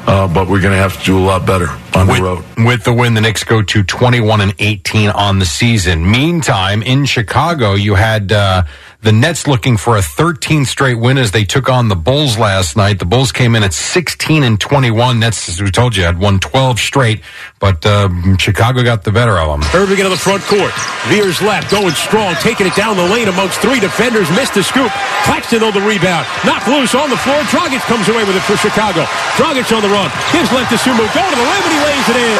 uh, 0.08 0.28
but 0.28 0.48
we're 0.48 0.62
going 0.62 0.74
to 0.74 0.78
have 0.78 0.98
to 1.00 1.06
do 1.06 1.18
a 1.18 1.26
lot 1.26 1.46
better 1.46 1.68
on 1.96 2.08
the 2.08 2.22
road. 2.22 2.44
With 2.58 2.84
the 2.84 2.94
win, 2.94 3.14
the 3.14 3.22
Knicks 3.22 3.44
go 3.44 3.62
to 3.62 3.84
21 3.84 4.42
and 4.42 4.54
18 4.60 5.10
on 5.10 5.40
the 5.40 5.46
season. 5.46 6.10
Meantime, 6.10 6.82
in 6.84 7.06
Chicago, 7.06 7.74
you 7.74 7.96
had 7.96 8.32
uh, 8.32 8.64
the 9.02 9.12
Nets 9.12 9.48
looking 9.48 9.78
for 9.78 9.98
a 9.98 10.02
13th 10.02 10.68
straight 10.68 11.00
win 11.00 11.18
as 11.18 11.32
they 11.32 11.44
took 11.44 11.70
on 11.70 11.90
the 11.90 11.96
Bulls 11.96 12.38
last 12.38 12.78
night. 12.78 13.00
The 13.00 13.10
Bulls 13.10 13.32
came 13.32 13.56
in 13.56 13.64
at 13.64 13.74
16 13.74 14.44
and 14.44 14.62
21. 14.62 15.20
Nets, 15.20 15.50
as 15.50 15.60
we 15.60 15.72
told 15.72 15.98
you, 15.98 16.04
had 16.04 16.20
won 16.20 16.40
12 16.40 16.78
straight, 16.80 17.22
but 17.60 17.84
uh, 17.86 18.10
Chicago 18.38 18.84
got 18.84 19.04
the 19.04 19.12
better 19.12 19.40
of 19.40 19.50
them. 19.50 19.66
Irving 19.74 19.98
into 19.98 20.10
the 20.10 20.22
front 20.22 20.44
court. 20.46 20.70
Veers 21.10 21.42
left, 21.42 21.72
going 21.72 21.98
strong, 21.98 22.36
taking 22.46 22.68
it 22.68 22.76
down 22.76 22.96
the 22.96 23.10
lane 23.10 23.28
amongst 23.28 23.60
three 23.60 23.80
defenders. 23.80 24.30
Missed 24.38 24.54
the 24.54 24.62
scoop. 24.62 24.92
Claxton 25.26 25.64
on 25.64 25.74
the 25.74 25.82
rebound. 25.82 26.28
Knocked 26.46 26.68
loose 26.70 26.94
on 26.94 27.10
the 27.10 27.18
floor. 27.18 27.42
Dragic 27.50 27.82
comes 27.90 28.08
away 28.08 28.24
with 28.24 28.36
it 28.38 28.46
for 28.46 28.56
Chicago. 28.58 29.02
Dragic 29.34 29.66
on 29.76 29.82
the 29.82 29.90
run. 29.90 30.14
Gives 30.30 30.54
left 30.54 30.70
to 30.70 30.78
Sumo. 30.78 31.02
Go 31.10 31.26
to 31.26 31.36
the 31.36 31.48
rim 31.50 31.64
and 31.66 31.74
he 31.74 31.82
lays 31.90 32.08
it 32.14 32.18
in. 32.22 32.38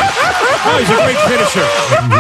Oh, 0.62 0.78
he's 0.78 0.90
a 0.94 0.98
great 1.02 1.22
finisher. 1.26 1.66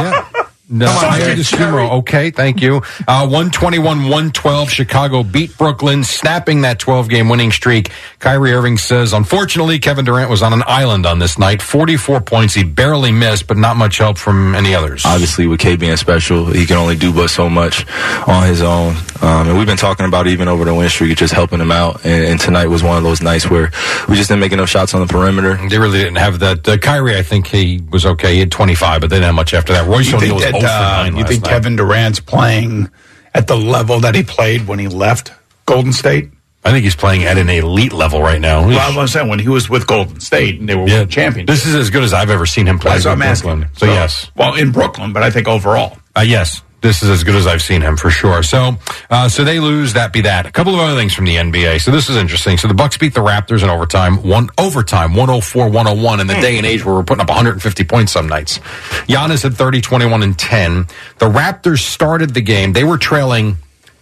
yeah. 0.01 0.40
No, 0.71 0.85
Come 0.85 0.95
on, 0.97 1.21
I 1.21 1.35
Jerry. 1.35 1.83
Okay, 1.83 2.31
thank 2.31 2.61
you. 2.61 2.77
Uh, 3.05 3.27
121 3.27 4.03
112. 4.03 4.69
Chicago 4.69 5.21
beat 5.21 5.57
Brooklyn, 5.57 6.03
snapping 6.03 6.61
that 6.61 6.79
12 6.79 7.09
game 7.09 7.27
winning 7.27 7.51
streak. 7.51 7.91
Kyrie 8.19 8.53
Irving 8.53 8.77
says, 8.77 9.11
unfortunately, 9.11 9.79
Kevin 9.79 10.05
Durant 10.05 10.29
was 10.29 10.41
on 10.41 10.53
an 10.53 10.63
island 10.65 11.05
on 11.05 11.19
this 11.19 11.37
night. 11.37 11.61
44 11.61 12.21
points. 12.21 12.53
He 12.53 12.63
barely 12.63 13.11
missed, 13.11 13.47
but 13.47 13.57
not 13.57 13.75
much 13.75 13.97
help 13.97 14.17
from 14.17 14.55
any 14.55 14.73
others. 14.73 15.05
Obviously, 15.05 15.45
with 15.45 15.59
K 15.59 15.75
being 15.75 15.97
special, 15.97 16.45
he 16.45 16.65
can 16.65 16.77
only 16.77 16.95
do 16.95 17.11
but 17.11 17.27
so 17.27 17.49
much 17.49 17.85
on 18.27 18.47
his 18.47 18.61
own. 18.61 18.95
Um, 19.21 19.49
and 19.49 19.57
we've 19.57 19.67
been 19.67 19.77
talking 19.77 20.05
about 20.05 20.27
even 20.27 20.47
over 20.47 20.63
the 20.63 20.73
win 20.73 20.89
streak, 20.89 21.17
just 21.17 21.33
helping 21.33 21.59
him 21.59 21.71
out. 21.71 22.05
And, 22.05 22.25
and 22.25 22.39
tonight 22.39 22.67
was 22.67 22.81
one 22.81 22.97
of 22.97 23.03
those 23.03 23.21
nights 23.21 23.49
where 23.49 23.71
we 24.07 24.15
just 24.15 24.29
didn't 24.29 24.39
make 24.39 24.53
enough 24.53 24.69
shots 24.69 24.93
on 24.93 25.01
the 25.05 25.07
perimeter. 25.07 25.57
They 25.67 25.77
really 25.77 25.99
didn't 25.99 26.15
have 26.15 26.39
that. 26.39 26.67
Uh, 26.67 26.77
Kyrie, 26.77 27.17
I 27.17 27.23
think 27.23 27.47
he 27.47 27.81
was 27.91 28.05
okay. 28.05 28.33
He 28.35 28.39
had 28.39 28.51
25, 28.51 29.01
but 29.01 29.09
they 29.09 29.17
didn't 29.17 29.25
have 29.25 29.35
much 29.35 29.53
after 29.53 29.73
that. 29.73 29.87
Royce 29.87 30.09
You 30.09 30.17
O'Neale 30.17 30.35
was 30.35 30.43
0 30.43 30.53
that, 30.53 30.60
for 30.60 30.60
uh, 30.69 31.03
9 31.03 31.15
you 31.17 31.23
think 31.25 31.43
night. 31.43 31.49
Kevin 31.49 31.75
Durant's 31.75 32.19
playing 32.19 32.89
at 33.33 33.47
the 33.47 33.55
level 33.55 33.99
that 34.01 34.15
he 34.15 34.23
played 34.23 34.67
when 34.67 34.79
he 34.79 34.87
left 34.87 35.31
Golden 35.65 35.93
State? 35.93 36.29
I 36.63 36.69
think 36.71 36.83
he's 36.83 36.95
playing 36.95 37.23
at 37.23 37.39
an 37.39 37.49
elite 37.49 37.91
level 37.93 38.21
right 38.21 38.39
now. 38.39 38.67
Well, 38.67 38.79
I 38.79 38.95
was 38.95 39.11
saying 39.11 39.27
when 39.29 39.39
he 39.39 39.49
was 39.49 39.67
with 39.67 39.87
Golden 39.87 40.19
State 40.19 40.59
and 40.59 40.69
they 40.69 40.75
were 40.75 40.83
winning 40.83 41.07
championships. 41.07 41.63
This 41.63 41.65
is 41.65 41.73
as 41.75 41.89
good 41.89 42.03
as 42.03 42.13
I've 42.13 42.29
ever 42.29 42.45
seen 42.45 42.67
him 42.67 42.77
play 42.77 42.91
That's 42.93 43.05
what 43.05 43.17
with 43.17 43.23
I'm 43.23 43.29
asking. 43.31 43.49
Brooklyn. 43.61 43.77
So, 43.77 43.85
yes. 43.87 44.29
Well, 44.35 44.53
in 44.55 44.71
Brooklyn, 44.71 45.11
but 45.11 45.23
I 45.23 45.31
think 45.31 45.47
overall. 45.47 45.97
Uh, 46.15 46.21
yes, 46.21 46.61
this 46.81 47.03
is 47.03 47.09
as 47.09 47.23
good 47.23 47.35
as 47.35 47.47
I've 47.47 47.61
seen 47.61 47.81
him 47.81 47.95
for 47.95 48.09
sure. 48.09 48.43
So, 48.43 48.75
uh, 49.09 49.29
so 49.29 49.43
they 49.43 49.59
lose. 49.59 49.93
That 49.93 50.11
be 50.11 50.21
that. 50.21 50.45
A 50.45 50.51
couple 50.51 50.73
of 50.73 50.79
other 50.79 50.97
things 50.97 51.13
from 51.13 51.25
the 51.25 51.35
NBA. 51.35 51.81
So 51.81 51.91
this 51.91 52.09
is 52.09 52.17
interesting. 52.17 52.57
So 52.57 52.67
the 52.67 52.73
Bucks 52.73 52.97
beat 52.97 53.13
the 53.13 53.21
Raptors 53.21 53.63
in 53.63 53.69
overtime. 53.69 54.23
One 54.23 54.49
overtime, 54.57 55.11
104-101 55.13 56.19
in 56.21 56.27
the 56.27 56.33
day 56.35 56.57
and 56.57 56.65
age 56.65 56.83
where 56.83 56.95
we're 56.95 57.03
putting 57.03 57.21
up 57.21 57.29
150 57.29 57.83
points 57.85 58.11
some 58.11 58.27
nights. 58.27 58.59
Giannis 59.07 59.43
had 59.43 59.53
30, 59.53 59.81
21, 59.81 60.23
and 60.23 60.37
10. 60.37 60.87
The 61.19 61.29
Raptors 61.29 61.79
started 61.79 62.33
the 62.33 62.41
game. 62.41 62.73
They 62.73 62.83
were 62.83 62.97
trailing 62.97 63.57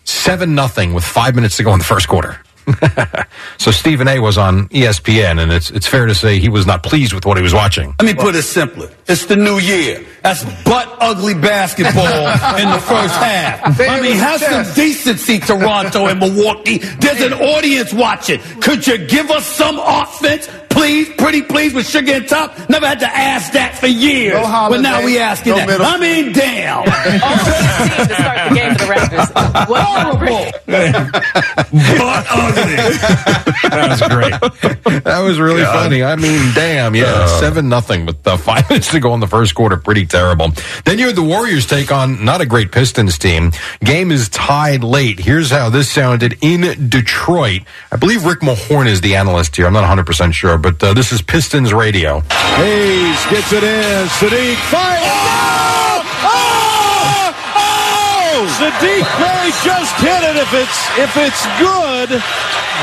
seven 0.06 0.56
nothing 0.56 0.94
with 0.94 1.04
five 1.04 1.36
minutes 1.36 1.58
to 1.58 1.64
go 1.64 1.74
in 1.74 1.80
the 1.80 1.86
first 1.86 2.08
quarter. 2.08 2.40
so 3.58 3.72
Stephen 3.72 4.08
A 4.08 4.20
was 4.20 4.38
on 4.38 4.70
ESPN, 4.70 5.42
and 5.42 5.52
it's 5.52 5.72
it's 5.72 5.88
fair 5.88 6.06
to 6.06 6.14
say 6.14 6.40
he 6.40 6.50
was 6.50 6.68
not 6.68 6.84
pleased 6.84 7.14
with 7.14 7.26
what 7.26 7.36
he 7.36 7.44
was 7.44 7.54
watching. 7.54 7.96
Let 8.00 8.06
me 8.06 8.14
put 8.14 8.36
it 8.36 8.44
simpler. 8.44 8.90
It's 9.08 9.26
the 9.26 9.36
new 9.36 9.58
year. 9.58 10.06
That's 10.24 10.44
butt 10.64 10.98
ugly 11.00 11.34
basketball 11.34 12.04
in 12.58 12.70
the 12.70 12.80
first 12.80 13.16
half. 13.16 13.80
I 13.80 14.02
mean, 14.02 14.18
have 14.18 14.42
some 14.42 14.76
decency, 14.76 15.40
Toronto 15.40 16.08
and 16.08 16.20
Milwaukee. 16.20 16.78
There's 16.78 17.22
an 17.22 17.34
audience 17.34 17.94
watching. 17.94 18.40
Could 18.62 18.86
you 18.86 18.98
give 18.98 19.32
us 19.32 19.46
some 19.46 19.80
offense? 19.80 20.50
Please, 20.80 21.10
pretty 21.10 21.42
please, 21.42 21.74
with 21.74 21.86
sugar 21.86 22.14
and 22.14 22.28
top. 22.28 22.58
Never 22.70 22.88
had 22.88 23.02
to 23.02 23.06
ask 23.08 23.52
that 23.52 23.78
for 23.78 23.88
years. 23.88 24.36
No 24.36 24.46
holiday, 24.46 24.78
but 24.78 24.82
now 24.82 25.04
we 25.04 25.20
asking 25.20 25.52
no 25.52 25.58
that. 25.58 25.68
middle. 25.68 25.86
I 25.86 25.98
mean, 25.98 26.32
damn. 26.32 26.86
to 26.86 28.16
start 28.16 28.50
the 28.50 28.56
game 28.56 28.72
for 28.76 28.86
the 28.86 28.94
Raptors. 28.94 29.30
Horrible. 29.68 30.52
butt 32.00 32.26
ugly. 32.32 33.50
That 33.70 33.90
was 33.90 34.02
great. 34.08 35.04
that 35.04 35.20
was 35.20 35.40
really 35.40 35.64
God. 35.64 35.84
funny. 35.84 36.02
I 36.02 36.16
mean, 36.16 36.54
damn, 36.54 36.96
yeah, 36.96 37.26
seven 37.40 37.68
nothing 37.68 38.06
with 38.06 38.26
uh, 38.26 38.38
five 38.50 38.70
minutes 38.70 38.92
to 38.92 39.00
go 39.00 39.14
in 39.14 39.20
the 39.20 39.28
first 39.28 39.56
quarter. 39.56 39.76
Pretty 39.78 40.06
terrible. 40.06 40.54
Then 40.86 40.98
you 40.98 41.08
had 41.08 41.16
the 41.16 41.24
Warriors 41.24 41.66
take 41.66 41.92
on 41.92 42.24
not 42.24 42.42
a 42.42 42.46
great 42.46 42.72
Pistons 42.72 43.18
team. 43.18 43.52
Game 43.84 44.12
is 44.12 44.30
tied 44.30 44.84
late. 44.84 45.20
Here's 45.20 45.52
how 45.52 45.70
this 45.70 45.92
sounded 45.92 46.38
in 46.42 46.90
Detroit. 46.90 47.64
I 47.92 47.98
believe 47.98 48.26
Rick 48.26 48.40
Mahorn 48.40 48.88
is 48.88 49.02
the 49.02 49.16
analyst 49.16 49.56
here. 49.56 49.68
I'm 49.68 49.74
not 49.74 49.82
100 49.82 50.06
percent 50.06 50.34
sure, 50.34 50.58
but 50.58 50.69
uh, 50.84 50.94
this 50.94 51.12
is 51.12 51.22
Pistons 51.22 51.74
radio. 51.74 52.22
Hayes 52.60 53.26
gets 53.30 53.52
it 53.54 53.64
in. 53.64 54.08
Sadiq 54.08 54.56
fires. 54.70 55.02
Oh! 55.04 56.04
Oh! 56.24 57.34
Oh! 57.56 58.48
Sadiq 58.58 59.06
Bey 59.20 59.52
just 59.64 59.96
hit 60.02 60.24
it. 60.30 60.36
If 60.38 60.54
it's 60.54 60.80
if 60.98 61.18
it's 61.18 61.46
good, 61.60 62.10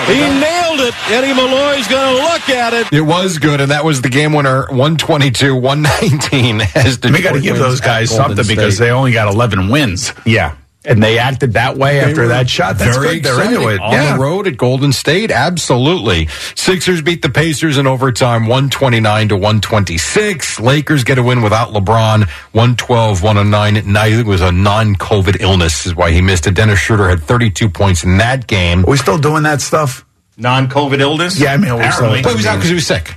he 0.06 0.18
nailed 0.40 0.80
it. 0.80 0.94
Eddie 1.10 1.32
Malloy's 1.32 1.88
going 1.88 2.16
to 2.16 2.22
look 2.22 2.48
at 2.50 2.74
it. 2.74 2.92
It 2.92 3.00
was 3.02 3.38
good, 3.38 3.60
and 3.60 3.70
that 3.70 3.84
was 3.84 4.02
the 4.02 4.08
game 4.08 4.32
winner, 4.32 4.66
122, 4.68 5.54
119. 5.54 6.60
As 6.74 6.98
we 7.02 7.22
got 7.22 7.32
to 7.32 7.40
give 7.40 7.56
those 7.58 7.80
guys 7.80 8.10
Golden 8.10 8.36
something 8.36 8.56
because 8.56 8.78
they 8.78 8.90
only 8.90 9.12
got 9.12 9.32
11 9.32 9.68
wins. 9.68 10.12
Yeah. 10.24 10.56
And 10.86 11.02
they 11.02 11.18
acted 11.18 11.54
that 11.54 11.76
way 11.76 11.94
They 11.98 12.04
after 12.04 12.28
that 12.28 12.48
shot. 12.48 12.78
That's 12.78 12.96
very 12.96 13.18
good. 13.20 13.24
They're 13.24 13.44
into 13.44 13.56
exciting. 13.68 13.74
it. 13.74 13.80
On 13.80 13.92
yeah. 13.92 14.16
the 14.16 14.22
road 14.22 14.46
at 14.46 14.56
Golden 14.56 14.92
State, 14.92 15.32
absolutely. 15.32 16.28
Sixers 16.54 17.02
beat 17.02 17.22
the 17.22 17.28
Pacers 17.28 17.76
in 17.76 17.88
overtime, 17.88 18.42
129 18.42 19.28
to 19.30 19.36
126. 19.36 20.60
Lakers 20.60 21.02
get 21.04 21.18
a 21.18 21.22
win 21.24 21.42
without 21.42 21.70
LeBron, 21.72 22.28
112, 22.52 23.22
109. 23.22 23.92
Neither 23.92 24.24
was 24.24 24.40
a 24.40 24.52
non-COVID 24.52 25.40
illness, 25.40 25.86
is 25.86 25.94
why 25.96 26.12
he 26.12 26.20
missed 26.20 26.46
it. 26.46 26.54
Dennis 26.54 26.78
Schroeder 26.78 27.08
had 27.08 27.20
32 27.20 27.68
points 27.68 28.04
in 28.04 28.18
that 28.18 28.46
game. 28.46 28.84
Are 28.84 28.90
we 28.90 28.96
still 28.96 29.18
doing 29.18 29.42
that 29.42 29.60
stuff? 29.60 30.04
Non-COVID 30.38 31.00
illness? 31.00 31.40
Yeah, 31.40 31.54
I 31.54 31.56
mean, 31.56 31.76
we 31.76 31.90
still- 31.90 32.10
But 32.10 32.26
he 32.30 32.36
was 32.36 32.46
out 32.46 32.56
because 32.56 32.68
he 32.68 32.74
was 32.74 32.86
sick. 32.86 33.14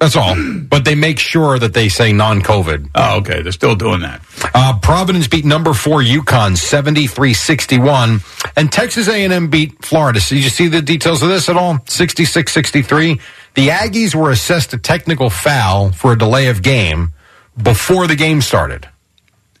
That's 0.00 0.14
all. 0.14 0.36
But 0.36 0.84
they 0.84 0.94
make 0.94 1.18
sure 1.18 1.58
that 1.58 1.74
they 1.74 1.88
say 1.88 2.12
non-COVID. 2.12 2.90
Oh, 2.94 3.18
okay. 3.18 3.42
They're 3.42 3.50
still 3.50 3.74
doing 3.74 4.00
that. 4.00 4.22
Uh, 4.54 4.78
Providence 4.80 5.26
beat 5.26 5.44
number 5.44 5.74
four 5.74 6.00
UConn 6.00 6.52
73-61. 6.56 8.52
And 8.56 8.70
Texas 8.70 9.08
A&M 9.08 9.48
beat 9.48 9.84
Florida. 9.84 10.20
So 10.20 10.36
did 10.36 10.44
you 10.44 10.50
see 10.50 10.68
the 10.68 10.82
details 10.82 11.22
of 11.22 11.30
this 11.30 11.48
at 11.48 11.56
all? 11.56 11.78
66-63. 11.78 13.20
The 13.54 13.68
Aggies 13.68 14.14
were 14.14 14.30
assessed 14.30 14.72
a 14.72 14.78
technical 14.78 15.30
foul 15.30 15.90
for 15.90 16.12
a 16.12 16.18
delay 16.18 16.46
of 16.46 16.62
game 16.62 17.12
before 17.60 18.06
the 18.06 18.14
game 18.16 18.40
started. 18.40 18.88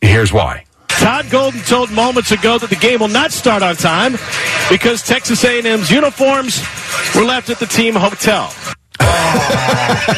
Here's 0.00 0.32
why. 0.32 0.64
Todd 0.86 1.30
Golden 1.30 1.60
told 1.62 1.90
moments 1.90 2.30
ago 2.30 2.58
that 2.58 2.70
the 2.70 2.76
game 2.76 3.00
will 3.00 3.08
not 3.08 3.32
start 3.32 3.62
on 3.62 3.74
time 3.76 4.12
because 4.70 5.02
Texas 5.02 5.44
A&M's 5.44 5.90
uniforms 5.90 6.60
were 7.14 7.24
left 7.24 7.50
at 7.50 7.58
the 7.58 7.66
team 7.66 7.94
hotel. 7.94 8.52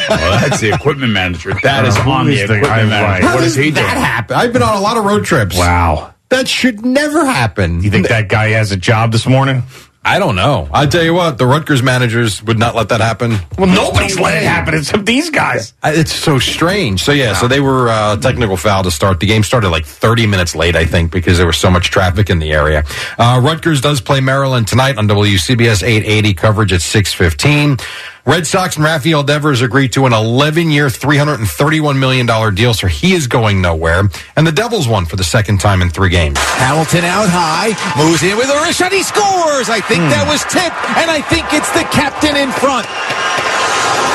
Well, 0.09 0.39
that's 0.41 0.59
the 0.61 0.71
equipment 0.73 1.13
manager. 1.13 1.53
That 1.63 1.85
is 1.85 1.97
on 1.97 2.27
the 2.27 2.41
equipment 2.41 2.89
manager. 2.89 3.25
What 3.27 3.43
is 3.43 3.55
he 3.55 3.63
doing? 3.71 3.75
That 3.75 3.97
happened. 3.97 4.39
I've 4.39 4.53
been 4.53 4.63
on 4.63 4.75
a 4.77 4.81
lot 4.81 4.97
of 4.97 5.05
road 5.05 5.25
trips. 5.25 5.57
Wow. 5.57 6.13
That 6.29 6.47
should 6.47 6.85
never 6.85 7.25
happen. 7.25 7.83
You 7.83 7.91
think 7.91 8.07
that 8.07 8.29
guy 8.29 8.49
has 8.49 8.71
a 8.71 8.77
job 8.77 9.11
this 9.11 9.25
morning? 9.27 9.63
I 10.03 10.17
don't 10.17 10.35
know. 10.35 10.67
I 10.73 10.87
tell 10.87 11.03
you 11.03 11.13
what, 11.13 11.37
the 11.37 11.45
Rutgers 11.45 11.83
managers 11.83 12.41
would 12.43 12.57
not 12.57 12.73
let 12.73 12.89
that 12.89 13.01
happen. 13.01 13.37
Well, 13.59 13.67
nobody's 13.67 14.19
letting 14.19 14.41
it 14.41 14.47
happen 14.47 14.73
except 14.73 15.05
these 15.05 15.29
guys. 15.29 15.73
I- 15.83 15.93
It's 15.93 16.11
so 16.11 16.39
strange. 16.39 17.03
So 17.03 17.11
yeah, 17.11 17.33
so 17.33 17.47
they 17.47 17.59
were 17.59 17.87
uh, 17.87 18.17
technical 18.17 18.57
foul 18.57 18.81
to 18.83 18.89
start. 18.89 19.19
The 19.19 19.27
game 19.27 19.43
started 19.43 19.69
like 19.69 19.85
30 19.85 20.25
minutes 20.25 20.55
late, 20.55 20.75
I 20.75 20.85
think, 20.85 21.11
because 21.11 21.37
there 21.37 21.45
was 21.45 21.57
so 21.57 21.69
much 21.69 21.91
traffic 21.91 22.31
in 22.31 22.39
the 22.39 22.51
area. 22.51 22.83
Uh, 23.19 23.39
Rutgers 23.43 23.79
does 23.79 24.01
play 24.01 24.21
Maryland 24.21 24.67
tonight 24.67 24.97
on 24.97 25.07
WCBS 25.07 25.83
880 25.83 26.33
coverage 26.33 26.73
at 26.73 26.81
615. 26.81 27.77
Red 28.25 28.45
Sox 28.45 28.75
and 28.75 28.85
Rafael 28.85 29.23
Devers 29.23 29.61
agreed 29.61 29.93
to 29.93 30.05
an 30.05 30.11
11-year, 30.11 30.87
$331 30.87 31.97
million 31.97 32.53
deal, 32.53 32.73
so 32.73 32.85
he 32.85 33.13
is 33.13 33.25
going 33.25 33.61
nowhere. 33.61 34.03
And 34.35 34.45
the 34.45 34.51
Devils 34.51 34.87
won 34.87 35.05
for 35.05 35.15
the 35.15 35.23
second 35.23 35.59
time 35.59 35.81
in 35.81 35.89
three 35.89 36.09
games. 36.09 36.37
Hamilton 36.37 37.03
out 37.03 37.29
high, 37.29 37.73
moves 37.97 38.21
in 38.21 38.37
with 38.37 38.47
a 38.47 38.73
shot. 38.73 38.91
He 38.91 39.01
scores. 39.01 39.69
I 39.69 39.81
think 39.81 40.03
hmm. 40.03 40.09
that 40.09 40.27
was 40.29 40.43
tipped, 40.43 40.77
and 41.01 41.09
I 41.09 41.21
think 41.21 41.47
it's 41.51 41.71
the 41.73 41.83
captain 41.89 42.37
in 42.37 42.51
front. 42.51 42.85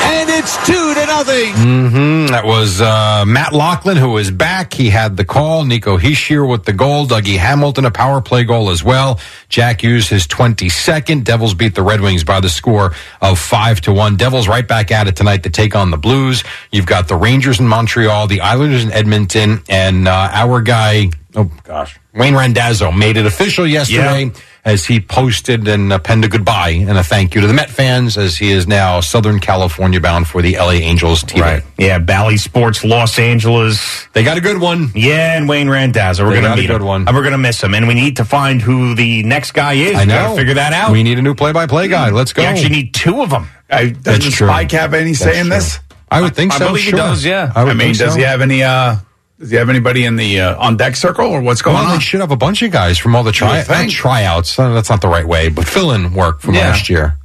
And 0.09 0.29
it's 0.29 0.55
two 0.65 0.93
to 0.93 1.05
nothing. 1.05 1.53
hmm 1.53 2.25
That 2.27 2.45
was 2.45 2.81
uh, 2.81 3.25
Matt 3.27 3.53
Loughlin, 3.53 3.97
who 3.97 4.17
is 4.17 4.31
back. 4.31 4.73
He 4.73 4.89
had 4.89 5.17
the 5.17 5.25
call. 5.25 5.65
Nico 5.65 5.97
Hischier 5.97 6.49
with 6.49 6.65
the 6.65 6.73
goal. 6.73 7.05
Dougie 7.07 7.37
Hamilton, 7.37 7.85
a 7.85 7.91
power 7.91 8.21
play 8.21 8.43
goal 8.43 8.69
as 8.69 8.83
well. 8.83 9.19
Jack 9.49 9.81
Hughes, 9.81 10.07
his 10.09 10.27
22nd. 10.27 11.23
Devils 11.23 11.53
beat 11.53 11.75
the 11.75 11.81
Red 11.83 12.01
Wings 12.01 12.23
by 12.23 12.39
the 12.39 12.49
score 12.49 12.93
of 13.21 13.39
5 13.39 13.81
to 13.81 13.93
1. 13.93 14.15
Devils 14.17 14.47
right 14.47 14.67
back 14.67 14.91
at 14.91 15.07
it 15.07 15.15
tonight 15.15 15.43
to 15.43 15.49
take 15.49 15.75
on 15.75 15.91
the 15.91 15.97
Blues. 15.97 16.43
You've 16.71 16.85
got 16.85 17.07
the 17.07 17.15
Rangers 17.15 17.59
in 17.59 17.67
Montreal, 17.67 18.27
the 18.27 18.41
Islanders 18.41 18.83
in 18.83 18.91
Edmonton, 18.91 19.63
and 19.69 20.07
uh, 20.07 20.29
our 20.31 20.61
guy, 20.61 21.09
oh 21.35 21.49
gosh, 21.63 21.99
Wayne 22.13 22.35
Randazzo 22.35 22.91
made 22.91 23.17
it 23.17 23.25
official 23.25 23.67
yesterday 23.67 24.31
as 24.67 24.85
he 24.85 24.99
posted 24.99 25.65
and 25.65 25.93
uh, 25.93 25.97
penned 25.97 26.25
a 26.25 26.27
goodbye 26.27 26.71
and 26.71 26.97
a 26.97 27.03
thank 27.03 27.33
you 27.33 27.39
to 27.39 27.47
the 27.47 27.53
Met 27.53 27.69
fans 27.69 28.17
as 28.17 28.35
he 28.35 28.51
is 28.51 28.67
now 28.67 28.99
Southern 28.99 29.39
California 29.39 30.01
bound 30.01 30.27
for 30.27 30.41
the 30.41 30.57
LA 30.57 30.71
Angels 30.71 31.23
TV. 31.23 31.39
Right. 31.41 31.63
Yeah, 31.77 31.99
Bally 31.99 32.35
Sports 32.35 32.83
Los 32.83 33.17
Angeles. 33.17 34.07
They 34.11 34.25
got 34.25 34.37
a 34.37 34.41
good 34.41 34.59
one. 34.59 34.91
Yeah, 34.93 35.37
and 35.37 35.47
Wayne 35.47 35.69
Randazzo. 35.69 36.25
We're 36.25 36.31
going 36.31 36.43
to 36.43 36.49
got 36.49 36.57
a 36.57 36.61
meet 36.61 36.67
good 36.67 36.81
him. 36.81 36.87
one. 36.87 37.07
And 37.07 37.15
we're 37.15 37.23
going 37.23 37.31
to 37.31 37.37
miss 37.37 37.63
him. 37.63 37.73
And 37.73 37.87
we 37.87 37.93
need 37.93 38.17
to 38.17 38.25
find 38.25 38.61
who 38.61 38.93
the 38.93 39.23
next 39.23 39.53
guy 39.53 39.73
is. 39.73 39.95
I 39.95 40.03
know. 40.03 40.15
gotta 40.15 40.35
figure 40.35 40.55
that 40.55 40.73
out. 40.73 40.91
We 40.91 41.01
need 41.01 41.17
a 41.17 41.21
new 41.21 41.33
play-by-play 41.33 41.87
guy. 41.87 42.09
Let's 42.09 42.33
go. 42.33 42.41
We 42.41 42.47
actually 42.47 42.75
need 42.75 42.93
two 42.93 43.21
of 43.21 43.29
them. 43.29 43.47
I, 43.69 43.91
does 43.91 44.19
the 44.25 44.31
true. 44.31 44.47
Spike 44.47 44.71
have 44.71 44.93
any 44.93 45.13
say 45.13 45.27
That's 45.27 45.37
in 45.37 45.45
true. 45.45 45.55
this? 45.55 45.79
I 46.11 46.21
would 46.21 46.35
think 46.35 46.51
I 46.51 46.57
so. 46.57 46.65
I 46.65 46.67
believe 46.67 46.85
he 46.85 46.91
does, 46.91 47.23
yeah. 47.23 47.53
I, 47.55 47.61
I, 47.61 47.65
mean, 47.67 47.77
think 47.77 47.97
does 47.99 48.13
so. 48.13 48.17
he 48.17 48.25
have 48.25 48.41
any? 48.41 48.63
uh 48.63 48.97
Does 49.39 49.51
he 49.51 49.55
have 49.57 49.69
anybody 49.69 50.03
in 50.05 50.15
the 50.15 50.39
uh, 50.41 50.57
on 50.57 50.77
deck 50.77 50.95
circle, 50.95 51.25
or 51.27 51.41
what's 51.41 51.61
going 51.61 51.75
Well, 51.75 51.85
they 51.87 51.93
on? 51.93 51.99
should 51.99 52.21
have 52.21 52.31
a 52.31 52.35
bunch 52.35 52.61
of 52.63 52.71
guys 52.71 52.97
from 52.97 53.15
all 53.15 53.23
the 53.23 53.31
try- 53.31 53.51
You 53.51 53.57
would 53.57 53.67
think. 53.67 53.87
not 53.91 53.95
tryouts. 53.95 54.57
Uh, 54.57 54.73
That's 54.73 54.89
not 54.89 55.01
the 55.01 55.07
right 55.07 55.27
way, 55.27 55.49
but 55.49 55.67
fill-in 55.67 56.13
work 56.13 56.41
from 56.41 56.55
Yeah. 56.55 56.69
last 56.71 56.89
year. 56.89 57.17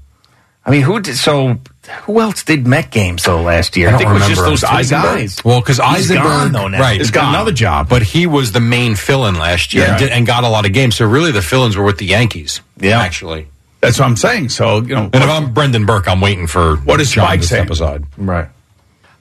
I 0.66 0.70
mean, 0.70 0.82
who 0.82 1.00
did 1.00 1.16
so? 1.16 1.58
who 2.04 2.20
else 2.20 2.44
did 2.44 2.64
Met 2.66 2.90
games 2.92 3.24
though 3.24 3.42
last 3.42 3.76
year? 3.76 3.88
I 3.88 3.88
I, 3.88 3.92
don't 3.92 3.98
think 3.98 4.10
it 4.10 4.14
was 4.14 4.28
just 4.28 4.40
those 4.42 4.64
Eisenberg? 4.64 5.16
guys. 5.18 5.44
Well, 5.44 5.60
because 5.60 5.78
He's 5.78 6.10
Eisenberg, 6.10 6.24
gone, 6.24 6.52
though, 6.52 6.68
now. 6.68 6.78
right, 6.80 6.98
He's 7.00 7.10
got 7.10 7.22
gone. 7.22 7.34
another 7.34 7.50
job, 7.52 7.88
but 7.88 8.02
he 8.02 8.26
was 8.28 8.52
the 8.52 8.60
main 8.60 8.94
fill-in 8.94 9.34
last 9.34 9.74
year 9.74 9.84
Yeah. 9.86 9.90
and, 9.92 9.98
did, 9.98 10.10
and 10.10 10.26
got 10.26 10.44
a 10.44 10.48
lot 10.48 10.64
of 10.64 10.72
games. 10.72 10.94
So 10.96 11.06
really, 11.06 11.32
the 11.32 11.42
fill-ins 11.42 11.76
were 11.76 11.82
with 11.82 11.98
the 11.98 12.04
Yankees. 12.06 12.60
Yeah, 12.78 13.00
actually. 13.00 13.48
That's 13.80 13.98
what 13.98 14.04
I'm 14.04 14.16
saying. 14.16 14.50
So 14.50 14.80
you 14.82 14.94
know, 14.94 15.10
And 15.12 15.24
if 15.24 15.28
I'm 15.28 15.52
Brendan 15.52 15.86
Burke, 15.86 16.06
I'm 16.08 16.20
waiting 16.20 16.46
for 16.46 16.76
What 16.76 16.98
does 16.98 17.10
John 17.10 17.26
Spike 17.26 17.40
to 17.40 17.46
say? 17.48 17.56
step 17.56 17.70
aside. 17.70 18.04
Right. 18.16 18.48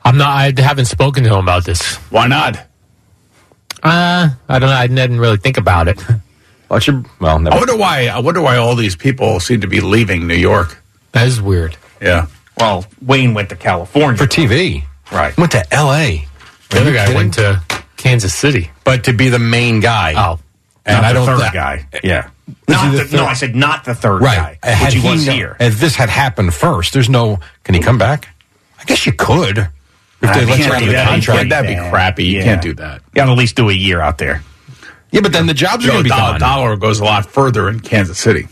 I'm 0.05 0.17
not. 0.17 0.27
I 0.29 0.61
haven't 0.61 0.85
spoken 0.85 1.23
to 1.23 1.29
him 1.31 1.39
about 1.39 1.63
this. 1.65 1.95
why 2.11 2.27
not? 2.27 2.67
Uh, 3.83 4.29
I 4.47 4.59
don't 4.59 4.69
know. 4.69 4.75
I 4.75 4.87
didn't 4.87 5.19
really 5.19 5.37
think 5.37 5.57
about 5.57 5.87
it. 5.87 5.99
What's 6.67 6.87
your 6.87 7.03
well? 7.19 7.45
I 7.47 7.55
wonder 7.57 7.75
why. 7.75 8.07
I 8.07 8.19
wonder 8.19 8.41
why 8.41 8.57
all 8.57 8.75
these 8.75 8.95
people 8.95 9.39
seem 9.39 9.61
to 9.61 9.67
be 9.67 9.81
leaving 9.81 10.27
New 10.27 10.35
York. 10.35 10.81
That 11.11 11.27
is 11.27 11.41
weird. 11.41 11.75
Yeah. 12.01 12.27
Well, 12.57 12.85
Wayne 13.01 13.33
went 13.33 13.49
to 13.49 13.55
California 13.55 14.17
for 14.17 14.25
TV. 14.25 14.83
Right. 15.11 15.35
Went 15.37 15.51
to 15.53 15.73
L.A. 15.73 16.25
The 16.69 16.79
other 16.81 16.93
guy 16.93 17.01
kidding? 17.07 17.15
went 17.17 17.33
to 17.33 17.61
Kansas 17.97 18.33
City. 18.33 18.71
but 18.85 19.03
to 19.05 19.13
be 19.13 19.27
the 19.29 19.39
main 19.39 19.81
guy. 19.81 20.13
Oh, 20.15 20.39
and 20.85 20.95
Not 21.01 21.03
I 21.03 21.07
the 21.09 21.13
don't. 21.19 21.25
third 21.27 21.39
that- 21.41 21.53
guy. 21.53 21.87
Yeah. 22.03 22.29
Not 22.67 22.91
the, 22.95 23.03
the 23.03 23.17
no. 23.17 23.25
I 23.25 23.33
said 23.33 23.55
not 23.55 23.83
the 23.85 23.93
third 23.95 24.21
Right. 24.21 24.57
guy, 24.61 24.71
Had 24.73 24.93
which 24.93 25.01
he 25.03 25.09
was 25.09 25.25
kno- 25.25 25.33
here. 25.33 25.57
If 25.59 25.79
this 25.79 25.95
had 25.95 26.09
happened 26.09 26.53
first, 26.53 26.93
there's 26.93 27.09
no. 27.09 27.39
Can 27.63 27.75
he 27.75 27.81
come 27.81 27.97
back? 27.97 28.29
I 28.79 28.83
guess 28.85 29.05
you 29.05 29.13
could. 29.13 29.67
If 30.21 30.29
I 30.29 30.39
they 30.39 30.43
ah, 30.45 30.49
let 30.49 30.59
you 30.59 30.65
out 30.73 30.81
of 30.81 30.87
the 30.87 30.93
that. 30.93 31.07
contract. 31.07 31.49
That'd 31.49 31.67
be 31.69 31.89
crappy. 31.89 32.25
You 32.25 32.37
Yeah. 32.39 32.43
can't 32.43 32.61
do 32.61 32.73
that. 32.75 32.95
You 33.07 33.11
got 33.15 33.25
to 33.25 33.31
at 33.31 33.37
least 33.37 33.55
do 33.55 33.69
a 33.69 33.73
year 33.73 34.01
out 34.01 34.17
there. 34.17 34.43
Yeah, 35.11 35.21
but 35.21 35.33
then 35.33 35.47
the 35.47 35.53
jobs 35.53 35.83
are 35.85 35.89
going 35.89 35.99
to 35.99 36.03
be 36.03 36.09
dollar, 36.09 36.33
gone. 36.33 36.39
dollar 36.39 36.75
goes 36.77 36.99
a 36.99 37.03
lot 37.03 37.25
further 37.25 37.67
in 37.69 37.79
Kansas 37.79 38.17
City 38.19 38.47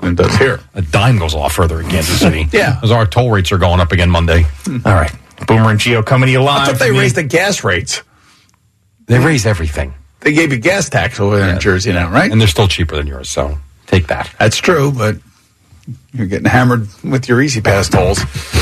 than 0.00 0.12
it 0.12 0.16
does 0.16 0.34
here. 0.36 0.60
A 0.74 0.82
dime 0.82 1.18
goes 1.18 1.34
a 1.34 1.38
lot 1.38 1.52
further 1.52 1.80
in 1.80 1.88
Kansas 1.88 2.18
City. 2.20 2.48
Yeah. 2.52 2.78
As 2.82 2.90
our 2.90 3.06
toll 3.06 3.30
rates 3.30 3.52
are 3.52 3.58
going 3.58 3.80
up 3.80 3.92
again 3.92 4.10
Monday. 4.10 4.42
Hmm. 4.64 4.78
All 4.84 4.94
right. 4.94 5.12
Boomer 5.46 5.70
and 5.70 5.80
Gio 5.80 6.04
coming 6.04 6.26
to 6.26 6.32
you 6.32 6.42
live. 6.42 6.62
I 6.62 6.72
thought 6.72 6.78
they 6.78 6.90
the- 6.90 6.98
raised 6.98 7.14
the 7.16 7.22
gas 7.22 7.64
rates. 7.64 8.02
They 9.06 9.18
raise 9.18 9.46
everything. 9.46 9.94
They 10.20 10.32
gave 10.32 10.52
you 10.52 10.58
gas 10.58 10.88
tax 10.88 11.18
over 11.18 11.36
there 11.38 11.54
in 11.54 11.58
Jersey 11.60 11.92
now, 11.92 12.08
right? 12.10 12.30
And 12.30 12.40
they're 12.40 12.46
still 12.48 12.68
cheaper 12.68 12.94
than 12.96 13.06
yours, 13.08 13.28
so 13.28 13.58
take 13.86 14.06
that. 14.06 14.32
That's 14.38 14.56
true, 14.58 14.92
but 14.92 15.16
you're 16.12 16.28
getting 16.28 16.46
hammered 16.46 16.86
with 17.02 17.28
your 17.28 17.40
E-ZPass 17.42 17.90
tolls. 17.90 18.20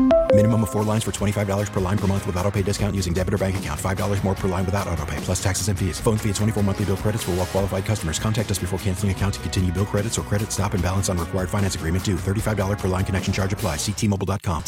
Minimum 0.33 0.63
of 0.63 0.69
four 0.69 0.83
lines 0.85 1.03
for 1.03 1.11
$25 1.11 1.71
per 1.71 1.79
line 1.81 1.97
per 1.97 2.07
month 2.07 2.25
with 2.25 2.37
auto 2.37 2.49
pay 2.49 2.61
discount 2.61 2.95
using 2.95 3.11
debit 3.11 3.33
or 3.33 3.37
bank 3.37 3.57
account. 3.57 3.77
$5 3.77 4.23
more 4.23 4.33
per 4.33 4.47
line 4.47 4.65
without 4.65 4.87
auto 4.87 5.05
pay, 5.05 5.17
plus 5.17 5.43
taxes 5.43 5.67
and 5.67 5.77
fees. 5.77 5.99
Phone 5.99 6.17
fee 6.17 6.29
at 6.29 6.37
24 6.37 6.63
monthly 6.63 6.85
bill 6.85 6.95
credits 6.95 7.23
for 7.23 7.31
all 7.31 7.37
well 7.37 7.45
qualified 7.45 7.83
customers. 7.83 8.17
Contact 8.17 8.49
us 8.49 8.57
before 8.57 8.79
canceling 8.79 9.11
account 9.11 9.33
to 9.33 9.39
continue 9.41 9.73
bill 9.73 9.85
credits 9.85 10.17
or 10.17 10.21
credit 10.21 10.49
stop 10.49 10.73
and 10.73 10.81
balance 10.81 11.09
on 11.09 11.17
required 11.17 11.49
finance 11.49 11.75
agreement 11.75 12.05
due. 12.05 12.15
$35 12.15 12.79
per 12.79 12.87
line 12.87 13.03
connection 13.03 13.33
charge 13.33 13.51
apply. 13.51 13.75
Ctmobile.com. 13.75 14.63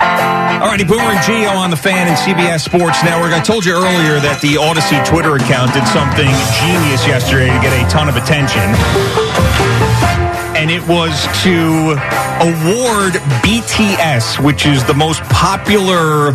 All 0.00 0.68
righty, 0.68 0.84
Boomer 0.84 1.02
and 1.02 1.18
Gio 1.20 1.54
on 1.56 1.70
the 1.70 1.76
fan 1.76 2.08
and 2.08 2.16
CBS 2.16 2.64
Sports 2.64 3.04
Network. 3.04 3.32
I 3.32 3.40
told 3.40 3.64
you 3.64 3.74
earlier 3.74 4.18
that 4.20 4.40
the 4.40 4.54
Audacy 4.54 5.04
Twitter 5.04 5.36
account 5.36 5.74
did 5.74 5.86
something 5.88 6.30
genius 6.62 7.06
yesterday 7.06 7.52
to 7.52 7.60
get 7.60 7.74
a 7.74 7.88
ton 7.90 8.08
of 8.08 8.16
attention. 8.16 9.81
And 10.62 10.70
it 10.70 10.86
was 10.86 11.10
to 11.42 11.90
award 12.38 13.14
BTS, 13.42 14.38
which 14.44 14.64
is 14.64 14.84
the 14.84 14.94
most 14.94 15.20
popular 15.24 16.34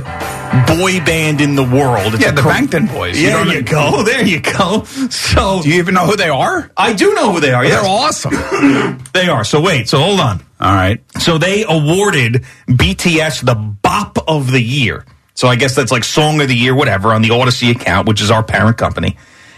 boy 0.67 0.99
band 1.05 1.39
in 1.39 1.55
the 1.55 1.63
world. 1.63 2.13
It's 2.13 2.23
Yeah, 2.23 2.32
the 2.32 2.41
Kor- 2.41 2.51
Bangtan 2.51 2.91
Boys. 2.91 3.17
You 3.17 3.30
Yeah, 3.30 3.43
know 3.45 3.51
you 3.53 3.59
I 3.59 3.61
go. 3.61 4.03
There 4.03 4.25
you 4.25 4.41
go. 4.41 4.84
So, 4.84 5.61
Do 5.63 5.69
you 5.69 5.75
even 5.75 5.93
know 5.93 6.05
who 6.07 6.17
they 6.17 6.28
are? 6.28 6.69
I 6.75 6.91
do 6.91 7.13
know 7.13 7.32
who 7.32 7.39
they 7.39 7.53
are. 7.53 7.65
They're 7.65 7.80
awesome. 7.86 8.34
They 9.13 9.30
are. 9.30 9.45
So 9.45 9.61
wait. 9.61 9.88
So 9.88 9.97
hold 9.99 10.19
on. 10.19 10.41
All 10.59 10.73
right. 10.73 11.01
So 11.21 11.38
they 11.38 11.63
awarded 11.63 12.43
BTS 12.67 13.45
the 13.45 13.55
Bop 13.55 14.17
of 14.28 14.51
the 14.51 14.61
Year. 14.61 15.05
So 15.36 15.47
I 15.47 15.55
guess 15.55 15.73
that's 15.73 15.91
like 15.93 16.03
Song 16.03 16.41
of 16.41 16.49
the 16.49 16.55
Year, 16.55 16.75
whatever, 16.75 17.13
on 17.13 17.21
the 17.21 17.30
Audacy 17.30 17.71
account, 17.71 18.09
which 18.09 18.19
is 18.21 18.30
our 18.30 18.43
parent 18.43 18.75
company. 18.78 19.15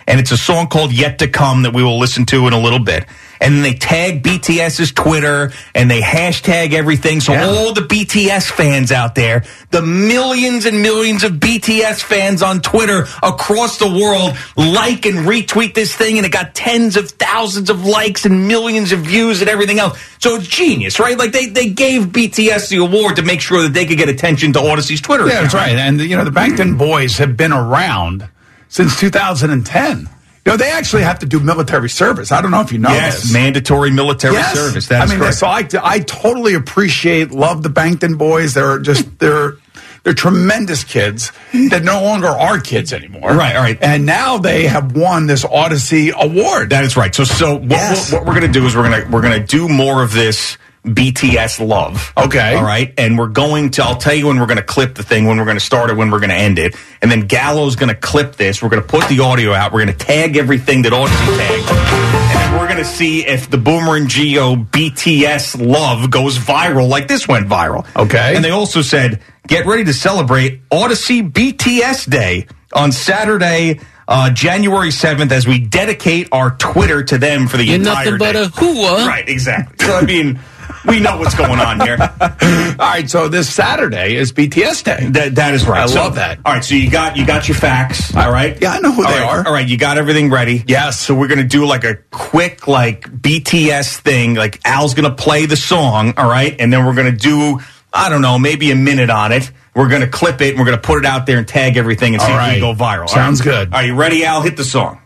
And 0.10 0.20
it's 0.20 0.32
a 0.32 0.38
song 0.38 0.68
called 0.68 0.92
Yet 0.92 1.20
to 1.20 1.28
Come 1.28 1.62
that 1.62 1.74
we 1.74 1.84
will 1.84 2.00
listen 2.00 2.26
to 2.28 2.48
in 2.48 2.54
a 2.54 2.60
little 2.60 2.80
bit. 2.80 3.06
And 3.40 3.54
then 3.56 3.62
they 3.62 3.74
tag 3.76 4.22
BTS's 4.22 4.92
Twitter 4.92 5.54
and 5.74 5.90
they 5.90 6.02
hashtag 6.02 6.74
everything. 6.74 7.22
So 7.22 7.34
all 7.34 7.74
the 7.74 7.82
BTS 7.82 8.50
fans 8.52 8.92
out 8.92 9.16
there, 9.16 9.46
the 9.70 9.82
millions 9.82 10.66
and 10.66 10.82
millions 10.82 11.24
of 11.24 11.34
BTS 11.34 12.02
fans 12.02 12.42
on 12.42 12.60
Twitter 12.62 13.06
across 13.24 13.78
the 13.78 13.88
world 13.88 14.36
like 14.58 15.06
and 15.06 15.20
retweet 15.20 15.74
this 15.74 15.96
thing 15.96 16.18
and 16.18 16.26
it 16.26 16.34
got 16.34 16.54
tens 16.54 16.98
of 16.98 17.12
thousands 17.12 17.70
of 17.70 17.86
likes 17.86 18.26
and 18.26 18.48
millions 18.48 18.92
of 18.92 19.02
views 19.02 19.40
and 19.40 19.50
everything 19.50 19.80
else. 19.80 19.98
So 20.18 20.36
it's 20.36 20.48
genius, 20.48 21.00
right? 21.00 21.18
Like 21.18 21.32
they, 21.32 21.46
they 21.46 21.70
gave 21.70 22.08
BTS 22.08 22.70
the 22.70 22.78
award 22.78 23.16
to 23.18 23.22
make 23.22 23.40
sure 23.42 23.62
that 23.62 23.74
they 23.74 23.86
could 23.86 23.98
get 24.00 24.10
attention 24.10 24.52
to 24.54 24.60
Audacy's 24.60 25.00
Twitter 25.02 25.26
Yeah, 25.28 25.34
account. 25.34 25.44
that's 25.52 25.54
right. 25.54 25.78
And 25.78 26.02
you 26.02 26.18
know, 26.18 26.26
the 26.26 26.32
Bangtan 26.32 26.78
Boys 26.78 27.20
have 27.20 27.38
been 27.38 27.54
around 27.54 28.28
since 28.70 28.98
2010. 29.00 30.10
You 30.46 30.54
know, 30.54 30.58
they 30.58 30.72
actually 30.72 31.04
have 31.04 31.20
to 31.20 31.26
do 31.26 31.40
military 31.42 31.90
service. 31.90 32.32
I 32.32 32.42
don't 32.42 32.50
know 32.52 32.62
if 32.62 32.72
you 32.72 32.80
know 32.80 32.90
Yes, 32.90 33.24
this. 33.24 33.34
mandatory 33.34 33.92
military 33.92 34.36
Yes. 34.36 34.56
service. 34.56 34.88
That's 34.88 35.12
I 35.12 35.14
mean, 35.14 35.22
correct. 35.22 35.38
so 35.38 35.48
I, 35.48 35.68
I 35.84 36.00
totally 36.00 36.54
appreciate, 36.56 37.32
love 37.32 37.62
the 37.62 37.70
Bangtan 37.70 38.18
Boys. 38.18 38.54
They're 38.54 38.80
just 38.80 39.20
they're 39.20 39.58
they're 40.04 40.14
tremendous 40.14 40.86
kids 40.86 41.34
that 41.52 41.84
no 41.84 42.02
longer 42.02 42.28
are 42.28 42.58
kids 42.60 42.94
anymore. 42.94 43.34
Right, 43.34 43.56
all 43.56 43.62
right. 43.62 43.78
And 43.82 44.06
now 44.06 44.38
they 44.38 44.66
have 44.66 44.96
won 44.96 45.28
this 45.28 45.44
Audacy 45.44 46.14
award. 46.14 46.70
That 46.70 46.86
is 46.86 46.96
right. 46.96 47.14
So, 47.14 47.26
so 47.26 47.56
what, 47.56 47.70
Yes. 47.70 48.12
what, 48.14 48.22
what 48.22 48.28
we're 48.34 48.40
going 48.40 48.52
to 48.52 48.60
do 48.60 48.66
is 48.66 48.76
we're 48.78 48.90
going 48.90 49.04
to 49.04 49.10
we're 49.12 49.22
going 49.22 49.40
to 49.40 49.46
do 49.46 49.68
more 49.68 50.02
of 50.02 50.14
this 50.14 50.58
BTS 50.84 51.66
love. 51.66 52.14
Okay. 52.18 52.56
All 52.56 52.64
right. 52.64 52.94
And 52.98 53.18
we're 53.18 53.28
going 53.28 53.72
to. 53.72 53.84
I'll 53.84 53.98
tell 53.98 54.14
you 54.14 54.28
when 54.28 54.40
we're 54.40 54.46
going 54.46 54.58
to 54.58 54.64
clip 54.64 54.96
the 54.96 55.04
thing. 55.04 55.26
When 55.26 55.38
we're 55.38 55.46
going 55.46 55.58
to 55.58 55.64
start 55.64 55.90
it. 55.90 55.98
When 55.98 56.10
we're 56.12 56.20
going 56.20 56.30
to 56.30 56.36
end 56.36 56.60
it. 56.60 56.76
And 57.02 57.12
then 57.12 57.28
Gallo's 57.28 57.76
going 57.76 57.90
to 57.90 58.00
clip 58.00 58.36
this. 58.36 58.62
We're 58.62 58.70
going 58.70 58.82
to 58.82 58.88
put 58.88 59.08
the 59.10 59.20
audio 59.20 59.54
out. 59.54 59.72
We're 59.74 59.86
going 59.86 59.98
to 59.98 60.06
tag 60.06 60.38
everything 60.38 60.84
that 60.84 60.94
Audacy 60.94 61.38
tagged. 61.38 61.70
And 61.70 62.54
then 62.54 62.60
we're 62.60 62.68
gonna 62.68 62.86
see 62.86 63.26
if 63.26 63.50
the 63.50 63.58
Boomer 63.58 63.96
and 63.96 64.08
Gio 64.08 64.66
BTS 64.70 65.66
love 65.66 66.10
goes 66.10 66.38
viral 66.38 66.88
like 66.88 67.08
this 67.08 67.28
went 67.28 67.48
viral. 67.48 67.86
Okay. 67.96 68.36
And 68.36 68.44
they 68.44 68.52
also 68.52 68.82
said, 68.82 69.22
get 69.48 69.66
ready 69.66 69.84
to 69.86 69.94
celebrate 69.94 70.68
Audacy 70.70 71.30
BTS 71.30 72.10
Day 72.10 72.48
on 72.74 72.92
Saturday, 72.92 73.80
uh, 74.08 74.30
January 74.32 74.90
7th, 74.90 75.32
as 75.32 75.48
we 75.48 75.60
dedicate 75.60 76.30
our 76.32 76.52
Twitter 76.58 77.04
to 77.04 77.18
them 77.18 77.48
for 77.48 77.58
the 77.58 77.66
You're 77.66 77.76
entire 77.76 78.06
nothing 78.06 78.18
but 78.20 78.32
day. 78.34 78.44
a 78.44 78.48
hooah. 78.48 79.08
Right, 79.08 79.28
exactly. 79.28 79.86
So, 79.86 79.96
I 79.96 80.02
mean, 80.02 80.40
we 80.88 81.00
know 81.00 81.18
what's 81.18 81.36
going 81.36 81.60
on 81.60 81.80
here. 81.82 81.98
All 82.22 82.76
right, 82.78 83.10
so 83.10 83.28
this 83.28 83.54
Saturday 83.54 84.16
is 84.16 84.32
BTS 84.34 84.84
Day. 84.84 85.08
That, 85.10 85.36
that 85.36 85.54
is 85.54 85.68
right. 85.68 85.82
I 85.84 85.86
So- 85.88 85.96
love 86.02 86.16
that. 86.16 86.40
All 86.46 86.54
right, 86.54 86.64
so 86.64 86.76
you 86.76 86.90
got 86.90 87.18
you 87.18 87.26
got 87.26 87.48
your 87.48 87.56
facts. 87.58 88.16
All 88.16 88.32
right. 88.32 88.58
Yeah, 88.62 88.72
I 88.72 88.80
know 88.80 88.92
who 88.92 89.04
All 89.06 89.12
they 89.12 89.20
right, 89.20 89.30
are. 89.40 89.48
All 89.48 89.54
right, 89.54 89.68
you 89.68 89.78
got 89.78 89.98
everything 89.98 90.30
ready. 90.30 90.64
Yes. 90.68 91.00
So 91.00 91.14
we're 91.16 91.28
gonna 91.28 91.44
do 91.44 91.66
like 91.66 91.84
a 91.84 91.96
quick 92.12 92.68
like 92.68 93.02
BTS 93.12 93.98
thing. 94.00 94.36
Like 94.36 94.60
Al's 94.66 94.94
gonna 94.94 95.14
play 95.16 95.46
the 95.46 95.58
song. 95.58 96.14
All 96.18 96.30
right, 96.30 96.56
and 96.60 96.72
then 96.72 96.86
we're 96.86 96.96
gonna 96.96 97.12
do 97.12 97.60
I 97.94 98.10
don't 98.10 98.22
know 98.22 98.38
maybe 98.40 98.72
a 98.72 98.76
minute 98.76 99.10
on 99.10 99.32
it. 99.32 99.52
We're 99.76 99.90
gonna 99.90 100.08
clip 100.08 100.42
it 100.42 100.50
and 100.50 100.60
we're 100.60 100.66
gonna 100.66 100.78
put 100.78 101.00
it 101.00 101.06
out 101.06 101.26
there 101.26 101.38
and 101.38 101.48
tag 101.48 101.78
everything 101.78 102.14
and 102.14 102.22
see 102.22 102.32
All 102.32 102.38
if 102.40 102.44
we 102.46 102.50
right. 102.54 102.60
go 102.60 102.74
viral. 102.74 103.10
Sounds 103.10 103.40
right? 103.46 103.66
good. 103.68 103.74
Are 103.74 103.84
you 103.84 103.96
ready, 103.96 104.26
Al? 104.26 104.42
Hit 104.42 104.58
the 104.58 104.64
song. 104.64 105.02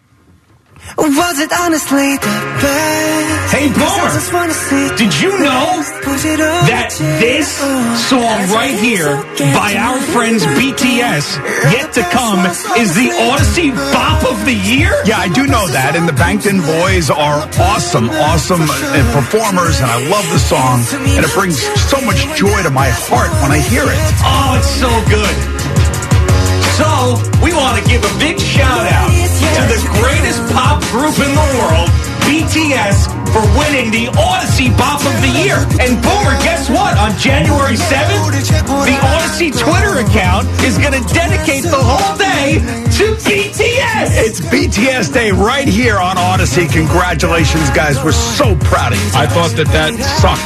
Was 0.97 1.39
it 1.39 1.51
honestly 1.51 2.17
the 2.17 2.37
best? 2.61 3.53
Hey, 3.53 3.67
Boomer, 3.69 4.09
did 4.97 5.13
you 5.21 5.29
know 5.39 5.81
that 6.69 6.93
this 7.21 7.49
song 8.09 8.39
right 8.53 8.73
here 8.77 9.17
by 9.53 9.75
our 9.77 9.99
friends 10.13 10.43
BTS, 10.57 11.37
Yet 11.71 11.93
to 11.93 12.03
Come, 12.13 12.45
is 12.77 12.93
the 12.95 13.09
Audacy 13.29 13.73
Bop 13.93 14.25
of 14.29 14.45
the 14.45 14.53
Year? 14.53 14.93
Yeah, 15.05 15.17
I 15.17 15.29
do 15.29 15.47
know 15.47 15.67
that, 15.69 15.95
and 15.95 16.07
the 16.07 16.13
Bangtan 16.17 16.61
Boys 16.61 17.09
are 17.09 17.45
awesome, 17.61 18.09
awesome 18.09 18.61
uh, 18.61 19.01
performers, 19.13 19.81
and 19.81 19.89
I 19.89 19.97
love 20.09 20.25
the 20.29 20.39
song, 20.39 20.81
and 21.15 21.25
it 21.25 21.33
brings 21.33 21.61
so 21.89 22.01
much 22.01 22.21
joy 22.37 22.61
to 22.63 22.69
my 22.69 22.89
heart 22.89 23.31
when 23.41 23.51
I 23.51 23.59
hear 23.59 23.85
it. 23.85 23.99
Oh, 24.25 24.57
it's 24.57 24.69
so 24.81 24.89
good. 25.09 25.82
So, 26.73 27.21
we 27.45 27.53
want 27.53 27.77
to 27.77 27.83
give 27.85 28.01
a 28.01 28.13
big 28.17 28.39
shout 28.41 28.89
out 28.89 29.09
to 29.13 29.61
the 29.69 29.77
greatest 30.01 30.41
pop 30.57 30.81
group 30.89 31.13
in 31.21 31.29
the 31.29 31.47
world, 31.61 31.85
BTS, 32.25 33.13
for 33.29 33.45
winning 33.53 33.93
the 33.93 34.09
Audacy 34.17 34.73
Bop 34.73 34.97
of 35.05 35.13
the 35.21 35.29
Year. 35.45 35.61
And 35.77 36.01
Boomer, 36.01 36.33
guess 36.41 36.69
what? 36.73 36.97
On 36.97 37.13
January 37.21 37.77
7th, 37.77 38.33
the 38.89 38.97
Audacy 39.05 39.53
Twitter 39.53 40.01
account 40.01 40.49
is 40.65 40.79
going 40.81 40.97
to 40.97 41.05
dedicate 41.13 41.61
the 41.61 41.77
whole 41.77 42.17
day 42.17 42.57
to 42.97 43.05
BTS. 43.21 44.17
It's 44.17 44.41
BTS 44.41 45.13
Day 45.13 45.29
right 45.31 45.67
here 45.67 45.99
on 45.99 46.15
Audacy. 46.15 46.65
Congratulations, 46.73 47.69
guys. 47.69 48.03
We're 48.03 48.13
so 48.13 48.55
proud 48.65 48.93
of 48.93 48.97
you. 48.97 49.11
I 49.13 49.27
thought 49.27 49.53
that 49.61 49.67
that 49.69 49.93
sucked. 50.17 50.41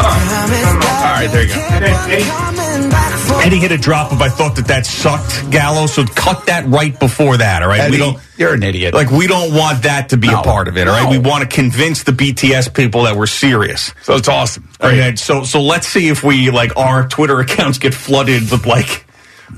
All 0.00 1.12
right, 1.12 1.28
there 1.30 1.44
you 1.44 1.52
go. 1.52 3.09
Eddie 3.42 3.58
hit 3.58 3.72
a 3.72 3.78
drop 3.78 4.12
if 4.12 4.20
I 4.20 4.28
thought 4.28 4.56
that 4.56 4.66
that 4.68 4.84
sucked, 4.86 5.50
Gallo. 5.50 5.86
So 5.86 6.04
cut 6.04 6.46
that 6.46 6.66
right 6.66 6.98
before 7.00 7.38
that. 7.38 7.62
All 7.62 7.68
right, 7.68 7.80
Eddie, 7.80 7.92
we 7.92 7.96
don't. 7.98 8.18
you're 8.36 8.52
an 8.54 8.62
idiot. 8.62 8.92
Like 8.94 9.10
we 9.10 9.26
don't 9.26 9.54
want 9.54 9.82
that 9.84 10.10
to 10.10 10.16
be 10.18 10.28
No. 10.28 10.40
a 10.40 10.42
part 10.42 10.68
of 10.68 10.76
it. 10.76 10.86
All 10.86 10.94
right, 10.94 11.04
No. 11.04 11.10
we 11.10 11.18
want 11.18 11.42
to 11.42 11.48
convince 11.54 12.02
the 12.04 12.12
BTS 12.12 12.72
people 12.74 13.04
that 13.04 13.16
we're 13.16 13.26
serious. 13.26 13.92
So 14.02 14.14
it's 14.16 14.28
awesome. 14.28 14.68
All 14.80 14.90
right, 14.90 15.18
so 15.18 15.42
so 15.44 15.62
let's 15.62 15.86
see 15.88 16.08
if 16.08 16.22
we 16.22 16.50
like 16.50 16.76
our 16.76 17.08
Twitter 17.08 17.40
accounts 17.40 17.78
get 17.78 17.94
flooded 17.94 18.50
with 18.50 18.66
like 18.66 19.06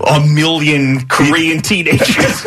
a 0.07 0.20
million 0.20 1.07
Korean 1.09 1.61
teenagers, 1.61 2.47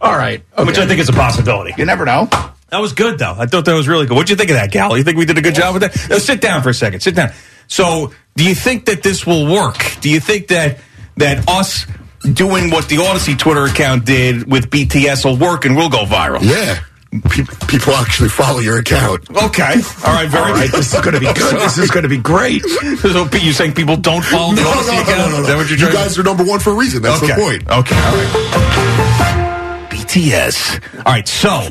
All 0.00 0.16
right. 0.16 0.42
which 0.58 0.78
I 0.78 0.86
think 0.86 1.00
is 1.00 1.08
a 1.08 1.12
possibility. 1.12 1.72
You 1.76 1.84
never 1.86 2.04
know. 2.04 2.28
That 2.70 2.78
was 2.82 2.92
good, 2.92 3.18
though. 3.18 3.34
I 3.36 3.46
thought 3.46 3.64
that 3.64 3.72
was 3.74 3.88
really 3.88 4.04
good. 4.06 4.14
What'd 4.14 4.28
you 4.30 4.36
think 4.36 4.50
of 4.50 4.56
that, 4.56 4.70
Gal? 4.70 4.96
You 4.96 5.02
think 5.02 5.16
we 5.16 5.24
did 5.24 5.38
a 5.38 5.40
good 5.40 5.54
job 5.54 5.72
with 5.74 5.82
that? 5.82 6.10
Now, 6.10 6.18
sit 6.18 6.40
down 6.42 6.62
for 6.62 6.68
a 6.68 6.74
second. 6.74 7.00
Sit 7.00 7.14
down. 7.16 7.30
So, 7.68 8.12
do 8.36 8.44
you 8.44 8.54
think 8.54 8.86
that 8.86 9.02
this 9.02 9.24
will 9.26 9.46
work? 9.52 9.78
Do 10.00 10.10
you 10.10 10.20
think 10.20 10.48
that 10.48 10.78
that 11.16 11.48
us 11.48 11.86
doing 12.32 12.70
what 12.70 12.88
the 12.88 12.96
Audacy 12.96 13.38
Twitter 13.38 13.64
account 13.64 14.04
did 14.04 14.50
with 14.50 14.70
BTS 14.70 15.24
will 15.24 15.36
work 15.36 15.64
and 15.64 15.76
we'll 15.76 15.88
go 15.90 16.04
viral? 16.04 16.42
Yeah. 16.42 16.80
Pe- 17.10 17.44
people 17.68 17.94
actually 17.94 18.28
follow 18.28 18.58
your 18.60 18.78
account. 18.78 19.30
Okay. 19.30 19.74
All 20.04 20.12
right. 20.12 20.28
Very 20.28 20.44
All 20.44 20.52
right, 20.52 20.70
this 20.70 20.92
is 20.92 21.00
going 21.00 21.14
to 21.14 21.20
be 21.20 21.26
good. 21.32 21.56
This 21.60 21.78
is 21.78 21.90
going 21.90 22.02
to 22.02 22.08
be 22.08 22.18
great. 22.18 22.62
So, 22.98 23.26
Pete, 23.28 23.42
you 23.44 23.52
saying 23.52 23.72
people 23.74 23.96
don't 23.96 24.22
follow 24.24 24.54
the 24.54 24.62
No, 24.62 24.70
no, 24.74 24.76
Audacy 24.80 24.94
no, 24.94 25.00
account? 25.02 25.18
no, 25.18 25.28
no, 25.28 25.36
no. 25.36 25.40
Is 25.42 25.46
that 25.48 25.56
what 25.56 25.68
you're 25.70 25.78
You 25.78 25.84
trying 25.86 25.92
to 25.92 25.96
guys 25.98 26.18
are 26.18 26.22
number 26.22 26.44
one 26.44 26.60
for 26.60 26.70
a 26.70 26.74
reason. 26.74 27.00
That's 27.02 27.22
okay. 27.22 27.34
the 27.34 27.40
point. 27.40 27.62
Okay. 27.68 27.96
All 27.96 28.12
right. 28.12 29.88
BTS. 29.90 30.98
All 31.06 31.12
right. 31.12 31.26
So, 31.28 31.68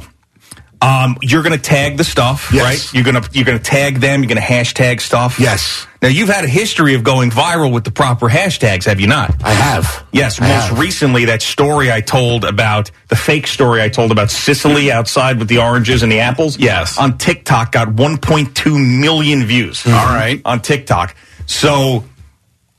um, 0.81 1.17
you're 1.21 1.41
going 1.43 1.55
to 1.55 1.61
tag 1.61 1.97
the 1.97 2.03
stuff, 2.03 2.49
Yes. 2.53 2.63
right? 2.63 2.93
You're 2.93 3.03
going 3.03 3.21
to 3.21 3.29
you're 3.33 3.45
going 3.45 3.57
to 3.57 3.63
tag 3.63 3.97
them. 3.99 4.21
You're 4.21 4.29
going 4.29 4.41
to 4.41 4.47
hashtag 4.47 5.01
stuff. 5.01 5.39
Yes. 5.39 5.87
Now 6.01 6.09
you've 6.09 6.29
had 6.29 6.43
a 6.45 6.47
history 6.47 6.93
of 6.93 7.03
going 7.03 7.31
viral 7.31 7.73
with 7.73 7.83
the 7.83 7.89
proper 7.91 8.27
hashtags, 8.29 8.85
have 8.85 8.99
you 8.99 9.07
not? 9.07 9.33
I 9.43 9.53
have. 9.53 10.05
Yes. 10.11 10.39
I 10.39 10.47
most 10.47 10.67
have. 10.69 10.79
recently, 10.79 11.25
that 11.25 11.41
story 11.41 11.91
I 11.91 12.01
told 12.01 12.45
about 12.45 12.91
the 13.07 13.15
fake 13.15 13.47
story 13.47 13.81
I 13.81 13.89
told 13.89 14.11
about 14.11 14.29
Sicily 14.29 14.91
outside 14.91 15.39
with 15.39 15.47
the 15.47 15.57
oranges 15.57 16.03
and 16.03 16.11
the 16.11 16.19
apples. 16.19 16.59
Yes. 16.59 16.99
On 16.99 17.17
TikTok, 17.17 17.71
got 17.71 17.87
1.2 17.87 18.99
million 19.01 19.45
views. 19.45 19.83
All 19.87 19.91
right. 19.93 20.39
On 20.45 20.61
TikTok. 20.61 21.15
So 21.47 22.03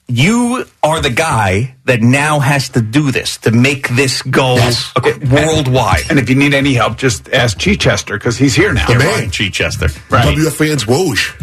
you 0.06 0.64
are 0.82 1.00
the 1.02 1.10
guy 1.10 1.74
that 1.88 2.00
now 2.00 2.38
has 2.38 2.68
to 2.70 2.80
do 2.80 3.10
this 3.10 3.36
to 3.38 3.50
make 3.50 3.88
this 3.88 4.22
go 4.22 4.54
Yes. 4.56 4.92
worldwide. 5.30 6.04
And 6.10 6.18
if 6.18 6.28
you 6.30 6.36
need 6.36 6.54
any 6.54 6.74
help, 6.74 6.96
just 6.98 7.28
ask 7.30 7.58
Chichester 7.58 8.14
because 8.16 8.36
he's 8.38 8.54
here 8.54 8.72
now. 8.72 8.86
The 8.86 8.92
You're 8.92 9.02
man. 9.02 9.20
right, 9.24 9.32
Chichester. 9.32 9.88
WF 9.88 10.52
fans 10.54 10.84
Woj. 10.84 11.34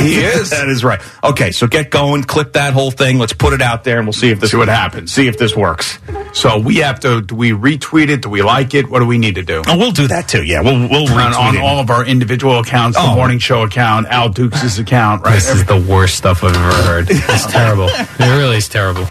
He 0.00 0.20
is. 0.20 0.50
that 0.56 0.68
is 0.68 0.82
right. 0.84 1.00
Okay, 1.22 1.52
so 1.52 1.66
get 1.66 1.90
going, 1.90 2.24
clip 2.24 2.54
that 2.54 2.72
whole 2.72 2.90
thing. 2.90 3.18
Let's 3.18 3.32
put 3.32 3.52
it 3.52 3.62
out 3.62 3.84
there, 3.84 3.98
and 3.98 4.06
we'll 4.06 4.12
see 4.12 4.30
if 4.30 4.40
this 4.40 4.50
See 4.50 4.56
what 4.56 4.68
happens. 4.68 5.12
See 5.12 5.28
if 5.28 5.38
this 5.38 5.54
works. 5.54 5.98
So 6.32 6.58
we 6.58 6.76
have 6.76 6.98
to. 7.00 7.20
Do 7.20 7.34
we 7.34 7.50
retweet 7.52 8.08
it? 8.08 8.22
Do 8.22 8.28
we 8.30 8.42
like 8.42 8.74
it? 8.74 8.88
What 8.90 9.00
do 9.00 9.06
we 9.06 9.18
need 9.18 9.34
to 9.36 9.42
do? 9.42 9.62
Oh, 9.68 9.76
we'll 9.78 9.92
do 9.92 10.08
that 10.08 10.26
too. 10.28 10.42
Yeah, 10.42 10.62
we'll 10.62 10.88
we'll 10.88 11.08
on, 11.12 11.34
on 11.34 11.58
all 11.58 11.78
of 11.78 11.90
our 11.90 12.04
individual 12.04 12.58
accounts, 12.60 12.96
the 12.96 13.04
Oh. 13.04 13.14
morning 13.14 13.38
show 13.38 13.62
account, 13.62 14.06
Al 14.08 14.28
Dukes' 14.30 14.78
account, 14.78 15.22
right? 15.24 15.34
This 15.34 15.50
is 15.50 15.64
the 15.66 15.76
worst 15.76 16.16
stuff 16.16 16.42
I've 16.42 16.54
ever 16.56 16.82
heard. 16.88 17.06
It's 17.10 17.46
terrible. 17.52 17.88
It 17.90 18.18
really 18.38 18.56
is 18.56 18.68
terrible. 18.68 19.06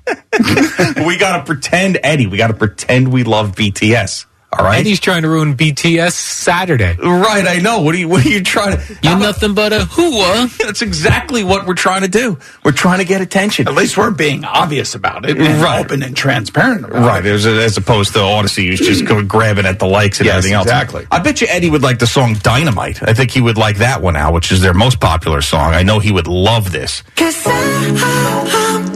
we 1.05 1.17
got 1.17 1.37
to 1.37 1.43
pretend, 1.45 1.99
Eddie. 2.03 2.27
We 2.27 2.37
got 2.37 2.47
to 2.47 2.53
pretend 2.53 3.11
we 3.11 3.23
love 3.23 3.53
BTS. 3.55 4.25
All 4.51 4.65
right. 4.65 4.79
Eddie's 4.79 4.99
trying 4.99 5.21
to 5.21 5.29
ruin 5.29 5.55
BTS 5.55 6.11
Saturday. 6.13 6.95
Right, 6.97 7.45
I 7.47 7.59
know. 7.59 7.81
What 7.81 7.93
are 7.93 7.99
you? 7.99 8.07
What 8.09 8.25
are 8.25 8.29
you 8.29 8.41
trying 8.41 8.77
to? 8.77 8.97
You're 9.03 9.19
nothing 9.19 9.53
but 9.53 9.73
a 9.73 9.81
hooah. 9.81 10.57
That's 10.65 10.81
exactly 10.81 11.43
what 11.43 11.67
we're 11.67 11.75
trying 11.75 12.01
to 12.01 12.07
do. 12.07 12.39
We're 12.65 12.71
trying 12.71 12.97
to 12.97 13.05
get 13.05 13.21
attention. 13.21 13.67
At 13.67 13.75
least 13.75 13.95
we're 13.95 14.09
being 14.09 14.43
obvious 14.45 14.95
about 14.95 15.29
it, 15.29 15.37
and 15.39 15.61
Right. 15.61 15.85
open 15.85 16.01
and 16.01 16.17
transparent 16.17 16.83
about 16.85 17.05
Right, 17.05 17.23
it. 17.23 17.31
as, 17.31 17.45
as 17.45 17.77
opposed 17.77 18.13
to 18.13 18.19
Audacy, 18.19 18.67
who's 18.69 18.79
just 18.79 19.05
go 19.05 19.21
grabbing 19.23 19.67
at 19.67 19.77
the 19.77 19.85
likes 19.85 20.17
and 20.19 20.25
Yes, 20.25 20.37
everything 20.37 20.55
else. 20.55 20.65
exactly. 20.65 21.05
I 21.11 21.19
bet 21.19 21.41
you 21.41 21.47
Eddie 21.47 21.69
would 21.69 21.83
like 21.83 21.99
the 21.99 22.07
song 22.07 22.33
Dynamite. 22.41 23.07
I 23.07 23.13
think 23.13 23.29
he 23.29 23.41
would 23.41 23.59
like 23.59 23.77
that 23.77 24.01
one 24.01 24.15
out, 24.15 24.33
which 24.33 24.51
is 24.51 24.61
their 24.61 24.73
most 24.73 24.99
popular 24.99 25.41
song. 25.43 25.75
I 25.75 25.83
know 25.83 25.99
he 25.99 26.11
would 26.11 26.27
love 26.27 26.71
this. 26.71 27.03
Cause 27.15 27.45
I'm 27.45 27.95
in 27.95 27.95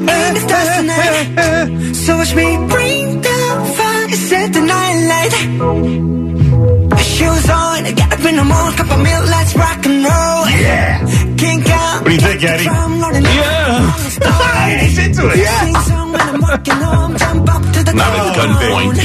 the 0.06 0.40
stars 0.40 0.70
tonight. 0.78 1.94
So 1.96 2.18
watch 2.18 2.34
me 2.36 2.58
bring 2.68 3.22
the 3.22 3.74
fire, 3.78 4.10
set 4.12 4.54
the 4.54 4.62
night 4.62 4.98
light. 5.12 5.34
Shoes 7.02 7.50
on, 7.50 7.84
get 7.96 8.12
up 8.14 8.20
in 8.26 8.36
the 8.36 8.44
morning, 8.44 8.76
cup 8.78 8.92
of 8.92 9.00
milk, 9.04 9.26
let's 9.30 9.56
rock 9.56 9.86
and 9.86 10.04
roll. 10.04 10.48
Yeah. 10.50 11.36
Kink 11.38 11.68
out. 11.70 12.02
What 12.02 12.10
do 12.10 12.14
you 12.14 12.20
think, 12.22 12.44
Eddie? 12.44 12.64
Yeah. 12.66 13.94
He's 14.84 14.98
into 14.98 15.30
it. 15.30 15.38
Yeah. 15.38 15.72
Not 17.94 18.14
at 18.14 18.36
gunpoint. 18.36 18.98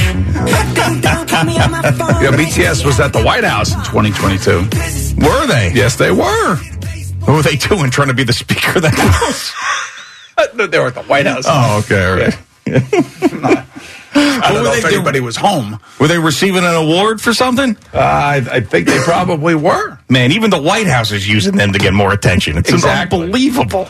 Yeah, 2.21 2.31
BTS 2.31 2.85
was 2.85 2.99
at 2.99 3.13
the 3.13 3.21
White 3.21 3.43
House 3.43 3.73
in 3.73 3.79
2022. 3.83 5.25
Were 5.25 5.47
they? 5.47 5.71
Yes, 5.73 5.95
they 5.95 6.11
were. 6.11 6.55
What 7.25 7.33
were 7.35 7.41
they 7.43 7.55
doing? 7.55 7.91
Trying 7.91 8.07
to 8.07 8.13
be 8.13 8.23
the 8.23 8.33
Speaker 8.33 8.77
of 8.77 8.81
the 8.81 8.89
House? 8.93 9.53
They 10.69 10.79
were 10.79 10.87
at 10.87 10.95
the 10.95 11.03
White 11.03 11.25
House. 11.25 11.45
oh, 11.47 11.79
okay. 11.85 12.05
All 12.05 12.17
right. 12.17 12.37
I 14.15 14.51
don't 14.53 14.63
know 14.63 14.71
they 14.71 14.77
if 14.77 14.81
doing? 14.83 14.95
anybody 14.95 15.19
was 15.19 15.35
home. 15.35 15.79
Were 15.99 16.07
they 16.07 16.17
receiving 16.17 16.63
an 16.63 16.73
award 16.75 17.21
for 17.21 17.33
something? 17.33 17.77
Uh, 17.93 17.97
I, 17.99 18.35
I 18.51 18.59
think 18.61 18.87
they 18.87 18.97
probably 18.99 19.55
were. 19.55 19.99
Man, 20.09 20.31
even 20.31 20.49
the 20.49 20.61
White 20.61 20.87
House 20.87 21.11
is 21.11 21.27
using 21.27 21.55
them 21.57 21.73
to 21.73 21.79
get 21.79 21.93
more 21.93 22.11
attention. 22.11 22.57
It's 22.57 22.71
Exactly. 22.71 23.21
unbelievable. 23.23 23.89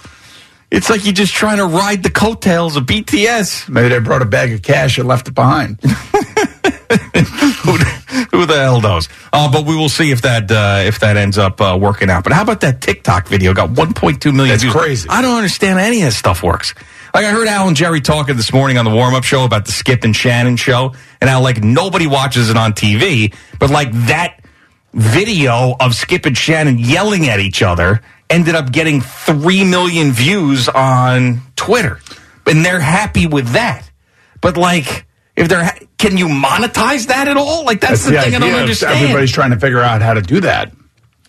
It's 0.72 0.90
like 0.90 1.04
you're 1.06 1.14
just 1.14 1.34
trying 1.34 1.58
to 1.58 1.66
ride 1.66 2.04
the 2.04 2.10
coattails 2.12 2.76
of 2.76 2.84
BTS. 2.86 3.70
Maybe 3.70 3.90
they 3.90 4.00
brought 4.00 4.22
a 4.22 4.26
bag 4.26 4.52
of 4.54 4.62
cash 4.62 4.98
and 4.98 5.08
left 5.08 5.28
it 5.28 5.34
behind. 5.36 5.80
who, 6.70 7.74
who 8.32 8.46
the 8.46 8.58
hell 8.58 8.82
knows? 8.82 9.10
Uh, 9.32 9.52
but 9.52 9.66
we 9.66 9.76
will 9.76 9.90
see 9.90 10.12
if 10.12 10.22
that 10.24 10.52
uh, 10.52 10.84
if 10.86 11.00
that 11.00 11.18
ends 11.18 11.38
up 11.38 11.62
uh, 11.62 11.78
working 11.80 12.10
out. 12.10 12.24
But 12.24 12.34
how 12.34 12.44
about 12.44 12.62
that 12.62 12.82
TikTok 12.82 13.28
video? 13.28 13.54
Got 13.54 13.72
1.2 13.72 14.34
million. 14.34 14.54
That's 14.54 14.64
views. 14.64 14.74
crazy. 14.74 15.10
I 15.10 15.22
don't 15.22 15.38
understand 15.38 15.80
how 15.80 15.86
any 15.86 16.00
of 16.00 16.06
this 16.06 16.18
stuff 16.18 16.44
works. 16.44 16.74
Like 17.14 17.26
I 17.26 17.32
heard 17.32 17.48
Alan 17.48 17.76
Jerry 17.76 18.02
talking 18.02 18.36
this 18.38 18.54
morning 18.54 18.78
on 18.78 18.86
the 18.86 18.92
warm 18.92 19.16
up 19.16 19.24
show 19.24 19.44
about 19.44 19.66
the 19.66 19.72
Skip 19.72 20.04
and 20.04 20.16
Shannon 20.16 20.58
show, 20.58 20.94
and 21.22 21.30
how 21.30 21.42
like 21.42 21.64
nobody 21.64 22.08
watches 22.08 22.50
it 22.50 22.58
on 22.58 22.74
TV, 22.74 23.34
but 23.60 23.70
like 23.70 23.92
that 24.08 24.40
video 24.94 25.76
of 25.80 25.96
Skip 25.96 26.26
and 26.26 26.38
Shannon 26.38 26.80
yelling 26.80 27.28
at 27.28 27.40
each 27.40 27.62
other 27.62 28.02
ended 28.30 28.56
up 28.56 28.72
getting 28.72 29.02
three 29.02 29.64
million 29.64 30.12
views 30.12 30.70
on 30.70 31.42
Twitter, 31.56 32.00
and 32.46 32.64
they're 32.64 32.80
happy 32.80 33.28
with 33.28 33.50
that. 33.50 33.90
But 34.42 34.58
like, 34.58 35.06
if 35.36 35.50
they're, 35.50 35.72
can 36.00 36.18
you 36.18 36.28
monetize 36.28 37.08
that 37.08 37.28
at 37.28 37.38
all? 37.38 37.66
Like 37.66 37.82
that's, 37.82 38.06
the, 38.06 38.12
thing 38.12 38.34
I 38.34 38.40
don't 38.40 38.54
understand. 38.54 38.98
Everybody's 38.98 39.32
trying 39.32 39.52
to 39.52 39.60
figure 39.60 39.82
out 39.82 40.02
how 40.02 40.16
to 40.16 40.22
do 40.22 40.40
that. 40.40 40.72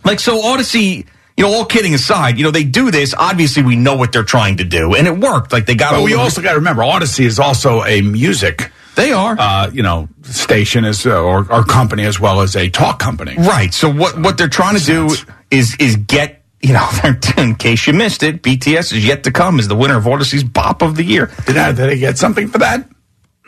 Like, 0.05 0.21
so 0.21 0.41
Audacy, 0.41 1.07
you 1.37 1.45
know, 1.45 1.53
all 1.53 1.67
kidding 1.67 1.93
aside, 1.93 2.39
you 2.39 2.45
know, 2.45 2.51
they 2.51 2.65
do 2.65 2.91
this. 2.91 3.13
Obviously, 3.13 3.63
we 3.63 3.77
know 3.77 3.97
what 3.97 4.13
they're 4.13 4.23
trying 4.23 4.57
to 4.59 4.65
do, 4.65 4.95
and 4.95 5.07
it 5.07 5.19
worked. 5.19 5.53
Like, 5.53 5.67
they 5.67 5.75
got. 5.75 5.93
But 5.93 6.05
we 6.05 6.15
also 6.15 6.41
got 6.41 6.53
to 6.53 6.59
remember, 6.59 6.83
Audacy 6.83 7.25
is 7.25 7.39
also 7.39 7.83
a 7.83 8.01
music. 8.01 8.71
They 8.95 9.13
are, 9.13 9.37
uh, 9.39 9.71
you 9.73 9.83
know, 9.83 10.09
station 10.23 10.85
as 10.85 11.05
uh, 11.05 11.21
or, 11.23 11.51
or 11.51 11.65
company 11.65 12.05
as 12.05 12.19
well 12.19 12.41
as 12.41 12.57
a 12.57 12.71
talk 12.71 12.99
company. 12.99 13.37
Right. 13.37 13.75
So 13.75 13.93
what 13.93 14.19
what 14.19 14.39
they're 14.39 14.49
trying 14.49 14.79
to 14.79 14.85
do 14.85 15.09
is 15.51 15.77
is 15.79 15.97
get 15.97 16.43
you 16.61 16.73
know 16.73 16.89
in 17.39 17.55
case 17.57 17.87
you 17.87 17.93
missed 17.93 18.23
it, 18.23 18.43
BTS 18.43 18.93
is 18.93 19.07
yet 19.07 19.25
to 19.25 19.31
come 19.31 19.59
as 19.59 19.69
the 19.69 19.77
winner 19.77 19.97
of 19.97 20.05
Audacy's 20.05 20.45
Bop 20.45 20.83
of 20.83 20.97
the 20.97 21.05
Year. 21.05 21.31
Did, 21.47 21.57
I, 21.57 21.73
did 21.73 21.89
they 21.89 21.99
get 21.99 22.19
something 22.19 22.49
for 22.49 22.59
that? 22.59 22.89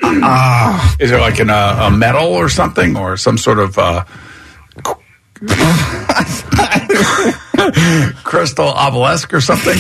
Ah, 0.05 0.97
Is 0.99 1.11
it 1.11 1.19
like 1.19 1.39
an, 1.41 1.51
uh, 1.51 1.89
a 1.89 1.91
metal 1.91 2.33
or 2.33 2.49
something 2.49 2.97
or 2.97 3.17
some 3.17 3.37
sort 3.39 3.59
of 3.59 3.79
uh, 3.79 4.05
crystal 8.25 8.67
obelisk 8.69 9.33
or 9.35 9.41
something? 9.41 9.73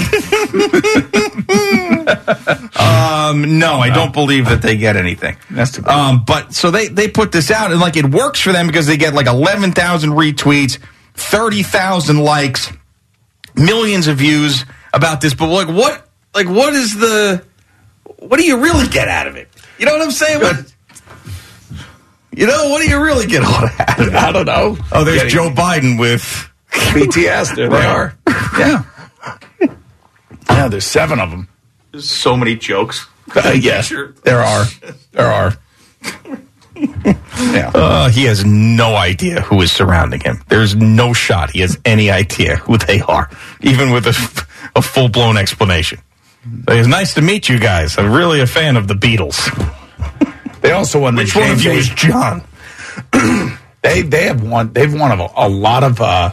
um, 2.79 3.59
no, 3.59 3.79
I 3.81 3.91
don't 3.93 4.13
believe 4.13 4.47
that 4.47 4.61
they 4.63 4.77
get 4.77 4.97
anything. 4.97 5.37
That's 5.51 5.73
too 5.73 5.85
Um, 5.87 6.25
but 6.27 6.55
so 6.55 6.71
they 6.71 6.89
they 6.89 7.09
put 7.09 7.33
this 7.33 7.51
out 7.51 7.71
and 7.73 7.81
like 7.81 7.97
it 7.97 8.07
works 8.07 8.41
for 8.41 8.53
them 8.53 8.67
because 8.67 8.87
they 8.87 8.97
get 8.97 9.15
like 9.15 9.27
eleven 9.27 9.73
thousand 9.73 10.11
retweets, 10.11 10.79
thirty 11.15 11.63
thousand 11.63 12.19
likes, 12.19 12.71
millions 13.55 14.09
of 14.09 14.19
views 14.19 14.65
about 14.93 15.21
this. 15.21 15.35
But 15.35 15.49
like 15.49 15.69
what 15.69 16.09
like 16.35 16.49
what 16.49 16.75
is 16.75 16.97
the 16.99 17.45
what 18.19 18.39
do 18.39 18.45
you 18.45 18.63
really 18.63 18.89
get 18.89 19.09
out 19.09 19.27
of 19.27 19.37
it? 19.37 19.49
You 19.83 19.87
know 19.87 19.95
what 19.95 20.03
I'm 20.03 20.11
saying? 20.13 20.41
What, 20.41 20.73
you 22.31 22.47
know 22.47 22.69
what 22.69 22.83
do 22.83 22.89
you 22.89 23.03
really 23.03 23.27
get 23.27 23.43
of 23.43 23.65
it? 23.65 24.15
I 24.15 24.31
don't 24.31 24.47
know. 24.47 24.79
Oh, 24.93 25.03
there's 25.03 25.33
Joe 25.33 25.51
Biden 25.51 25.99
with 25.99 26.23
BTS. 26.71 27.57
There 27.57 27.69
they 27.69 27.85
are. 27.85 28.15
Yeah. 28.59 28.85
Yeah, 30.49 30.69
there's 30.69 30.85
seven 30.85 31.19
of 31.19 31.33
them. 31.33 31.49
There's 31.91 32.09
so 32.09 32.37
many 32.37 32.55
jokes. 32.55 33.09
Uh, 33.35 33.55
yes, 33.59 33.93
there 34.23 34.41
are. 34.41 34.67
There 35.11 35.27
are. 35.27 35.59
Yeah. 36.77 37.71
Uh, 37.75 38.09
he 38.09 38.25
has 38.25 38.45
no 38.45 38.95
idea 38.95 39.41
who 39.41 39.61
is 39.63 39.73
surrounding 39.73 40.21
him. 40.21 40.43
There's 40.49 40.75
no 40.77 41.13
shot 41.13 41.51
he 41.51 41.61
has 41.61 41.79
any 41.85 42.11
idea 42.11 42.57
who 42.57 42.79
they 42.79 43.01
are, 43.01 43.31
even 43.61 43.93
with 43.93 44.07
a, 44.07 44.47
a 44.77 44.83
full 44.83 45.09
blown 45.09 45.37
explanation. 45.37 46.01
It 46.45 46.75
was 46.75 46.89
nice 46.89 47.15
to 47.15 47.23
meet 47.23 47.49
you 47.49 47.59
guys. 47.59 47.99
I'm 47.99 48.13
really 48.13 48.41
a 48.41 48.47
fan 48.47 48.77
of 48.77 48.89
the 48.89 48.95
Beatles. 48.95 49.39
They 50.61 50.73
also 50.73 51.01
won 51.01 51.15
the 51.15 51.23
Which 51.23 51.37
one 51.37 51.51
of 51.51 51.63
you 51.63 51.73
is 51.73 51.89
John? 51.89 52.43
They 53.83 54.03
they 54.03 54.27
have 54.29 54.43
won. 54.49 54.73
They've 54.73 54.95
won 54.95 55.11
a, 55.19 55.27
a 55.35 55.49
lot 55.49 55.83
of 55.83 56.01
uh, 56.01 56.31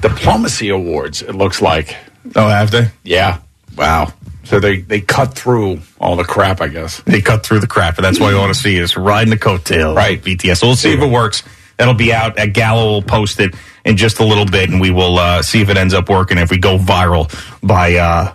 diplomacy 0.00 0.68
awards. 0.68 1.22
It 1.22 1.34
looks 1.34 1.62
like. 1.62 1.96
Oh, 2.34 2.48
have 2.48 2.70
they? 2.70 2.90
Yeah. 3.02 3.38
Wow. 3.78 4.12
So 4.44 4.60
they 4.60 4.82
they 4.82 5.00
cut 5.00 5.34
through 5.34 5.80
all 5.98 6.16
the 6.16 6.24
crap. 6.24 6.60
I 6.60 6.68
guess. 6.68 7.00
They 7.06 7.22
cut 7.22 7.46
through 7.46 7.60
the 7.60 7.66
crap, 7.66 7.96
and 7.96 8.04
that's 8.04 8.20
what 8.20 8.34
I 8.34 8.38
want 8.38 8.54
to 8.54 8.60
see 8.60 8.76
is 8.76 8.94
riding 8.94 9.30
the 9.30 9.38
coattail, 9.38 9.96
right? 9.96 10.20
BTS. 10.20 10.58
So 10.58 10.66
we'll 10.66 10.76
see 10.76 10.92
if 10.92 11.00
it 11.00 11.10
works. 11.10 11.42
That'll 11.78 11.94
be 11.94 12.12
out. 12.12 12.38
At 12.38 12.52
Gallo 12.52 12.92
will 12.92 13.02
post 13.02 13.40
it 13.40 13.54
in 13.86 13.96
just 13.96 14.20
a 14.20 14.24
little 14.24 14.44
bit, 14.46 14.68
and 14.68 14.78
we 14.78 14.90
will 14.90 15.18
uh, 15.18 15.40
see 15.40 15.62
if 15.62 15.70
it 15.70 15.78
ends 15.78 15.94
up 15.94 16.10
working. 16.10 16.36
If 16.36 16.50
we 16.50 16.58
go 16.58 16.76
viral 16.76 17.32
by 17.66 17.94
uh, 17.94 18.34